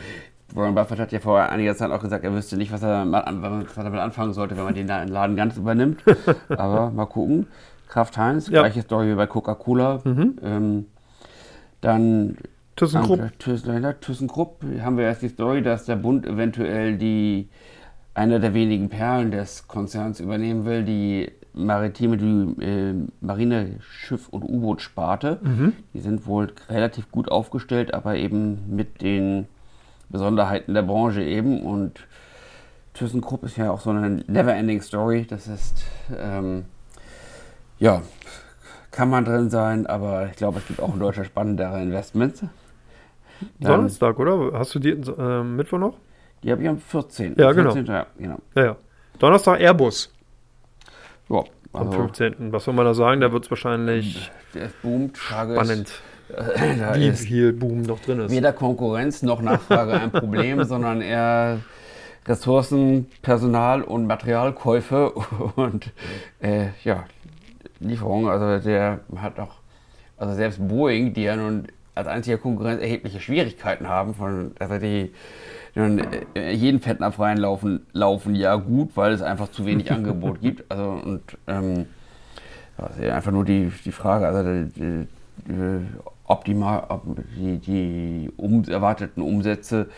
Warren 0.53 0.75
Buffett 0.75 0.99
hat 0.99 1.11
ja 1.11 1.19
vor 1.19 1.39
einiger 1.39 1.75
Zeit 1.75 1.91
auch 1.91 2.01
gesagt, 2.01 2.23
er 2.23 2.33
wüsste 2.33 2.57
nicht, 2.57 2.71
was 2.71 2.83
er, 2.83 3.05
was 3.09 3.77
er 3.77 3.83
damit 3.83 3.99
anfangen 3.99 4.33
sollte, 4.33 4.57
wenn 4.57 4.63
man 4.63 4.75
den 4.75 4.87
Laden 4.87 5.35
ganz 5.35 5.57
übernimmt. 5.57 6.03
Aber 6.49 6.91
mal 6.91 7.05
gucken. 7.05 7.47
Kraft 7.87 8.17
Heinz, 8.17 8.47
ja. 8.47 8.61
gleiche 8.61 8.81
Story 8.81 9.11
wie 9.11 9.15
bei 9.15 9.27
Coca-Cola. 9.27 10.01
Mhm. 10.03 10.35
Ähm, 10.43 10.85
dann 11.81 12.37
ThyssenKrupp. 12.77 13.37
ThyssenKrupp 13.39 14.63
haben 14.81 14.97
wir 14.97 15.05
erst 15.05 15.21
die 15.21 15.29
Story, 15.29 15.61
dass 15.61 15.85
der 15.85 15.97
Bund 15.97 16.25
eventuell 16.25 16.97
die 16.97 17.49
einer 18.13 18.39
der 18.39 18.53
wenigen 18.53 18.89
Perlen 18.89 19.31
des 19.31 19.67
Konzerns 19.67 20.19
übernehmen 20.19 20.65
will, 20.65 20.83
die 20.83 21.31
maritime, 21.53 22.17
die 22.17 22.63
äh, 22.63 22.93
Marine, 23.19 23.77
Schiff- 23.79 24.29
und 24.29 24.43
U-Boot-Sparte. 24.43 25.39
Mhm. 25.41 25.73
Die 25.93 25.99
sind 25.99 26.25
wohl 26.25 26.53
relativ 26.69 27.11
gut 27.11 27.29
aufgestellt, 27.29 27.93
aber 27.93 28.15
eben 28.15 28.75
mit 28.75 29.01
den 29.01 29.47
Besonderheiten 30.11 30.73
der 30.73 30.83
Branche 30.83 31.23
eben. 31.23 31.61
Und 31.61 32.05
ThyssenKrupp 32.93 33.43
ist 33.43 33.57
ja 33.57 33.71
auch 33.71 33.81
so 33.81 33.89
eine 33.91 34.23
never-ending 34.27 34.81
Story. 34.81 35.25
Das 35.27 35.47
ist, 35.47 35.83
ähm, 36.17 36.65
ja, 37.79 38.01
kann 38.91 39.09
man 39.09 39.25
drin 39.25 39.49
sein, 39.49 39.87
aber 39.87 40.27
ich 40.27 40.35
glaube, 40.35 40.59
es 40.59 40.67
gibt 40.67 40.81
auch 40.81 40.93
in 40.93 40.99
Deutschland 40.99 41.27
spannendere 41.27 41.81
Investments. 41.81 42.41
Dann, 43.59 43.77
Donnerstag, 43.77 44.19
oder? 44.19 44.57
Hast 44.57 44.75
du 44.75 44.79
die 44.79 44.89
äh, 44.89 45.43
Mittwoch 45.43 45.79
noch? 45.79 45.97
Die 46.43 46.51
habe 46.51 46.61
ich 46.61 46.69
am 46.69 46.77
14. 46.79 47.35
Ja, 47.37 47.53
14. 47.53 47.85
genau. 47.85 47.93
Ja, 47.93 48.07
genau. 48.17 48.37
Ja, 48.55 48.63
ja. 48.63 48.75
Donnerstag 49.19 49.59
Airbus. 49.59 50.11
Ja, 51.29 51.43
also, 51.73 51.91
am 51.91 51.91
15. 51.91 52.51
Was 52.51 52.65
soll 52.65 52.73
man 52.73 52.85
da 52.85 52.93
sagen? 52.93 53.21
Da 53.21 53.31
wird 53.31 53.45
es 53.45 53.51
wahrscheinlich 53.51 54.31
der 54.53 54.69
boomt. 54.81 55.17
spannend. 55.17 55.87
Ist, 55.87 56.01
wie 56.95 57.11
viel 57.11 57.53
Boom 57.53 57.81
noch 57.81 57.99
drin 57.99 58.19
ist. 58.21 58.31
Weder 58.31 58.53
Konkurrenz 58.53 59.21
noch 59.21 59.41
Nachfrage 59.41 59.93
ein 59.93 60.11
Problem, 60.11 60.63
sondern 60.65 61.01
eher 61.01 61.59
Ressourcen, 62.27 63.07
Personal 63.21 63.81
und 63.81 64.05
Materialkäufe 64.05 65.11
und 65.55 65.91
äh, 66.39 66.67
ja, 66.83 67.05
Lieferungen. 67.79 68.29
Also 68.29 68.63
der 68.63 68.99
hat 69.17 69.37
doch, 69.37 69.55
also 70.17 70.35
selbst 70.35 70.65
Boeing, 70.67 71.13
die 71.13 71.23
ja 71.23 71.35
nun 71.35 71.67
als 71.95 72.07
einziger 72.07 72.37
Konkurrenz 72.37 72.81
erhebliche 72.81 73.19
Schwierigkeiten 73.19 73.87
haben, 73.87 74.13
von, 74.13 74.51
also 74.59 74.77
die, 74.77 75.11
die 75.75 76.01
äh, 76.35 76.51
jeden 76.51 76.79
Fettnapf 76.79 77.19
reinlaufen, 77.19 77.85
laufen 77.91 78.35
ja 78.35 78.55
gut, 78.55 78.91
weil 78.95 79.13
es 79.13 79.21
einfach 79.21 79.49
zu 79.49 79.65
wenig 79.65 79.91
Angebot 79.91 80.41
gibt. 80.41 80.69
Also 80.71 81.01
und 81.03 81.21
ähm, 81.47 81.87
einfach 82.77 83.31
nur 83.31 83.45
die, 83.45 83.71
die 83.85 83.91
Frage, 83.91 84.27
also 84.27 84.43
die, 84.43 84.69
die, 84.75 85.07
ob 86.31 86.45
die, 86.45 86.55
ob 86.55 87.03
die, 87.35 87.57
die 87.59 88.31
um, 88.37 88.63
erwarteten 88.63 89.21
Umsätze 89.21 89.89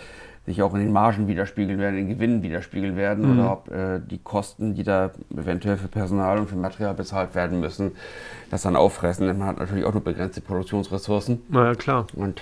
sich 0.45 0.61
auch 0.61 0.73
in 0.73 0.81
den 0.81 0.91
Margen 0.91 1.27
widerspiegeln 1.27 1.79
werden, 1.79 1.97
in 1.97 2.07
den 2.07 2.15
Gewinnen 2.15 2.43
widerspiegeln 2.43 2.97
werden 2.97 3.25
mhm. 3.25 3.39
oder 3.39 3.51
ob 3.51 3.71
äh, 3.71 3.99
die 3.99 4.17
Kosten, 4.17 4.75
die 4.75 4.83
da 4.83 5.11
eventuell 5.31 5.77
für 5.77 5.87
Personal 5.87 6.37
und 6.39 6.49
für 6.49 6.57
Material 6.57 6.93
bezahlt 6.93 7.33
werden 7.33 7.61
müssen, 7.61 7.93
das 8.51 8.63
dann 8.63 8.75
auffressen. 8.75 9.27
Denn 9.27 9.37
man 9.37 9.47
hat 9.47 9.59
natürlich 9.59 9.85
auch 9.85 9.93
nur 9.93 10.03
begrenzte 10.03 10.41
Produktionsressourcen. 10.41 11.41
Na 11.47 11.67
ja, 11.67 11.75
klar. 11.75 12.07
Und 12.15 12.41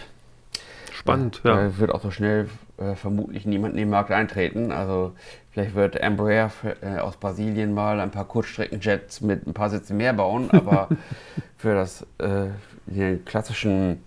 Spannend, 0.92 1.42
äh, 1.44 1.48
ja. 1.48 1.56
Da 1.56 1.78
wird 1.78 1.92
auch 1.92 2.02
so 2.02 2.12
schnell 2.12 2.50
äh, 2.78 2.96
vermutlich 2.96 3.46
niemand 3.46 3.74
in 3.74 3.80
den 3.80 3.90
Markt 3.90 4.12
eintreten. 4.12 4.72
Also 4.72 5.14
vielleicht 5.52 5.76
wird 5.76 5.96
Embraer 5.96 6.50
für, 6.50 6.76
äh, 6.82 6.98
aus 7.00 7.16
Brasilien 7.18 7.74
mal 7.74 8.00
ein 8.00 8.12
paar 8.12 8.26
Kurzstreckenjets 8.26 9.22
mit 9.22 9.48
ein 9.48 9.54
paar 9.54 9.70
Sitzen 9.70 9.98
mehr 9.98 10.14
bauen, 10.14 10.50
aber 10.52 10.90
für 11.58 11.76
das 11.76 12.06
äh, 12.18 12.48
den 12.86 13.26
klassischen 13.26 14.02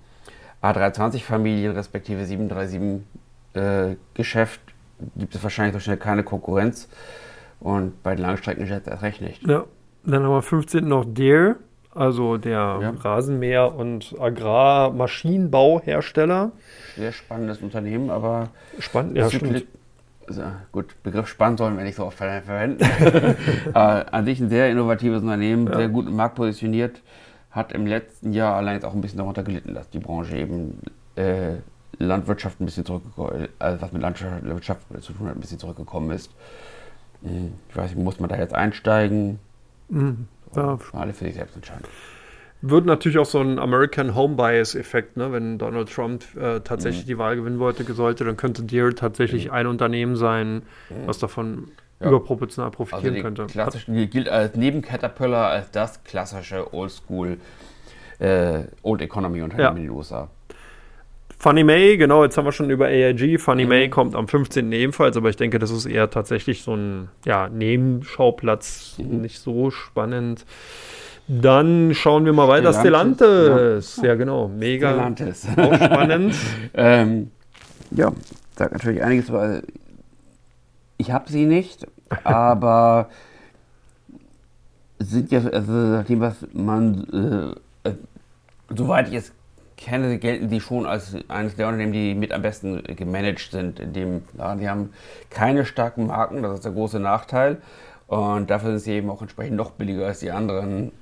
A320-Familien 0.63 1.73
respektive 1.73 2.23
737-Geschäft 2.23 4.61
äh, 4.61 4.65
gibt 5.17 5.35
es 5.35 5.43
wahrscheinlich 5.43 5.75
so 5.75 5.81
schnell 5.81 5.99
keine 5.99 6.23
Konkurrenz. 6.23 6.89
Und 7.61 8.03
bei 8.03 8.15
den 8.15 8.23
Langstreckenjets 8.23 8.89
erst 8.89 9.03
recht 9.03 9.21
nicht. 9.21 9.47
Ja, 9.47 9.67
dann 10.05 10.23
haben 10.23 10.33
wir 10.33 10.41
15. 10.43 10.87
noch 10.87 11.05
Deere, 11.07 11.57
also 11.95 12.37
der 12.37 12.79
ja. 12.81 12.91
Rasenmäher- 12.91 13.75
und 13.75 14.15
Agrarmaschinenbauhersteller. 14.19 16.53
Sehr 16.97 17.13
spannendes 17.13 17.63
Unternehmen, 17.63 18.11
aber. 18.11 18.51
Spannend, 18.79 19.17
ja, 19.17 19.31
stimmt. 19.31 19.65
Also, 20.27 20.43
gut, 20.73 20.95
Begriff 21.03 21.29
spannend 21.29 21.59
sollen 21.59 21.77
wir 21.77 21.85
nicht 21.85 21.97
so 21.97 22.07
oft 22.07 22.17
verwenden. 22.17 22.83
äh, 23.75 23.79
an 23.79 24.25
sich 24.25 24.41
ein 24.41 24.49
sehr 24.49 24.71
innovatives 24.71 25.23
Unternehmen, 25.23 25.67
ja. 25.67 25.77
sehr 25.77 25.89
gut 25.89 26.07
im 26.07 26.17
Markt 26.17 26.37
positioniert 26.37 27.03
hat 27.55 27.73
im 27.73 27.87
letzten 27.87 28.33
Jahr 28.33 28.57
allerdings 28.57 28.85
auch 28.85 28.95
ein 28.95 29.01
bisschen 29.01 29.19
darunter 29.19 29.45
gelitten, 29.45 29.75
dass 29.75 29.89
die 29.89 30.01
Branche 30.01 30.37
eben 30.37 30.81
äh, 31.15 31.55
Landwirtschaft 31.99 32.61
ein 32.61 32.65
bisschen 32.65 32.85
zurückgekommen, 32.85 33.49
also 33.61 33.81
was 33.81 33.93
mit 33.93 34.03
Landwirtschaft 34.03 34.83
zu 35.01 35.13
tun 35.13 35.29
hat, 35.29 35.37
ein 35.37 35.41
bisschen 35.41 35.61
zurückgekommen 35.61 36.11
ist. 36.11 36.33
Hm, 37.23 37.53
ich 37.69 37.77
weiß 37.77 37.95
nicht, 37.95 38.03
muss 38.03 38.19
man 38.19 38.29
da 38.29 38.37
jetzt 38.37 38.55
einsteigen? 38.55 39.39
Mhm. 39.89 40.27
Ja. 40.57 40.79
Alle 40.93 41.13
für 41.13 41.25
sich 41.25 41.35
selbst 41.35 41.55
entscheiden. 41.55 41.85
Wird 42.67 42.87
natürlich 42.87 43.19
auch 43.19 43.27
so 43.27 43.41
ein 43.41 43.59
American 43.59 44.15
Home 44.15 44.37
Bias 44.37 44.75
Effekt, 44.75 45.19
ne? 45.19 45.31
wenn 45.33 45.59
Donald 45.59 45.93
Trump 45.93 46.25
äh, 46.35 46.61
tatsächlich 46.61 47.05
mhm. 47.05 47.09
die 47.09 47.19
Wahl 47.19 47.37
gewinnen 47.37 47.59
wollte, 47.59 47.85
sollte, 47.93 48.25
dann 48.25 48.39
könnte 48.39 48.63
Deere 48.63 48.95
tatsächlich 48.95 49.47
mhm. 49.47 49.53
ein 49.53 49.67
Unternehmen 49.67 50.17
sein, 50.17 50.63
mhm. 50.89 51.07
was 51.07 51.19
davon 51.19 51.73
ja. 52.01 52.09
überproportional 52.09 52.71
profitieren 52.71 53.17
also 53.17 53.23
könnte. 53.23 53.47
Klassisch, 53.49 53.85
gilt 53.87 54.31
als 54.31 54.57
neben 54.57 54.81
Caterpillar 54.81 55.51
als 55.51 55.73
das 55.73 56.05
klassische 56.05 56.73
Oldschool 56.73 57.37
äh, 58.19 58.61
Old 58.83 59.03
Economy 59.03 59.43
Unternehmen 59.43 59.77
ja. 59.77 59.83
in 59.83 59.89
den 59.89 59.91
USA. 59.91 60.31
Funny 61.39 61.65
May, 61.65 61.99
genau, 61.99 62.25
jetzt 62.25 62.39
haben 62.39 62.47
wir 62.47 62.53
schon 62.53 62.71
über 62.71 62.87
AIG. 62.87 63.39
Funny 63.39 63.65
mhm. 63.65 63.69
May 63.69 63.89
kommt 63.91 64.15
am 64.15 64.27
15. 64.27 64.73
ebenfalls, 64.73 65.19
aber 65.19 65.29
ich 65.29 65.37
denke, 65.37 65.59
das 65.59 65.71
ist 65.71 65.85
eher 65.85 66.09
tatsächlich 66.09 66.63
so 66.63 66.75
ein 66.75 67.11
ja, 67.27 67.51
Nebenschauplatz, 67.51 68.97
mhm. 68.97 69.21
nicht 69.21 69.39
so 69.39 69.71
spannend. 69.71 70.47
Dann 71.27 71.95
schauen 71.95 72.25
wir 72.25 72.33
mal 72.33 72.49
weiter. 72.49 72.73
Stellantis. 72.73 73.27
Stellantis. 73.27 73.97
Ja. 73.97 74.05
ja. 74.05 74.15
genau. 74.15 74.49
Mega. 74.49 74.91
Stellantis. 74.91 75.47
Auch 75.57 75.75
spannend. 75.75 76.35
ähm, 76.75 77.31
ja, 77.91 78.13
sagt 78.57 78.73
natürlich 78.73 79.03
einiges, 79.03 79.33
weil 79.33 79.63
ich 80.99 81.11
habe 81.11 81.31
sie 81.31 81.47
nicht, 81.47 81.87
aber 82.25 83.09
sind 84.99 85.31
ja, 85.33 85.41
also 85.41 85.73
nachdem 85.73 86.21
was 86.21 86.47
man, 86.53 87.55
äh, 87.85 87.89
äh, 87.89 87.95
soweit 88.75 89.09
ich 89.09 89.15
es 89.15 89.33
kenne, 89.77 90.19
gelten 90.19 90.49
die 90.49 90.61
schon 90.61 90.87
als 90.87 91.17
eines 91.29 91.57
der 91.57 91.67
Unternehmen, 91.67 91.93
die 91.93 92.15
mit 92.15 92.33
am 92.33 92.43
besten 92.43 92.83
gemanagt 92.97 93.51
sind 93.51 93.81
in 93.81 93.93
dem 93.93 94.23
Laden. 94.35 94.61
Die 94.61 94.69
haben 94.69 94.91
keine 95.31 95.65
starken 95.67 96.07
Marken, 96.07 96.43
das 96.43 96.55
ist 96.55 96.65
der 96.65 96.73
große 96.73 97.01
Nachteil. 97.01 97.59
Und 98.07 98.51
dafür 98.51 98.71
sind 98.71 98.81
sie 98.81 98.93
eben 98.93 99.11
auch 99.11 99.21
entsprechend 99.21 99.57
noch 99.57 99.73
billiger 99.73 100.07
als 100.07 100.21
die 100.21 100.31
anderen 100.31 100.93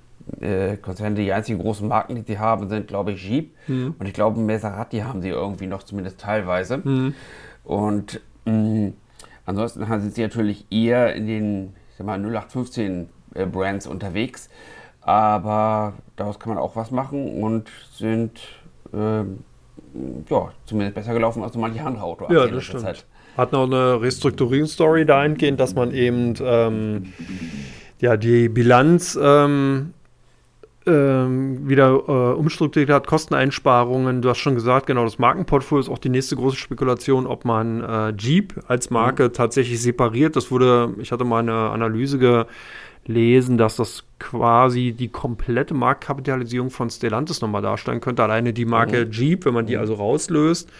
äh, 0.40 0.76
Konzerne. 0.76 1.16
Die 1.16 1.32
einzigen 1.32 1.58
großen 1.58 1.86
Marken, 1.86 2.14
die 2.14 2.22
sie 2.22 2.38
haben, 2.38 2.68
sind, 2.68 2.88
glaube 2.88 3.12
ich, 3.12 3.28
Jeep. 3.28 3.54
Mhm. 3.66 3.94
Und 3.98 4.06
ich 4.06 4.14
glaube, 4.14 4.40
Maserati 4.40 5.00
haben 5.00 5.22
sie 5.22 5.28
irgendwie 5.28 5.66
noch 5.66 5.82
zumindest 5.82 6.20
teilweise. 6.20 6.78
Mhm. 6.78 7.14
Und 7.64 8.20
mh, 8.44 8.92
ansonsten 9.46 9.86
sind 9.86 10.14
sie 10.14 10.22
natürlich 10.22 10.66
eher 10.70 11.14
in 11.14 11.26
den 11.26 11.74
ich 11.92 11.98
sag 11.98 12.06
mal, 12.06 12.18
0815 12.18 13.08
äh, 13.34 13.46
Brands 13.46 13.86
unterwegs. 13.86 14.48
Aber 15.00 15.94
daraus 16.16 16.38
kann 16.38 16.54
man 16.54 16.62
auch 16.62 16.76
was 16.76 16.90
machen 16.90 17.42
und 17.42 17.68
sind 17.92 18.40
ähm, 18.94 19.40
ja, 20.28 20.52
zumindest 20.64 20.94
besser 20.94 21.12
gelaufen 21.12 21.42
als 21.42 21.54
so 21.54 21.58
manche 21.58 21.82
andere 21.82 22.04
Auto. 22.04 22.32
Ja, 22.32 22.46
das 22.46 22.64
stimmt. 22.64 22.82
Zeit. 22.82 23.04
Hat 23.36 23.52
noch 23.52 23.64
eine 23.64 24.00
Restrukturierungsstory 24.00 25.06
dahingehend, 25.06 25.58
dass 25.58 25.74
man 25.74 25.92
eben 25.92 26.34
ähm, 26.42 27.12
ja, 28.00 28.16
die 28.16 28.48
Bilanz 28.48 29.18
ähm, 29.20 29.94
ähm, 30.86 31.68
wieder 31.68 31.90
äh, 31.90 32.34
umstrukturiert 32.34 32.90
hat, 32.90 33.06
Kosteneinsparungen. 33.06 34.22
Du 34.22 34.28
hast 34.28 34.38
schon 34.38 34.54
gesagt, 34.54 34.86
genau, 34.86 35.04
das 35.04 35.18
Markenportfolio 35.18 35.80
ist 35.80 35.88
auch 35.88 35.98
die 35.98 36.08
nächste 36.08 36.36
große 36.36 36.56
Spekulation, 36.56 37.26
ob 37.26 37.44
man 37.44 37.82
äh, 37.82 38.12
Jeep 38.18 38.54
als 38.68 38.90
Marke 38.90 39.24
mhm. 39.24 39.32
tatsächlich 39.32 39.80
separiert. 39.80 40.36
Das 40.36 40.50
wurde, 40.50 40.94
ich 40.98 41.12
hatte 41.12 41.24
mal 41.24 41.40
eine 41.40 41.70
Analyse 41.70 42.46
gelesen, 43.04 43.58
dass 43.58 43.76
das 43.76 44.04
quasi 44.18 44.92
die 44.92 45.08
komplette 45.08 45.74
Marktkapitalisierung 45.74 46.70
von 46.70 46.90
Stellantis 46.90 47.40
nochmal 47.40 47.62
darstellen 47.62 48.00
könnte. 48.00 48.22
Alleine 48.22 48.52
die 48.52 48.64
Marke 48.64 49.06
mhm. 49.06 49.12
Jeep, 49.12 49.44
wenn 49.44 49.54
man 49.54 49.66
die 49.66 49.74
mhm. 49.74 49.80
also 49.80 49.94
rauslöst 49.94 50.70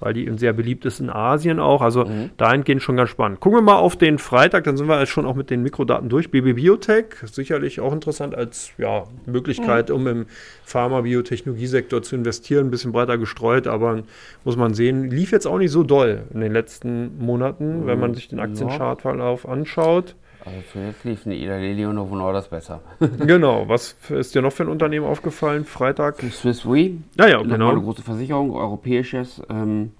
weil 0.00 0.12
die 0.12 0.26
eben 0.26 0.38
sehr 0.38 0.52
beliebt 0.52 0.84
ist 0.84 1.00
in 1.00 1.10
Asien 1.10 1.60
auch. 1.60 1.82
Also 1.82 2.04
mhm. 2.04 2.30
dahingehend 2.36 2.82
schon 2.82 2.96
ganz 2.96 3.10
spannend. 3.10 3.40
Gucken 3.40 3.58
wir 3.58 3.62
mal 3.62 3.76
auf 3.76 3.96
den 3.96 4.18
Freitag, 4.18 4.64
dann 4.64 4.76
sind 4.76 4.88
wir 4.88 4.98
jetzt 5.00 5.10
schon 5.10 5.26
auch 5.26 5.34
mit 5.34 5.50
den 5.50 5.62
Mikrodaten 5.62 6.08
durch. 6.08 6.30
BB 6.30 6.54
Biotech, 6.54 7.06
sicherlich 7.24 7.80
auch 7.80 7.92
interessant 7.92 8.34
als 8.34 8.72
ja, 8.78 9.04
Möglichkeit, 9.26 9.88
mhm. 9.88 9.94
um 9.94 10.06
im 10.06 10.26
Pharma-Biotechnologiesektor 10.64 12.02
zu 12.02 12.16
investieren, 12.16 12.66
ein 12.66 12.70
bisschen 12.70 12.92
breiter 12.92 13.18
gestreut, 13.18 13.66
aber 13.66 14.02
muss 14.44 14.56
man 14.56 14.74
sehen, 14.74 15.10
lief 15.10 15.32
jetzt 15.32 15.46
auch 15.46 15.58
nicht 15.58 15.70
so 15.70 15.82
doll 15.82 16.24
in 16.32 16.40
den 16.40 16.52
letzten 16.52 17.18
Monaten, 17.18 17.82
mhm. 17.82 17.86
wenn 17.86 18.00
man 18.00 18.14
sich 18.14 18.28
den 18.28 18.40
Aktienschartverlauf 18.40 19.48
anschaut. 19.48 20.14
Also 20.46 20.60
für 20.60 20.78
jetzt 20.78 21.04
lief 21.04 21.26
eine 21.26 21.34
Ida 21.34 21.56
Lilly 21.56 21.86
und 21.86 21.96
Novo 21.96 22.14
Nordisk 22.14 22.50
besser. 22.50 22.80
genau. 23.00 23.68
Was 23.68 23.96
ist 24.10 24.34
dir 24.34 24.42
noch 24.42 24.52
für 24.52 24.62
ein 24.62 24.68
Unternehmen 24.68 25.04
aufgefallen? 25.04 25.64
Freitag? 25.64 26.20
Swiss 26.30 26.64
Re. 26.64 26.92
Ja, 27.16 27.26
ja, 27.26 27.42
genau. 27.42 27.70
Eine 27.70 27.80
große 27.80 28.02
Versicherung, 28.02 28.54
europäisches. 28.54 29.42
Ähm, 29.50 29.90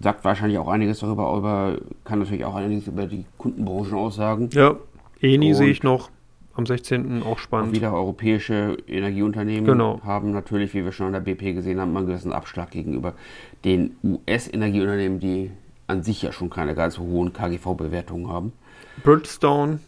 sagt 0.00 0.24
wahrscheinlich 0.24 0.58
auch 0.58 0.68
einiges 0.68 1.00
darüber, 1.00 1.26
aber 1.26 1.76
kann 2.04 2.20
natürlich 2.20 2.44
auch 2.44 2.54
einiges 2.54 2.86
über 2.86 3.06
die 3.06 3.26
Kundenbranchen 3.36 3.94
aussagen. 3.94 4.48
Ja, 4.52 4.76
Eni 5.20 5.54
sehe 5.54 5.68
ich 5.68 5.82
noch 5.82 6.10
am 6.54 6.66
16. 6.66 7.22
auch 7.22 7.38
spannend. 7.38 7.70
Auch 7.70 7.74
wieder 7.74 7.92
europäische 7.92 8.76
Energieunternehmen 8.86 9.64
genau. 9.64 10.00
haben 10.04 10.32
natürlich, 10.32 10.74
wie 10.74 10.84
wir 10.84 10.92
schon 10.92 11.14
an 11.14 11.24
der 11.24 11.34
BP 11.34 11.54
gesehen 11.54 11.80
haben, 11.80 11.96
einen 11.96 12.06
gewissen 12.06 12.32
Abschlag 12.32 12.70
gegenüber 12.70 13.14
den 13.64 13.96
US-Energieunternehmen, 14.02 15.20
die 15.20 15.50
an 15.86 16.02
sich 16.02 16.22
ja 16.22 16.32
schon 16.32 16.50
keine 16.50 16.74
ganz 16.74 16.94
so 16.94 17.02
hohen 17.02 17.32
KGV-Bewertungen 17.32 18.28
haben. 18.28 18.52
Bridgestone, 19.02 19.80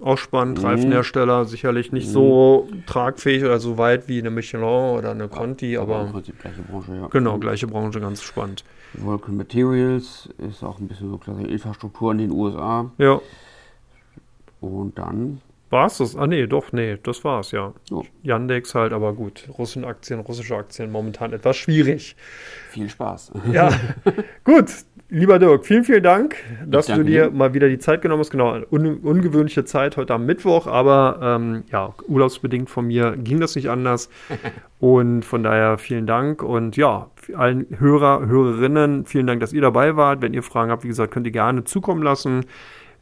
auch 0.00 0.18
spannend. 0.18 0.58
Mhm. 0.58 0.64
Reifenhersteller, 0.64 1.44
sicherlich 1.44 1.92
nicht 1.92 2.08
mhm. 2.08 2.12
so 2.12 2.68
tragfähig 2.86 3.44
oder 3.44 3.58
so 3.58 3.78
weit 3.78 4.08
wie 4.08 4.18
eine 4.18 4.30
Michelin 4.30 4.64
oder 4.64 5.10
eine 5.10 5.28
Conti, 5.28 5.72
ja, 5.72 5.82
aber, 5.82 5.96
aber 5.96 6.22
gleiche 6.22 6.62
Branche, 6.62 6.94
ja. 6.94 7.06
Genau, 7.08 7.38
gleiche 7.38 7.66
Branche, 7.66 8.00
ganz 8.00 8.22
spannend. 8.22 8.64
Vulcan 8.94 9.36
Materials 9.36 10.28
ist 10.38 10.62
auch 10.62 10.78
ein 10.78 10.88
bisschen 10.88 11.10
so 11.10 11.18
klasse 11.18 11.42
Infrastruktur 11.42 12.12
in 12.12 12.18
den 12.18 12.30
USA. 12.30 12.90
Ja. 12.98 13.20
Und 14.60 14.98
dann 14.98 15.40
war 15.70 15.86
es 15.86 15.98
das? 15.98 16.16
Ah, 16.16 16.26
nee, 16.26 16.46
doch, 16.46 16.72
nee, 16.72 16.96
das 17.02 17.22
war's, 17.24 17.50
ja. 17.50 17.74
Oh. 17.90 18.02
Yandex 18.22 18.74
halt, 18.74 18.92
aber 18.92 19.12
gut. 19.12 19.48
Russischen 19.58 19.84
Aktien, 19.84 20.20
russische 20.20 20.56
Aktien 20.56 20.90
momentan 20.90 21.32
etwas 21.34 21.58
schwierig. 21.58 22.16
Viel 22.70 22.88
Spaß. 22.88 23.32
Ja, 23.52 23.70
gut. 24.44 24.70
Lieber 25.10 25.38
Dirk, 25.38 25.64
vielen, 25.64 25.84
vielen 25.84 26.02
Dank, 26.02 26.36
dass 26.66 26.84
du 26.86 27.02
dir, 27.02 27.30
mal 27.30 27.54
wieder 27.54 27.70
die 27.70 27.78
Zeit 27.78 28.02
genommen 28.02 28.20
hast. 28.20 28.28
Genau, 28.28 28.58
un 28.70 28.98
ungewöhnliche 28.98 29.64
Zeit 29.64 29.96
heute 29.96 30.12
am 30.12 30.26
Mittwoch, 30.26 30.66
aber 30.66 31.18
ähm, 31.22 31.64
ja, 31.72 31.94
urlaubsbedingt 32.06 32.68
von 32.68 32.88
mir 32.88 33.16
ging 33.16 33.40
das 33.40 33.56
nicht 33.56 33.70
anders. 33.70 34.10
und 34.80 35.24
von 35.24 35.42
daher 35.42 35.78
vielen 35.78 36.06
Dank 36.06 36.42
und 36.42 36.76
ja, 36.76 37.10
allen 37.34 37.66
Hörer, 37.78 38.26
Hörerinnen, 38.26 39.06
vielen 39.06 39.26
Dank, 39.26 39.40
dass 39.40 39.54
ihr 39.54 39.62
dabei 39.62 39.96
wart. 39.96 40.20
Wenn 40.20 40.34
ihr 40.34 40.42
Fragen 40.42 40.70
habt, 40.70 40.84
wie 40.84 40.88
gesagt, 40.88 41.14
könnt 41.14 41.26
ihr 41.26 41.32
gerne 41.32 41.64
zukommen 41.64 42.02
lassen 42.02 42.44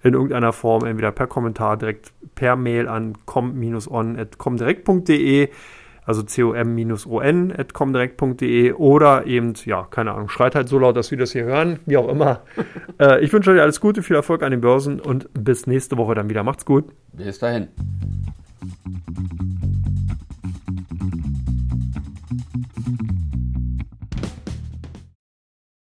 in 0.04 0.14
irgendeiner 0.14 0.52
Form, 0.52 0.84
entweder 0.84 1.10
per 1.10 1.26
Kommentar, 1.26 1.76
direkt 1.76 2.12
per 2.36 2.54
Mail 2.54 2.86
an 2.86 3.14
com-on.comdirekt.de 3.26 5.48
also 6.06 6.22
com-on.comdirect.de 6.22 8.72
oder 8.72 9.26
eben, 9.26 9.54
ja, 9.64 9.86
keine 9.90 10.12
Ahnung, 10.12 10.28
schreit 10.28 10.54
halt 10.54 10.68
so 10.68 10.78
laut, 10.78 10.96
dass 10.96 11.10
wir 11.10 11.18
das 11.18 11.32
hier 11.32 11.44
hören, 11.44 11.80
wie 11.84 11.96
auch 11.96 12.08
immer. 12.08 12.42
äh, 13.00 13.24
ich 13.24 13.32
wünsche 13.32 13.50
euch 13.50 13.60
alles 13.60 13.80
Gute, 13.80 14.02
viel 14.02 14.16
Erfolg 14.16 14.42
an 14.42 14.52
den 14.52 14.60
Börsen 14.60 15.00
und 15.00 15.28
bis 15.34 15.66
nächste 15.66 15.96
Woche 15.98 16.14
dann 16.14 16.30
wieder. 16.30 16.44
Macht's 16.44 16.64
gut. 16.64 16.84
Bis 17.12 17.40
dahin. 17.40 17.68